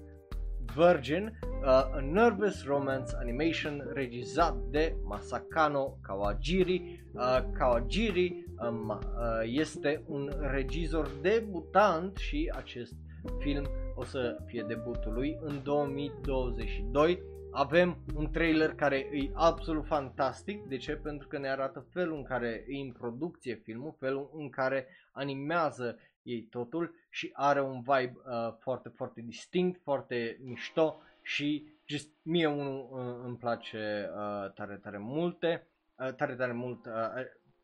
Virgin, 0.75 1.39
uh, 1.61 1.67
a 1.67 1.99
nervous 2.01 2.65
romance 2.65 3.15
animation 3.19 3.89
regizat 3.93 4.55
de 4.71 4.95
Masakano 5.03 5.97
Kawajiri. 6.01 7.05
Uh, 7.13 7.39
Kawajiri 7.57 8.45
um, 8.67 8.89
uh, 8.89 8.99
este 9.43 10.03
un 10.07 10.31
regizor 10.51 11.11
debutant 11.21 12.17
și 12.17 12.51
acest 12.55 12.95
film 13.39 13.67
o 13.95 14.03
să 14.03 14.37
fie 14.45 14.63
debutul 14.67 15.13
lui 15.13 15.37
în 15.41 15.63
2022 15.63 17.31
avem 17.55 17.97
un 18.15 18.31
trailer 18.31 18.73
care 18.73 18.97
e 18.97 19.29
absolut 19.33 19.85
fantastic. 19.85 20.63
De 20.63 20.77
ce? 20.77 20.95
Pentru 20.95 21.27
că 21.27 21.37
ne 21.37 21.49
arată 21.49 21.85
felul 21.89 22.17
în 22.17 22.23
care 22.23 22.65
e 22.67 22.81
în 22.81 22.91
producție 22.91 23.55
filmul, 23.55 23.95
felul 23.99 24.31
în 24.33 24.49
care 24.49 24.87
animează 25.11 25.97
ei 26.23 26.41
totul 26.41 26.95
și 27.09 27.29
are 27.33 27.61
un 27.61 27.81
vibe 27.81 28.15
uh, 28.25 28.53
foarte, 28.59 28.89
foarte 28.89 29.21
distinct, 29.21 29.81
foarte 29.81 30.39
mișto 30.41 31.01
și 31.21 31.67
just 31.85 32.09
mie 32.21 32.47
unul 32.47 32.87
uh, 32.91 33.25
îmi 33.25 33.37
place 33.37 34.09
uh, 34.09 34.51
tare, 34.53 34.75
tare 34.75 34.97
multe, 34.97 35.67
uh, 35.95 36.13
tare, 36.13 36.35
tare 36.35 36.53
mult, 36.53 36.85
uh, 36.85 36.91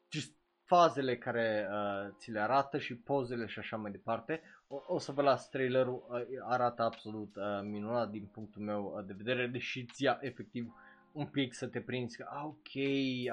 just 0.10 0.34
fazele 0.64 1.18
care 1.18 1.68
uh, 1.72 2.14
ți 2.18 2.32
le 2.32 2.40
arată 2.40 2.78
și 2.78 2.96
pozele 2.96 3.46
și 3.46 3.60
așa 3.60 3.78
mai 3.78 3.92
departe. 3.92 4.42
O, 4.68 4.84
o 4.88 5.00
să 5.00 5.12
vă 5.12 5.22
las 5.22 5.50
trailerul, 5.50 6.06
uh, 6.10 6.22
arată 6.44 6.82
absolut 6.82 7.36
uh, 7.36 7.44
minunat 7.64 8.10
din 8.10 8.26
punctul 8.26 8.62
meu 8.62 8.94
uh, 8.98 9.06
de 9.06 9.14
vedere, 9.18 9.48
deși 9.48 9.86
ți 9.86 10.04
ia 10.04 10.18
efectiv 10.22 10.74
un 11.12 11.26
pic 11.26 11.54
să 11.54 11.68
te 11.68 11.82
prinzi 11.82 12.18
că, 12.18 12.26
ah, 12.30 12.44
ok, 12.44 12.72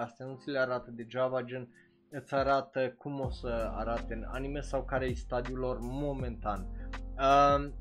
astea 0.01 0.27
nu 0.27 0.37
ți 0.37 0.51
le 0.51 0.59
arată 0.59 0.91
degeaba, 0.91 1.43
gen, 1.43 1.69
îți 2.11 2.35
arată 2.35 2.95
cum 2.99 3.21
o 3.21 3.31
să 3.31 3.71
arate 3.75 4.15
în 4.15 4.25
anime 4.29 4.61
sau 4.61 4.83
care 4.83 5.07
e 5.07 5.15
stadiul 5.15 5.59
lor 5.59 5.79
momentan. 5.81 6.67
Uh, 7.19 7.73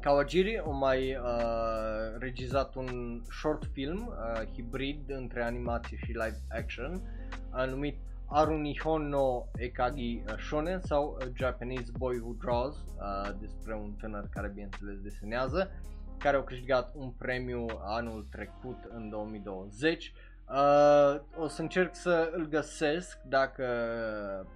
Kawajiri 0.00 0.58
a 0.58 0.68
mai 0.68 1.16
uh, 1.16 2.18
regizat 2.18 2.74
un 2.74 3.22
short 3.30 3.64
film 3.72 4.06
uh, 4.06 4.52
hibrid 4.52 5.10
între 5.10 5.42
animație 5.42 5.96
și 5.96 6.06
live 6.06 6.40
action 6.48 7.02
uh, 7.52 7.66
numit 7.68 7.98
Arunihon 8.28 9.08
no 9.08 9.46
Ekagi 9.56 10.22
uh, 10.26 10.38
Shonen 10.38 10.80
sau 10.80 11.18
uh, 11.20 11.28
Japanese 11.34 11.92
Boy 11.98 12.18
Who 12.18 12.32
Draws 12.38 12.76
uh, 12.76 13.30
despre 13.40 13.74
un 13.74 13.92
tânăr 14.00 14.28
care 14.30 14.48
bineînțeles 14.48 15.00
desenează 15.00 15.70
care 16.18 16.36
au 16.36 16.42
câștigat 16.42 16.94
un 16.94 17.10
premiu 17.10 17.66
anul 17.84 18.26
trecut 18.30 18.78
în 18.88 19.08
2020 19.08 20.12
Uh, 20.50 21.20
o 21.36 21.48
să 21.48 21.60
încerc 21.60 21.94
să 21.94 22.30
îl 22.32 22.48
găsesc 22.48 23.18
dacă 23.22 23.66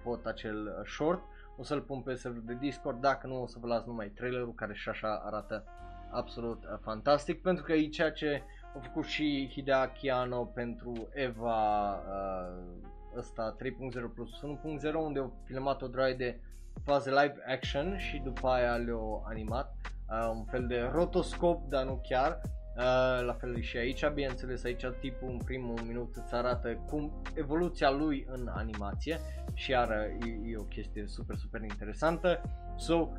pot 0.03 0.25
acel 0.25 0.83
short. 0.85 1.21
O 1.57 1.63
să-l 1.63 1.81
pun 1.81 2.01
pe 2.01 2.13
serverul 2.13 2.45
de 2.45 2.57
Discord, 2.59 3.01
dacă 3.01 3.27
nu 3.27 3.41
o 3.41 3.47
să 3.47 3.57
vă 3.59 3.67
las 3.67 3.85
numai 3.85 4.07
trailerul 4.07 4.53
care 4.53 4.73
și 4.73 4.89
așa 4.89 5.21
arată 5.25 5.63
absolut 6.11 6.63
uh, 6.63 6.77
fantastic. 6.81 7.41
Pentru 7.41 7.63
că 7.63 7.73
e 7.73 7.87
ceea 7.87 8.11
ce 8.11 8.43
a 8.75 8.79
făcut 8.79 9.05
și 9.05 9.49
Hideaki 9.51 10.09
Anno 10.09 10.45
pentru 10.45 11.07
Eva 11.13 11.93
uh, 11.93 12.57
ăsta 13.17 13.55
3.0 13.55 14.13
plus 14.13 14.29
1.0 14.89 14.93
unde 14.93 15.19
au 15.19 15.41
filmat 15.45 15.81
o 15.81 15.87
droaie 15.87 16.13
de 16.13 16.39
faze 16.83 17.09
live 17.09 17.35
action 17.47 17.97
și 17.97 18.17
după 18.17 18.47
aia 18.47 18.75
le-au 18.75 19.25
animat. 19.27 19.75
Uh, 20.09 20.31
un 20.33 20.45
fel 20.45 20.67
de 20.67 20.89
rotoscop, 20.93 21.69
dar 21.69 21.85
nu 21.85 22.01
chiar 22.09 22.41
Uh, 22.77 23.25
la 23.25 23.33
fel 23.39 23.61
și 23.61 23.77
aici, 23.77 24.07
bineînțeles, 24.07 24.63
aici 24.63 24.85
tipul 24.99 25.29
în 25.29 25.37
primul 25.37 25.79
minut 25.87 26.15
îți 26.15 26.33
arată 26.33 26.69
cum 26.87 27.21
evoluția 27.35 27.89
lui 27.89 28.25
în 28.29 28.47
animație 28.47 29.19
și 29.53 29.71
iar 29.71 29.89
e, 29.91 30.49
e 30.51 30.57
o 30.57 30.63
chestie 30.63 31.05
super, 31.07 31.35
super 31.35 31.61
interesantă. 31.61 32.41
So, 32.77 32.95
uh, 32.95 33.09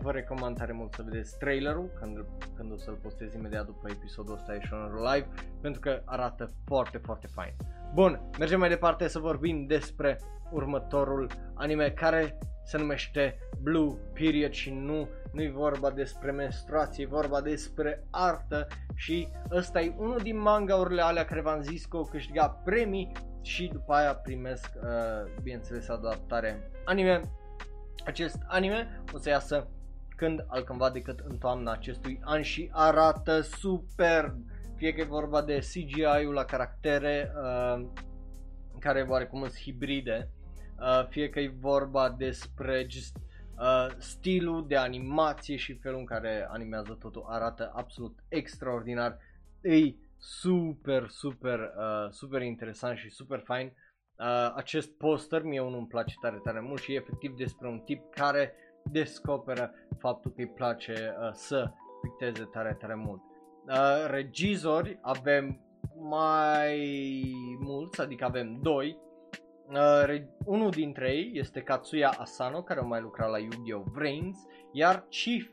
vă 0.00 0.10
recomand 0.10 0.56
tare 0.56 0.72
mult 0.72 0.94
să 0.94 1.02
vedeți 1.02 1.38
trailerul 1.38 1.90
când, 2.00 2.24
când 2.56 2.72
o 2.72 2.76
să-l 2.76 2.98
postez 3.02 3.34
imediat 3.34 3.66
după 3.66 3.88
episodul 3.90 4.34
ăsta 4.34 4.52
și 4.60 4.74
live 5.12 5.28
pentru 5.60 5.80
că 5.80 6.02
arată 6.04 6.50
foarte, 6.64 6.98
foarte 6.98 7.26
fain. 7.26 7.54
Bun, 7.94 8.20
mergem 8.38 8.58
mai 8.58 8.68
departe 8.68 9.08
să 9.08 9.18
vorbim 9.18 9.66
despre 9.66 10.18
următorul 10.50 11.30
anime 11.54 11.90
care 11.90 12.38
se 12.64 12.78
numește 12.78 13.38
Blue 13.62 13.96
Period 14.12 14.52
și 14.52 14.70
nu 14.70 15.08
nu 15.32 15.42
e 15.42 15.50
vorba 15.50 15.90
despre 15.90 16.30
menstruație, 16.30 17.04
e 17.04 17.08
vorba 17.08 17.40
despre 17.40 18.04
artă 18.10 18.66
și 18.94 19.28
ăsta 19.50 19.80
e 19.80 19.94
unul 19.96 20.18
din 20.22 20.40
mangaurile 20.40 21.02
alea 21.02 21.24
care 21.24 21.40
v-am 21.40 21.62
zis 21.62 21.84
că 21.84 21.96
au 21.96 22.04
câștigat 22.04 22.62
premii 22.62 23.12
și 23.42 23.68
după 23.72 23.92
aia 23.92 24.14
primesc, 24.14 24.70
uh, 24.76 25.40
bineînțeles, 25.42 25.88
adaptare 25.88 26.70
anime. 26.84 27.20
Acest 28.04 28.38
anime 28.46 29.02
o 29.14 29.18
să 29.18 29.28
iasă 29.28 29.68
când 30.16 30.44
altcândva 30.46 30.90
decât 30.90 31.18
în 31.18 31.38
toamna 31.38 31.72
acestui 31.72 32.20
an 32.24 32.42
și 32.42 32.70
arată 32.72 33.40
superb. 33.40 34.34
Fie 34.76 34.92
că 34.92 35.00
e 35.00 35.04
vorba 35.04 35.42
de 35.42 35.58
CGI-ul 35.58 36.32
la 36.32 36.44
caractere 36.44 37.32
uh, 37.42 37.86
care 38.78 39.06
oarecum 39.08 39.40
sunt 39.40 39.58
hibride, 39.58 40.30
uh, 40.78 41.06
fie 41.08 41.28
că 41.28 41.40
e 41.40 41.54
vorba 41.60 42.14
despre 42.18 42.86
just 42.88 43.16
Uh, 43.60 43.86
stilul 43.96 44.66
de 44.66 44.76
animație 44.76 45.56
și 45.56 45.78
felul 45.78 45.98
în 45.98 46.04
care 46.04 46.46
animează 46.50 46.96
totul 47.00 47.24
arată 47.28 47.72
absolut 47.74 48.18
extraordinar. 48.28 49.18
E 49.62 49.94
super, 50.18 51.08
super, 51.08 51.58
uh, 51.58 52.10
super 52.10 52.42
interesant 52.42 52.98
și 52.98 53.10
super 53.10 53.40
fain. 53.44 53.72
Uh, 54.18 54.52
acest 54.54 54.90
poster 54.96 55.42
mie 55.42 55.60
unul 55.60 55.78
îmi 55.78 55.86
place 55.86 56.14
tare, 56.20 56.40
tare 56.42 56.60
mult 56.60 56.80
și 56.80 56.92
e 56.92 56.96
efectiv 56.96 57.36
despre 57.36 57.68
un 57.68 57.78
tip 57.78 58.10
care 58.10 58.54
descoperă 58.84 59.74
faptul 59.98 60.30
că 60.30 60.40
îi 60.40 60.48
place 60.48 61.14
uh, 61.20 61.30
să 61.32 61.70
picteze 62.02 62.44
tare, 62.44 62.76
tare 62.80 62.94
mult. 62.94 63.20
Uh, 63.66 64.06
regizori 64.10 64.98
avem 65.02 65.60
mai 66.00 66.80
mulți, 67.60 68.00
adică 68.00 68.24
avem 68.24 68.58
doi, 68.62 68.98
Uh, 69.72 70.22
unul 70.44 70.70
dintre 70.70 71.10
ei 71.10 71.30
este 71.34 71.60
Katsuya 71.60 72.08
Asano, 72.18 72.62
care 72.62 72.80
a 72.80 72.82
mai 72.82 73.00
lucrat 73.00 73.30
la 73.30 73.38
Yu-Gi-Oh! 73.38 73.82
Brains, 73.92 74.38
iar 74.72 75.06
chief, 75.08 75.48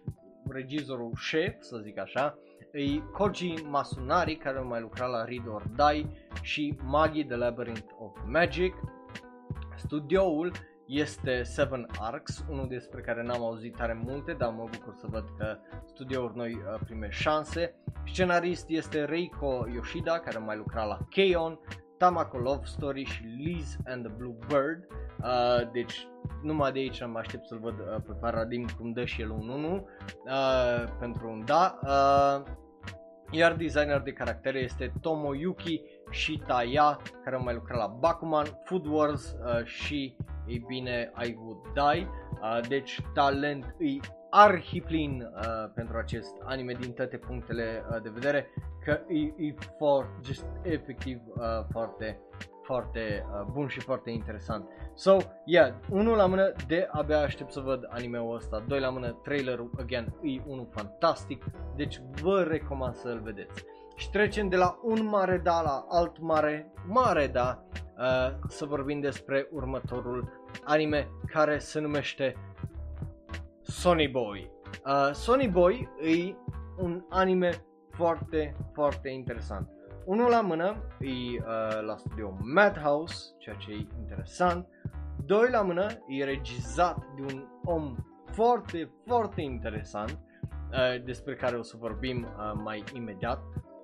regizorul 0.50 1.12
șef, 1.16 1.56
să 1.60 1.78
zic 1.78 2.00
așa, 2.00 2.38
e 2.72 2.98
Koji 3.12 3.54
Masunari, 3.70 4.36
care 4.36 4.58
a 4.58 4.62
mai 4.62 4.82
lucrat 4.82 5.10
la 5.10 5.24
Read 5.24 5.48
or 5.48 5.64
Die 5.76 6.10
și 6.42 6.78
Magi 6.84 7.26
The 7.26 7.36
Labyrinth 7.36 7.94
of 8.00 8.18
Magic. 8.26 8.74
Studioul 9.76 10.52
este 10.88 11.44
Seven 11.44 11.88
Arcs, 12.00 12.46
unul 12.50 12.68
despre 12.68 13.02
care 13.02 13.24
n-am 13.24 13.44
auzit 13.44 13.76
tare 13.76 14.02
multe, 14.06 14.34
dar 14.34 14.50
mă 14.50 14.68
bucur 14.72 14.94
să 14.94 15.08
văd 15.10 15.26
că 15.38 15.58
studioul 15.86 16.32
noi 16.36 16.54
uh, 16.54 16.80
prime 16.86 17.10
șanse. 17.10 17.76
Scenarist 18.06 18.70
este 18.70 19.06
Reiko 19.06 19.68
Yoshida, 19.74 20.20
care 20.20 20.38
a 20.38 20.40
mai 20.40 20.58
lucrat 20.58 20.88
la 20.88 20.98
Keon, 21.10 21.60
Tamako 21.98 22.38
Love 22.38 22.66
Story 22.66 23.04
și 23.04 23.24
Liz 23.24 23.78
and 23.86 24.06
the 24.06 24.14
Blue 24.18 24.36
Bird. 24.48 24.88
Uh, 25.20 25.72
deci 25.72 26.08
numai 26.42 26.72
de 26.72 26.80
aici 26.80 27.06
mă 27.06 27.18
aștept 27.18 27.48
să-l 27.48 27.60
văd 27.60 27.80
uh, 27.80 28.02
pe 28.06 28.12
Paradigm 28.20 28.68
cum 28.78 28.92
dă 28.92 29.06
și 29.06 29.22
el 29.22 29.30
un 29.30 29.50
1 29.50 29.88
uh, 30.26 30.84
pentru 31.00 31.30
un 31.30 31.46
da. 31.46 31.80
Uh, 31.84 32.44
iar 33.32 33.54
designer 33.54 34.02
de 34.02 34.12
caractere 34.12 34.60
este 34.60 34.92
Tomoyuki 35.02 35.82
Shitaya, 36.12 37.00
care 37.24 37.36
a 37.36 37.40
mai 37.40 37.54
lucrat 37.54 37.78
la 37.78 37.88
Bakuman, 37.88 38.46
Food 38.64 38.86
Wars 38.86 39.32
uh, 39.32 39.66
și, 39.66 40.16
ei 40.48 40.64
bine, 40.68 41.12
I 41.26 41.36
Would 41.40 41.62
Die. 41.74 42.10
Uh, 42.42 42.68
deci 42.68 43.02
talent 43.14 43.76
îi 43.78 44.02
arhiplin 44.30 45.32
uh, 45.36 45.72
pentru 45.74 45.98
acest 45.98 46.36
anime 46.44 46.74
din 46.74 46.92
toate 46.92 47.18
punctele 47.18 47.84
uh, 47.90 48.02
de 48.02 48.10
vedere 48.10 48.48
că 48.84 49.00
e, 49.08 49.20
e 49.20 49.56
for, 49.78 50.20
just 50.24 50.46
efectiv 50.62 51.20
uh, 51.28 51.44
foarte, 51.72 52.20
foarte 52.64 53.26
uh, 53.32 53.48
bun 53.52 53.68
și 53.68 53.80
foarte 53.80 54.10
interesant. 54.10 54.70
So, 54.94 55.18
yeah, 55.46 55.74
unul 55.90 56.16
la 56.16 56.26
mână, 56.26 56.52
de 56.68 56.88
abia 56.92 57.20
aștept 57.20 57.52
să 57.52 57.60
văd 57.60 57.88
anime-ul 57.90 58.36
ăsta, 58.36 58.64
doi 58.68 58.80
la 58.80 58.90
mână, 58.90 59.12
trailerul, 59.24 59.72
again, 59.80 60.14
e 60.22 60.42
unul 60.48 60.68
fantastic, 60.72 61.46
deci 61.76 62.02
vă 62.22 62.42
recomand 62.42 62.96
să-l 62.96 63.22
vedeți. 63.24 63.64
Și 63.96 64.10
trecem 64.10 64.48
de 64.48 64.56
la 64.56 64.80
un 64.84 65.06
mare 65.06 65.38
da 65.38 65.62
la 65.62 65.86
alt 65.90 66.20
mare, 66.20 66.72
mare 66.88 67.28
da, 67.28 67.64
uh, 67.98 68.48
să 68.48 68.66
vorbim 68.66 69.00
despre 69.00 69.48
următorul 69.52 70.30
anime 70.64 71.08
care 71.32 71.58
se 71.58 71.80
numește 71.80 72.36
Sony 73.76 74.08
Boy. 74.08 74.52
Uh, 74.86 75.14
Sony 75.14 75.48
Boy 75.48 75.90
e 76.02 76.36
un 76.78 77.04
anime 77.10 77.50
foarte, 77.90 78.56
foarte 78.74 79.10
interesant. 79.10 79.70
Unul 80.06 80.30
la 80.30 80.42
mână 80.42 80.76
e 81.00 81.08
uh, 81.08 81.84
la 81.86 81.98
studio 81.98 82.38
Madhouse, 82.42 83.36
ceea 83.38 83.56
ce 83.56 83.72
e 83.72 83.88
interesant. 84.00 84.68
Doi 85.26 85.50
la 85.50 85.62
mână 85.62 85.86
e 86.08 86.24
regizat 86.24 86.98
de 87.16 87.34
un 87.34 87.48
om 87.64 87.96
foarte, 88.32 88.92
foarte 89.06 89.42
interesant, 89.42 90.20
uh, 90.72 91.04
despre 91.04 91.36
care 91.36 91.56
o 91.56 91.62
să 91.62 91.78
vorbim 91.80 92.24
uh, 92.24 92.62
mai 92.64 92.84
imediat. 92.94 93.42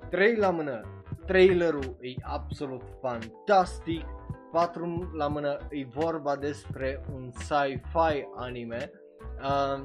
Trei 0.10 0.36
la 0.36 0.50
mână, 0.50 0.82
trailerul 1.26 1.98
e 2.02 2.14
absolut 2.22 2.84
fantastic. 3.02 4.06
Patru 4.52 5.12
la 5.14 5.28
mână 5.28 5.58
e 5.70 5.86
vorba 5.86 6.36
despre 6.36 7.06
un 7.14 7.32
sci-fi 7.32 8.28
anime. 8.36 8.92
Uh, 9.44 9.84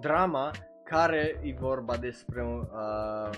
drama 0.00 0.50
care 0.84 1.40
e 1.42 1.56
vorba 1.58 1.96
despre 1.96 2.44
uh, 2.44 3.30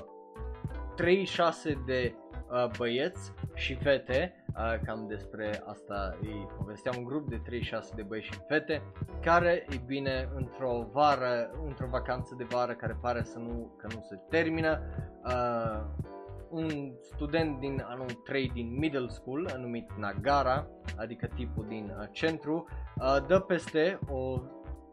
36 0.97 1.83
de 1.87 2.15
uh, 2.51 2.71
băieți 2.77 3.33
și 3.55 3.75
fete, 3.75 4.45
uh, 4.49 4.81
cam 4.85 5.07
despre 5.09 5.63
asta 5.67 6.17
îi 6.21 6.49
povestea 6.57 6.93
un 6.97 7.05
grup 7.05 7.29
de 7.29 7.37
36 7.37 7.93
de 7.97 8.03
băieți 8.03 8.27
și 8.27 8.41
fete, 8.49 8.83
care, 9.23 9.67
e 9.71 9.77
bine, 9.87 10.29
într-o 10.35 10.87
vară, 10.93 11.51
într-o 11.67 11.87
vacanță 11.91 12.35
de 12.39 12.45
vară 12.45 12.73
care 12.73 12.99
pare 13.01 13.23
să 13.23 13.39
nu, 13.39 13.75
că 13.77 13.87
nu 13.95 14.01
se 14.09 14.19
termină, 14.29 14.81
uh, 15.25 16.07
un 16.51 16.93
student 17.01 17.59
din 17.61 17.85
anul 17.89 18.11
3 18.25 18.51
din 18.51 18.79
middle 18.79 19.09
school, 19.09 19.57
numit 19.59 19.93
Nagara, 19.97 20.67
adică 20.97 21.27
tipul 21.35 21.65
din 21.69 21.95
uh, 21.99 22.07
centru, 22.11 22.67
uh, 22.97 23.17
dă 23.27 23.41
peste 23.41 23.99
o 24.09 24.41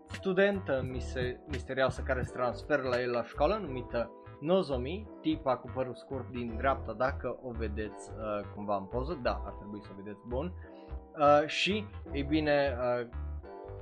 studentă 0.07 0.85
misterioasă 1.47 2.01
care 2.01 2.23
se 2.23 2.31
transferă 2.31 2.81
la 2.81 3.01
el 3.01 3.11
la 3.11 3.23
școală, 3.23 3.55
numită 3.55 4.11
Nozomi, 4.39 5.07
tipa 5.21 5.57
cu 5.57 5.69
părul 5.73 5.95
scurt 5.95 6.29
din 6.29 6.55
dreapta, 6.57 6.93
dacă 6.93 7.39
o 7.43 7.51
vedeți 7.51 8.11
uh, 8.11 8.45
cumva 8.55 8.75
în 8.75 8.83
poză, 8.83 9.19
da, 9.21 9.41
ar 9.45 9.53
trebui 9.53 9.81
să 9.81 9.89
o 9.91 10.01
vedeți 10.03 10.27
bun. 10.27 10.53
uh, 11.17 11.47
și, 11.47 11.85
ei 12.11 12.23
bine, 12.23 12.77
uh, 12.79 13.07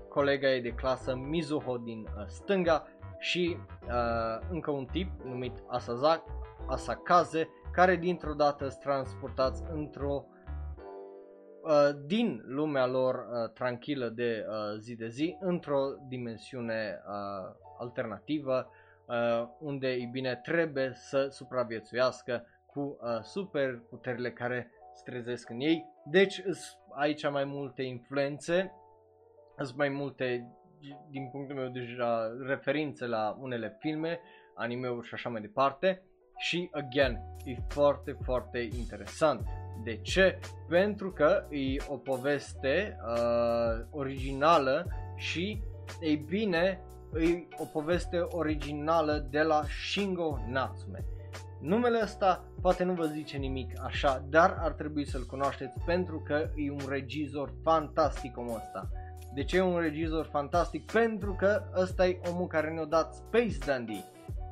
colega 0.09 0.47
ei 0.47 0.61
de 0.61 0.73
clasă 0.73 1.15
Mizuho 1.15 1.77
din 1.77 2.07
uh, 2.17 2.25
stânga 2.27 2.87
și 3.19 3.57
uh, 3.87 4.47
încă 4.49 4.71
un 4.71 4.85
tip 4.85 5.09
numit 5.23 5.63
Asazak, 5.67 6.23
Asakaze, 6.67 7.49
care 7.71 7.95
dintr-o 7.95 8.33
dată 8.33 8.67
sunt 8.67 8.81
transportați 8.81 9.63
într-o 9.71 10.25
uh, 11.63 11.89
din 12.05 12.41
lumea 12.45 12.85
lor 12.85 13.15
uh, 13.15 13.51
tranquilă 13.53 14.09
de 14.09 14.45
uh, 14.47 14.79
zi 14.79 14.95
de 14.95 15.07
zi 15.07 15.37
într-o 15.39 15.79
dimensiune 16.07 17.01
uh, 17.07 17.55
alternativă 17.79 18.69
uh, 19.05 19.47
unde, 19.59 19.87
ei 19.87 20.09
bine, 20.11 20.35
trebuie 20.35 20.91
să 20.93 21.27
supraviețuiască 21.29 22.45
cu 22.65 22.79
uh, 22.79 23.21
super 23.21 23.81
puterile 23.89 24.31
care 24.31 24.71
se 24.93 25.11
trezesc 25.11 25.49
în 25.49 25.59
ei. 25.59 25.85
Deci, 26.05 26.43
aici 26.95 27.29
mai 27.29 27.43
multe 27.43 27.81
influențe, 27.81 28.71
sunt 29.57 29.77
mai 29.77 29.89
multe, 29.89 30.51
din 31.09 31.29
punctul 31.31 31.55
meu 31.55 31.67
deja, 31.67 32.31
referințe 32.47 33.05
la 33.05 33.37
unele 33.39 33.77
filme, 33.79 34.19
anime-uri 34.55 35.07
și 35.07 35.13
așa 35.13 35.29
mai 35.29 35.41
departe. 35.41 36.01
Și, 36.37 36.69
again, 36.71 37.19
e 37.45 37.55
foarte, 37.67 38.17
foarte 38.23 38.59
interesant. 38.59 39.41
De 39.83 39.97
ce? 39.97 40.39
Pentru 40.67 41.11
că 41.11 41.43
e 41.49 41.83
o 41.87 41.97
poveste 41.97 42.97
uh, 43.07 43.85
originală 43.91 44.87
și, 45.15 45.63
ei 46.01 46.15
bine, 46.15 46.81
e 47.13 47.47
o 47.57 47.65
poveste 47.65 48.19
originală 48.19 49.27
de 49.29 49.41
la 49.41 49.63
Shingo 49.91 50.39
Natsume. 50.47 51.05
Numele 51.59 51.99
ăsta 52.03 52.43
poate 52.61 52.83
nu 52.83 52.93
vă 52.93 53.05
zice 53.05 53.37
nimic 53.37 53.83
așa, 53.83 54.25
dar 54.29 54.57
ar 54.59 54.71
trebui 54.71 55.05
să-l 55.05 55.25
cunoașteți 55.25 55.79
pentru 55.85 56.19
că 56.19 56.49
e 56.55 56.71
un 56.71 56.85
regizor 56.89 57.53
fantastic 57.63 58.37
omul 58.37 58.55
ăsta. 58.55 58.89
De 59.33 59.43
ce 59.43 59.57
e 59.57 59.61
un 59.61 59.79
regizor 59.79 60.25
fantastic? 60.31 60.91
Pentru 60.91 61.33
că 61.33 61.63
ăsta 61.75 62.05
e 62.05 62.19
omul 62.29 62.47
care 62.47 62.69
ne-a 62.69 62.85
dat 62.85 63.13
Space 63.13 63.57
Dandy, 63.65 64.03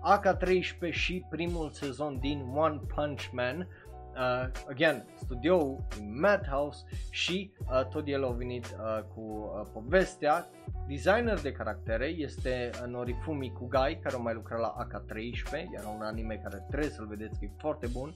AK-13 0.01 0.89
și 0.89 1.25
primul 1.29 1.69
sezon 1.69 2.19
din 2.19 2.45
One 2.55 2.79
Punch 2.95 3.29
Man, 3.31 3.67
uh, 4.15 4.51
again, 4.69 5.05
studioul 5.15 5.87
Madhouse 6.21 6.83
și 7.09 7.51
uh, 7.59 7.85
tot 7.85 8.07
el 8.07 8.25
a 8.25 8.29
venit 8.29 8.65
uh, 8.65 9.03
cu 9.15 9.21
uh, 9.21 9.67
povestea. 9.73 10.49
Designer 10.87 11.41
de 11.41 11.51
caractere 11.51 12.05
este 12.05 12.69
uh, 12.73 12.87
Norifumi 12.87 13.51
Kugai, 13.51 13.99
care 14.03 14.15
a 14.15 14.19
mai 14.19 14.33
lucrat 14.33 14.59
la 14.59 14.75
AK-13, 14.77 15.51
era 15.71 15.87
un 15.87 16.01
anime 16.01 16.39
care 16.43 16.65
trebuie 16.67 16.89
să-l 16.89 17.07
vedeți 17.07 17.39
că 17.39 17.45
e 17.45 17.51
foarte 17.57 17.87
bun. 17.87 18.15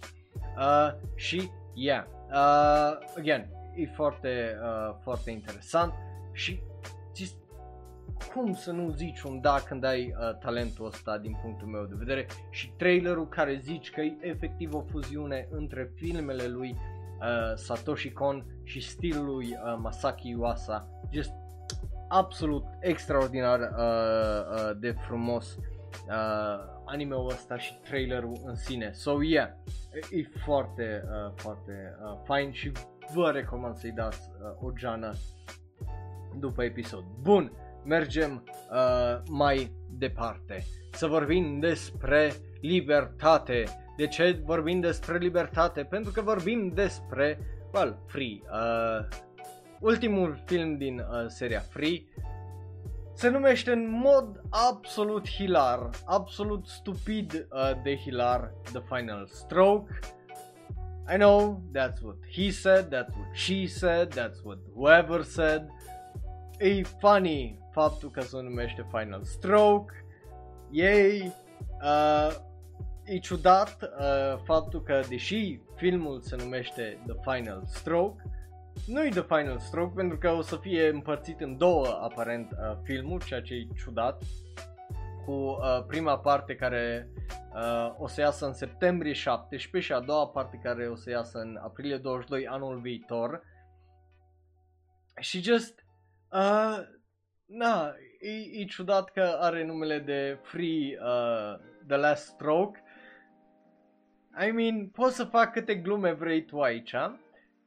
Uh, 0.57 0.93
și, 1.15 1.49
yeah, 1.73 2.03
uh, 2.29 2.97
again, 3.17 3.47
e 3.75 3.85
foarte, 3.85 4.57
uh, 4.61 4.95
foarte 5.01 5.31
interesant 5.31 5.93
și 6.31 6.61
cum 8.33 8.53
să 8.53 8.71
nu 8.71 8.89
zici 8.89 9.21
un 9.21 9.41
da 9.41 9.55
când 9.67 9.83
ai 9.83 10.15
uh, 10.19 10.37
talentul 10.37 10.85
ăsta 10.85 11.17
din 11.17 11.37
punctul 11.41 11.67
meu 11.67 11.83
de 11.83 11.95
vedere 11.97 12.25
și 12.49 12.71
trailerul 12.77 13.27
care 13.27 13.59
zici 13.63 13.89
că 13.89 14.01
e 14.01 14.17
efectiv 14.21 14.73
o 14.73 14.81
fuziune 14.81 15.47
între 15.51 15.91
filmele 15.95 16.47
lui 16.47 16.69
uh, 16.69 17.55
Satoshi 17.55 18.11
Kon 18.11 18.45
și 18.63 18.81
stilul 18.81 19.25
lui 19.25 19.45
uh, 19.45 19.77
Masaki 19.81 20.29
Yuasa 20.29 20.87
just 21.11 21.31
absolut 22.07 22.65
extraordinar 22.79 23.59
uh, 23.59 23.67
uh, 23.67 24.77
de 24.79 24.91
frumos 24.91 25.55
uh, 25.55 26.73
anime-ul 26.85 27.29
ăsta 27.29 27.57
și 27.57 27.79
trailerul 27.79 28.41
în 28.45 28.55
sine 28.55 28.91
so 28.91 29.23
yeah 29.23 29.49
e 30.11 30.39
foarte 30.43 31.03
uh, 31.05 31.31
foarte 31.35 31.97
uh, 32.03 32.17
fain 32.23 32.51
și 32.51 32.71
vă 33.13 33.31
recomand 33.31 33.75
să-i 33.75 33.91
dați 33.91 34.29
uh, 34.41 34.67
o 34.67 34.71
geană 34.71 35.13
după 36.39 36.63
episod. 36.63 37.03
Bun, 37.21 37.51
mergem 37.85 38.43
uh, 38.71 39.21
mai 39.29 39.71
departe. 39.89 40.65
Să 40.91 41.07
vorbim 41.07 41.59
despre 41.59 42.33
libertate. 42.61 43.63
De 43.97 44.07
ce 44.07 44.41
vorbim 44.45 44.79
despre 44.79 45.17
libertate? 45.17 45.83
Pentru 45.83 46.11
că 46.11 46.21
vorbim 46.21 46.71
despre, 46.73 47.39
well, 47.73 47.97
Free. 48.07 48.41
Uh, 48.51 49.07
ultimul 49.79 50.43
film 50.45 50.77
din 50.77 50.99
uh, 50.99 51.25
seria 51.27 51.59
Free 51.59 52.03
se 53.17 53.29
numește 53.29 53.71
în 53.71 53.89
mod 53.89 54.41
absolut 54.49 55.29
hilar, 55.29 55.89
absolut 56.05 56.67
stupid 56.67 57.47
uh, 57.49 57.71
de 57.83 57.95
hilar 57.95 58.51
The 58.71 58.81
Final 58.95 59.25
Stroke. 59.25 59.99
I 61.13 61.17
know, 61.17 61.61
that's 61.73 62.01
what 62.01 62.15
he 62.31 62.51
said, 62.51 62.85
that's 62.85 63.15
what 63.15 63.33
she 63.33 63.67
said, 63.67 64.13
that's 64.13 64.43
what 64.43 64.57
whoever 64.73 65.23
said. 65.23 65.67
E 66.59 66.81
funny 66.83 67.59
faptul 67.71 68.11
că 68.11 68.21
se 68.21 68.41
numește 68.41 68.87
Final 68.91 69.23
Stroke, 69.23 69.93
ei, 70.71 71.33
uh, 71.81 72.35
e 73.03 73.17
ciudat 73.17 73.77
uh, 73.81 74.41
faptul 74.43 74.83
că 74.83 75.01
deși 75.09 75.59
filmul 75.75 76.21
se 76.21 76.35
numește 76.35 77.01
The 77.05 77.15
Final 77.21 77.63
Stroke, 77.65 78.23
nu 78.87 79.05
e 79.05 79.09
The 79.09 79.21
Final 79.21 79.59
Stroke 79.59 79.93
pentru 79.95 80.17
că 80.17 80.31
o 80.31 80.41
să 80.41 80.55
fie 80.55 80.87
împărțit 80.87 81.41
în 81.41 81.57
două 81.57 81.99
aparent 82.01 82.51
uh, 82.51 82.77
filmul, 82.83 83.21
ceea 83.21 83.41
ce 83.41 83.53
e 83.53 83.67
ciudat, 83.75 84.23
cu 85.25 85.31
uh, 85.31 85.83
prima 85.87 86.19
parte 86.19 86.55
care 86.55 87.09
uh, 87.53 87.95
o 87.97 88.07
să 88.07 88.21
iasă 88.21 88.45
în 88.45 88.53
septembrie 88.53 89.13
17 89.13 89.91
și 89.91 89.99
a 89.99 90.05
doua 90.05 90.27
parte 90.27 90.59
care 90.63 90.87
o 90.87 90.95
să 90.95 91.09
iasă 91.09 91.39
în 91.39 91.59
aprilie 91.63 91.97
22 91.97 92.47
anul 92.47 92.79
viitor. 92.79 93.41
Și 95.19 95.41
just 95.41 95.84
uh, 96.31 96.77
na, 97.45 97.93
e, 98.19 98.61
e 98.61 98.65
ciudat 98.65 99.09
că 99.09 99.37
are 99.39 99.65
numele 99.65 99.99
de 99.99 100.37
Free 100.41 100.97
uh, 101.01 101.59
The 101.87 101.97
Last 101.97 102.25
Stroke. 102.25 102.83
I 104.47 104.51
mean, 104.51 104.87
poți 104.87 105.15
să 105.15 105.23
fac 105.23 105.51
câte 105.51 105.75
glume 105.75 106.11
vrei 106.11 106.45
tu 106.45 106.61
aici. 106.61 106.95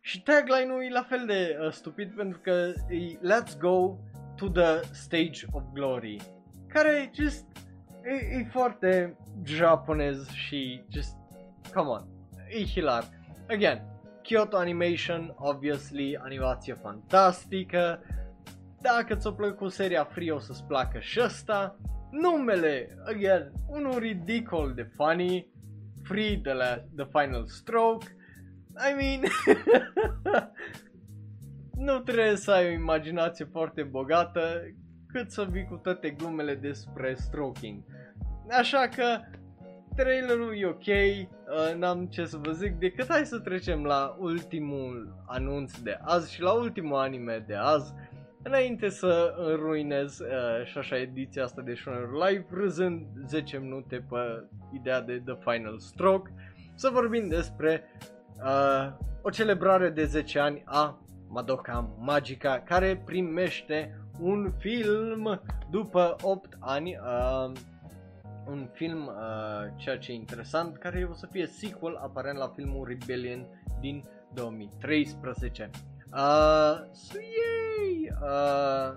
Și 0.00 0.22
tagline-ul 0.22 0.82
e 0.82 0.90
la 0.90 1.02
fel 1.02 1.26
de 1.26 1.58
uh, 1.60 1.70
stupid 1.72 2.14
pentru 2.14 2.40
că 2.40 2.72
e 2.88 3.18
Let's 3.18 3.58
go 3.58 3.96
to 4.36 4.48
the 4.48 4.80
stage 4.92 5.46
of 5.52 5.62
glory. 5.72 6.16
Care 6.68 6.90
e 6.90 7.22
just 7.22 7.44
e, 8.02 8.38
e 8.38 8.44
foarte 8.50 9.16
japonez 9.44 10.28
și 10.30 10.84
just 10.90 11.16
come 11.74 11.88
on. 11.88 12.06
E 12.48 12.64
hilar. 12.64 13.04
Again, 13.48 13.82
Kyoto 14.22 14.56
Animation, 14.56 15.34
obviously, 15.36 16.16
animație 16.16 16.74
fantastică, 16.74 18.02
dacă 18.80 19.14
ți-a 19.14 19.32
plăcut 19.32 19.72
seria 19.72 20.04
Free 20.04 20.32
o 20.32 20.38
să-ți 20.38 20.64
placă 20.64 20.98
și 20.98 21.20
ăsta. 21.22 21.76
Numele, 22.10 22.98
again, 23.06 23.52
unul 23.66 23.98
ridicol 23.98 24.72
de 24.74 24.90
funny, 24.94 25.46
Free 26.02 26.36
de 26.36 26.52
la 26.52 26.84
The 26.96 27.06
Final 27.10 27.46
Stroke. 27.46 28.06
I 28.90 28.94
mean, 28.96 29.20
nu 31.86 31.98
trebuie 31.98 32.36
să 32.36 32.50
ai 32.50 32.66
o 32.66 32.70
imaginație 32.70 33.44
foarte 33.44 33.82
bogată 33.82 34.40
cât 35.06 35.30
să 35.30 35.46
vii 35.50 35.64
cu 35.64 35.76
toate 35.76 36.10
glumele 36.10 36.54
despre 36.54 37.14
stroking. 37.14 37.82
Așa 38.50 38.88
că 38.96 39.20
trailerul 39.96 40.56
e 40.56 40.66
ok, 40.66 40.86
uh, 40.86 41.76
n-am 41.76 42.06
ce 42.06 42.24
să 42.24 42.36
vă 42.36 42.52
zic 42.52 42.72
decât 42.72 43.06
hai 43.08 43.26
să 43.26 43.38
trecem 43.38 43.84
la 43.84 44.16
ultimul 44.18 45.22
anunț 45.26 45.78
de 45.78 45.98
azi 46.02 46.32
și 46.32 46.42
la 46.42 46.52
ultimul 46.52 46.96
anime 46.96 47.44
de 47.46 47.54
azi 47.54 47.92
înainte 48.48 48.88
să 48.88 49.34
ruinez 49.54 50.18
uh, 50.18 50.64
și 50.64 50.78
așa 50.78 50.98
ediția 50.98 51.44
asta 51.44 51.62
de 51.62 51.74
Shonen 51.74 52.10
Live, 52.12 52.46
râzând 52.50 53.06
10 53.26 53.58
minute 53.58 54.04
pe 54.08 54.48
ideea 54.72 55.00
de 55.00 55.22
The 55.24 55.34
Final 55.40 55.78
Stroke, 55.78 56.30
să 56.74 56.90
vorbim 56.92 57.28
despre 57.28 57.84
uh, 58.44 58.92
o 59.22 59.30
celebrare 59.30 59.90
de 59.90 60.04
10 60.04 60.38
ani 60.38 60.62
a 60.64 61.02
Madoka 61.28 61.90
Magica, 61.98 62.60
care 62.60 63.02
primește 63.04 64.00
un 64.20 64.52
film 64.58 65.40
după 65.70 66.16
8 66.22 66.56
ani, 66.60 66.96
uh, 66.96 67.52
un 68.46 68.68
film, 68.72 69.06
uh, 69.06 69.72
ceea 69.76 69.98
ce 69.98 70.12
e 70.12 70.14
interesant, 70.14 70.76
care 70.76 71.08
o 71.10 71.14
să 71.14 71.28
fie 71.30 71.46
sequel 71.46 71.96
aparent 71.96 72.38
la 72.38 72.48
filmul 72.48 72.86
Rebellion 72.86 73.46
din 73.80 74.04
2013. 74.34 75.70
Uh, 76.12 76.90
so 76.92 77.18
yay! 77.18 77.67
Uh, 78.22 78.96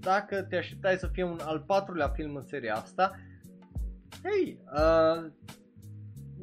dacă 0.00 0.42
te 0.42 0.56
așteptai 0.56 0.96
să 0.96 1.06
fie 1.06 1.24
un 1.24 1.38
al 1.42 1.60
patrulea 1.60 2.08
film 2.08 2.34
în 2.36 2.42
seria 2.42 2.74
asta, 2.74 3.16
hei, 4.22 4.60
uh, 4.72 5.30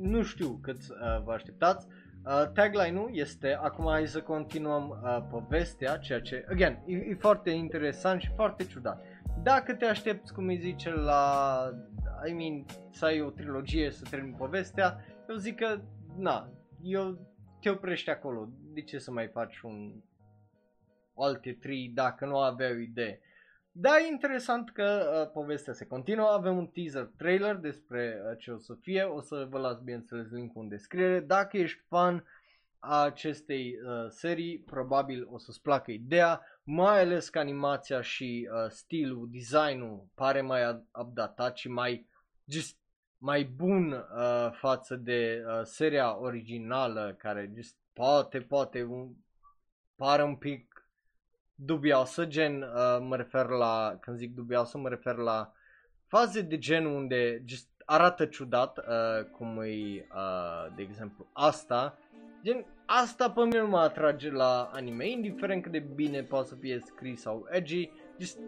nu 0.02 0.24
știu 0.24 0.60
cât 0.62 0.78
uh, 0.78 1.24
vă 1.24 1.32
așteptați. 1.32 1.88
Uh, 2.26 2.52
tagline-ul 2.54 3.10
este, 3.14 3.58
acum 3.62 3.86
hai 3.88 4.08
să 4.08 4.22
continuăm 4.22 4.90
uh, 4.90 5.26
povestea, 5.30 5.98
ceea 5.98 6.22
ce, 6.22 6.46
again, 6.50 6.84
e, 6.86 6.96
e 6.96 7.18
foarte 7.20 7.50
interesant 7.50 8.22
și 8.22 8.32
foarte 8.36 8.66
ciudat. 8.66 9.04
Dacă 9.44 9.74
te 9.74 9.86
aștepți, 9.86 10.34
cum 10.34 10.48
îi 10.48 10.58
zice, 10.58 10.94
la, 10.94 11.60
I 12.28 12.34
mean, 12.34 12.66
să 12.92 13.06
ai 13.06 13.22
o 13.22 13.30
trilogie, 13.30 13.92
să 13.92 14.06
termini 14.10 14.36
povestea, 14.38 15.06
eu 15.30 15.36
zic 15.36 15.56
că, 15.56 15.80
na, 16.18 16.50
eu 16.82 17.18
te 17.62 17.70
oprești 17.70 18.10
acolo. 18.10 18.50
De 18.74 18.82
ce 18.82 18.98
să 18.98 19.12
mai 19.12 19.28
faci 19.28 19.60
un 19.60 19.94
alte 21.16 21.58
trei 21.62 21.92
dacă 21.94 22.26
nu 22.26 22.40
aveau 22.40 22.78
idee. 22.78 23.22
Da, 23.72 23.98
e 23.98 24.12
interesant 24.12 24.72
că 24.72 25.10
uh, 25.24 25.32
povestea 25.32 25.74
se 25.74 25.86
continuă, 25.86 26.28
avem 26.28 26.58
un 26.58 26.68
teaser 26.68 27.12
trailer 27.18 27.56
despre 27.56 28.22
uh, 28.30 28.38
ce 28.38 28.52
o 28.52 28.58
să 28.58 28.74
fie, 28.82 29.04
o 29.04 29.22
să 29.22 29.48
vă 29.50 29.60
las 29.60 29.80
bineînțeles 29.80 30.32
link 30.32 30.52
în 30.56 30.68
descriere. 30.68 31.20
Dacă 31.20 31.58
ești 31.58 31.82
fan 31.88 32.26
a 32.80 33.04
acestei 33.04 33.76
uh, 33.86 34.10
serii, 34.10 34.60
probabil 34.60 35.28
o 35.30 35.38
să-ți 35.38 35.62
placă 35.62 35.92
ideea, 35.92 36.42
mai 36.64 37.02
ales 37.02 37.30
că 37.30 37.40
animația 37.40 38.02
și 38.02 38.50
uh, 38.52 38.70
stilul, 38.70 39.30
designul 39.32 40.08
pare 40.14 40.42
mai 40.42 40.86
updatat 40.94 41.58
și 41.58 41.70
mai 41.70 42.08
just 42.46 42.78
mai 43.18 43.44
bun 43.44 43.92
uh, 43.92 44.50
față 44.52 44.96
de 44.96 45.44
uh, 45.48 45.62
seria 45.64 46.20
originală 46.20 47.16
care 47.18 47.52
just 47.56 47.76
poate, 47.94 48.40
poate 48.40 48.84
un, 48.84 49.14
pare 49.96 50.24
un 50.24 50.36
pic 50.36 50.75
dubioasă, 51.56 52.26
gen 52.26 52.62
uh, 52.62 52.98
mă 53.08 53.16
refer 53.16 53.48
la, 53.48 53.98
când 54.02 54.18
zic 54.18 54.36
dubioasă, 54.36 54.78
mă 54.78 54.90
refer 54.90 55.16
la 55.16 55.52
faze 56.08 56.42
de 56.42 56.58
gen 56.58 56.86
unde 56.86 57.44
just 57.46 57.68
arată 57.86 58.26
ciudat, 58.26 58.78
uh, 58.78 59.26
cum 59.32 59.62
e, 59.62 60.08
uh, 60.16 60.76
de 60.76 60.82
exemplu, 60.82 61.28
asta, 61.34 61.98
gen 62.44 62.66
asta 62.86 63.32
pe 63.32 63.42
mine 63.42 63.60
nu 63.60 63.68
mă 63.68 63.78
atrage 63.78 64.32
la 64.32 64.70
anime, 64.74 65.10
indiferent 65.10 65.64
cât 65.64 65.72
de 65.72 65.80
bine 65.96 66.24
poate 66.24 66.48
să 66.48 66.56
fie 66.56 66.82
scris 66.86 67.22
sau 67.22 67.48
edgy, 67.50 67.92
just 68.18 68.40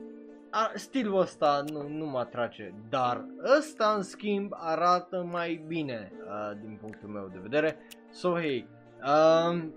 a, 0.50 0.72
stilul 0.76 1.20
ăsta 1.20 1.64
nu, 1.68 1.88
nu 1.88 2.06
mă 2.06 2.20
atrage, 2.20 2.74
dar 2.90 3.26
ăsta 3.58 3.94
în 3.96 4.02
schimb 4.02 4.52
arată 4.56 5.28
mai 5.32 5.64
bine 5.68 6.12
uh, 6.26 6.58
din 6.62 6.78
punctul 6.82 7.10
meu 7.10 7.30
de 7.32 7.40
vedere. 7.42 7.78
So, 8.10 8.34
hey, 8.34 8.68
um, 9.06 9.74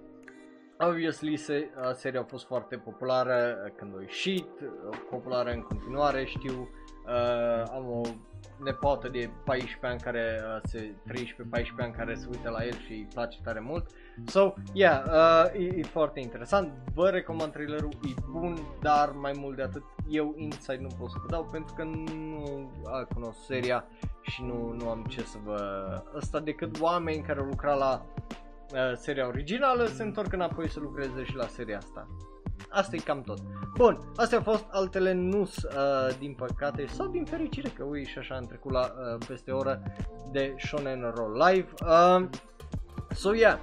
obviously 0.81 1.37
se, 1.37 1.71
uh, 1.77 1.95
seria 1.95 2.21
a 2.21 2.25
fost 2.25 2.47
foarte 2.47 2.77
populară 2.77 3.57
uh, 3.65 3.73
când 3.77 3.97
a 3.97 4.01
ieșit, 4.01 4.49
uh, 4.61 4.99
populară 5.11 5.51
în 5.51 5.61
continuare, 5.61 6.25
știu, 6.25 6.69
uh, 7.07 7.63
am 7.73 7.91
o 7.91 8.01
nepoată 8.65 9.09
de 9.09 9.31
14 9.45 9.87
ani 9.87 10.01
care 10.01 10.41
uh, 10.43 10.61
se 10.65 10.95
13-14 11.09 11.15
ani 11.79 11.93
care 11.93 12.15
se 12.15 12.27
uită 12.31 12.51
la 12.51 12.65
el 12.65 12.77
și 12.87 12.93
îi 12.93 13.09
place 13.15 13.39
tare 13.43 13.61
mult. 13.61 13.87
So, 14.27 14.53
yeah, 14.73 15.05
uh, 15.07 15.61
e, 15.61 15.79
e 15.79 15.83
foarte 15.83 16.21
interesant. 16.21 16.73
Vă 16.95 17.09
recomand 17.09 17.53
trailerul, 17.53 17.91
e 18.03 18.21
bun, 18.31 18.59
dar 18.81 19.11
mai 19.11 19.33
mult 19.37 19.57
de 19.57 19.63
atât 19.63 19.83
eu 20.09 20.35
inside 20.37 20.81
nu 20.81 20.89
pot 20.99 21.11
să 21.11 21.17
vă 21.21 21.27
dau 21.31 21.49
pentru 21.53 21.75
că 21.75 21.83
nu 21.83 22.43
uh, 22.83 23.07
cunosc 23.15 23.39
seria 23.47 23.85
și 24.21 24.43
nu, 24.43 24.73
nu 24.73 24.89
am 24.89 25.05
ce 25.09 25.23
să 25.23 25.39
vă... 25.45 25.59
Asta 26.17 26.41
decât 26.41 26.81
oameni 26.81 27.23
care 27.23 27.41
au 27.41 27.47
lucrat 27.47 27.79
la 27.79 28.07
uh, 28.73 28.93
seria 28.95 29.27
originală 29.27 29.87
se 29.87 30.03
întorc 30.03 30.33
înapoi 30.33 30.69
să 30.69 30.81
lucreze 30.81 31.25
și 31.25 31.35
la 31.35 31.47
seria 31.47 31.79
asta. 31.79 32.09
Asta 32.69 32.97
e 32.97 32.99
cam 32.99 33.23
tot. 33.23 33.39
Bun, 33.77 33.99
astea 34.17 34.39
au 34.39 34.45
fost 34.45 34.67
altele 34.71 35.13
nu 35.13 35.41
uh, 35.41 35.49
din 36.19 36.35
păcate 36.35 36.87
sau 36.87 37.09
din 37.09 37.25
fericire 37.25 37.69
că 37.69 37.85
ui 37.85 38.07
și 38.07 38.19
așa 38.19 38.35
am 38.35 38.45
trecut 38.45 38.73
la 38.73 38.81
uh, 38.81 39.27
peste 39.27 39.51
o 39.51 39.57
oră 39.57 39.83
de 40.33 40.55
Shonen 40.59 41.13
Roll 41.15 41.43
Live. 41.47 41.69
Uh, 41.83 42.29
so 43.11 43.35
yeah, 43.35 43.59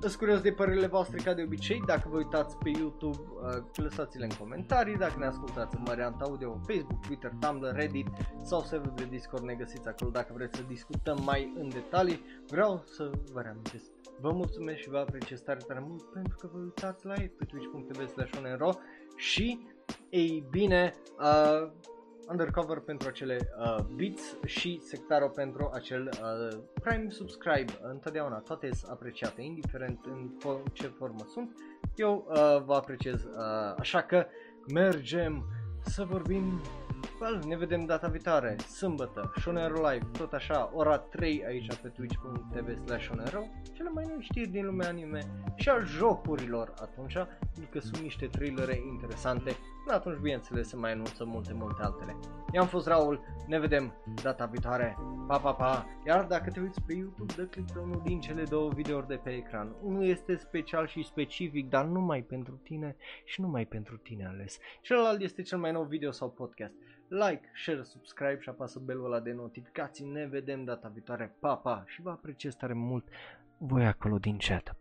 sunt 0.00 0.16
curios 0.16 0.40
de 0.40 0.52
părerile 0.52 0.86
voastre 0.86 1.18
ca 1.18 1.34
de 1.34 1.42
obicei, 1.42 1.82
dacă 1.86 2.08
vă 2.08 2.16
uitați 2.16 2.56
pe 2.56 2.68
YouTube, 2.68 3.18
uh, 3.18 3.62
lăsați-le 3.74 4.24
în 4.24 4.36
comentarii, 4.38 4.96
dacă 4.96 5.14
ne 5.18 5.26
ascultați 5.26 5.76
în 5.76 5.84
varianta 5.84 6.24
audio, 6.24 6.60
Facebook, 6.66 7.06
Twitter, 7.06 7.32
Tumblr, 7.40 7.74
Reddit 7.74 8.06
sau 8.42 8.60
server 8.60 8.92
de 8.92 9.04
Discord 9.04 9.44
ne 9.44 9.54
găsiți 9.54 9.88
acolo 9.88 10.10
dacă 10.10 10.32
vreți 10.34 10.56
să 10.56 10.62
discutăm 10.68 11.22
mai 11.24 11.52
în 11.58 11.68
detalii. 11.68 12.24
Vreau 12.46 12.82
să 12.86 13.10
vă 13.32 13.40
reamintesc 13.40 13.84
Vă 14.20 14.32
mulțumesc 14.32 14.78
și 14.78 14.88
vă 14.88 14.98
apreciez 14.98 15.40
tare, 15.40 15.58
tare 15.66 15.84
mult 15.88 16.02
pentru 16.12 16.36
că 16.40 16.48
vă 16.52 16.58
uitați 16.58 17.06
live 17.06 17.32
pe 17.38 17.44
twitch.tv 17.44 18.08
slash 18.08 18.76
și, 19.16 19.66
ei 20.10 20.46
bine, 20.50 20.94
uh, 21.18 21.70
Undercover 22.28 22.78
pentru 22.78 23.08
acele 23.08 23.38
uh, 23.58 23.84
beats 23.96 24.36
și 24.44 24.80
Sectaro 24.82 25.28
pentru 25.28 25.70
acel 25.72 26.08
uh, 26.12 26.58
Prime 26.82 27.10
Subscribe. 27.10 27.72
Întotdeauna 27.82 28.38
toate 28.38 28.70
sunt 28.72 28.90
apreciate, 28.90 29.42
indiferent 29.42 30.04
în 30.04 30.30
ce 30.72 30.86
formă 30.86 31.24
sunt. 31.32 31.58
Eu 31.96 32.26
uh, 32.28 32.62
vă 32.64 32.74
apreciez, 32.74 33.24
uh, 33.24 33.74
așa 33.78 34.02
că 34.02 34.26
mergem 34.72 35.44
să 35.80 36.04
vorbim 36.04 36.60
Well, 37.24 37.40
ne 37.46 37.56
vedem 37.56 37.84
data 37.84 38.08
viitoare, 38.08 38.56
sâmbătă, 38.58 39.32
Shonero 39.40 39.88
Live, 39.88 40.06
tot 40.18 40.32
așa, 40.32 40.70
ora 40.74 40.98
3 40.98 41.44
aici 41.46 41.76
pe 41.82 41.88
twitch.tv 41.88 42.84
slash 42.84 43.04
Shonero, 43.04 43.44
cele 43.72 43.88
mai 43.88 44.04
noi 44.08 44.16
știri 44.20 44.48
din 44.48 44.64
lumea 44.64 44.88
anime 44.88 45.20
și 45.54 45.68
a 45.68 45.78
jocurilor 45.78 46.74
atunci, 46.80 47.16
adică 47.56 47.80
sunt 47.80 47.98
niște 47.98 48.26
trailere 48.26 48.80
interesante, 48.86 49.56
până 49.84 49.96
atunci 49.96 50.18
bineînțeles 50.18 50.68
să 50.68 50.76
mai 50.76 50.92
anunță 50.92 51.24
multe, 51.24 51.52
multe 51.52 51.82
altele. 51.82 52.16
Eu 52.52 52.60
am 52.60 52.66
fost 52.66 52.86
Raul, 52.86 53.20
ne 53.46 53.58
vedem 53.58 53.94
data 54.22 54.46
viitoare, 54.46 54.96
pa, 55.26 55.38
pa, 55.38 55.52
pa, 55.52 55.86
iar 56.06 56.24
dacă 56.24 56.50
te 56.50 56.60
uiți 56.60 56.82
pe 56.82 56.94
YouTube, 56.94 57.32
dă 57.36 57.42
click 57.42 57.72
pe 57.72 57.78
unul 57.78 58.00
din 58.04 58.20
cele 58.20 58.42
două 58.42 58.70
videouri 58.70 59.06
de 59.06 59.20
pe 59.22 59.30
ecran. 59.30 59.74
Unul 59.82 60.04
este 60.04 60.36
special 60.36 60.86
și 60.86 61.02
specific, 61.02 61.68
dar 61.68 61.84
numai 61.84 62.22
pentru 62.22 62.60
tine 62.62 62.96
și 63.24 63.40
numai 63.40 63.66
pentru 63.66 63.96
tine 63.96 64.26
ales. 64.26 64.58
Celălalt 64.82 65.20
este 65.20 65.42
cel 65.42 65.58
mai 65.58 65.72
nou 65.72 65.82
video 65.82 66.10
sau 66.10 66.30
podcast 66.30 66.74
like, 67.08 67.50
share, 67.54 67.82
subscribe 67.82 68.38
și 68.40 68.48
apasă 68.48 68.78
belul 68.78 69.04
ăla 69.04 69.20
de 69.20 69.32
notificații. 69.32 70.04
Ne 70.06 70.26
vedem 70.26 70.64
data 70.64 70.88
viitoare. 70.88 71.34
Pa, 71.38 71.56
pa! 71.56 71.84
Și 71.86 72.02
vă 72.02 72.10
apreciez 72.10 72.54
tare 72.54 72.72
mult 72.72 73.08
voi 73.58 73.86
acolo 73.86 74.18
din 74.18 74.38
chat. 74.38 74.76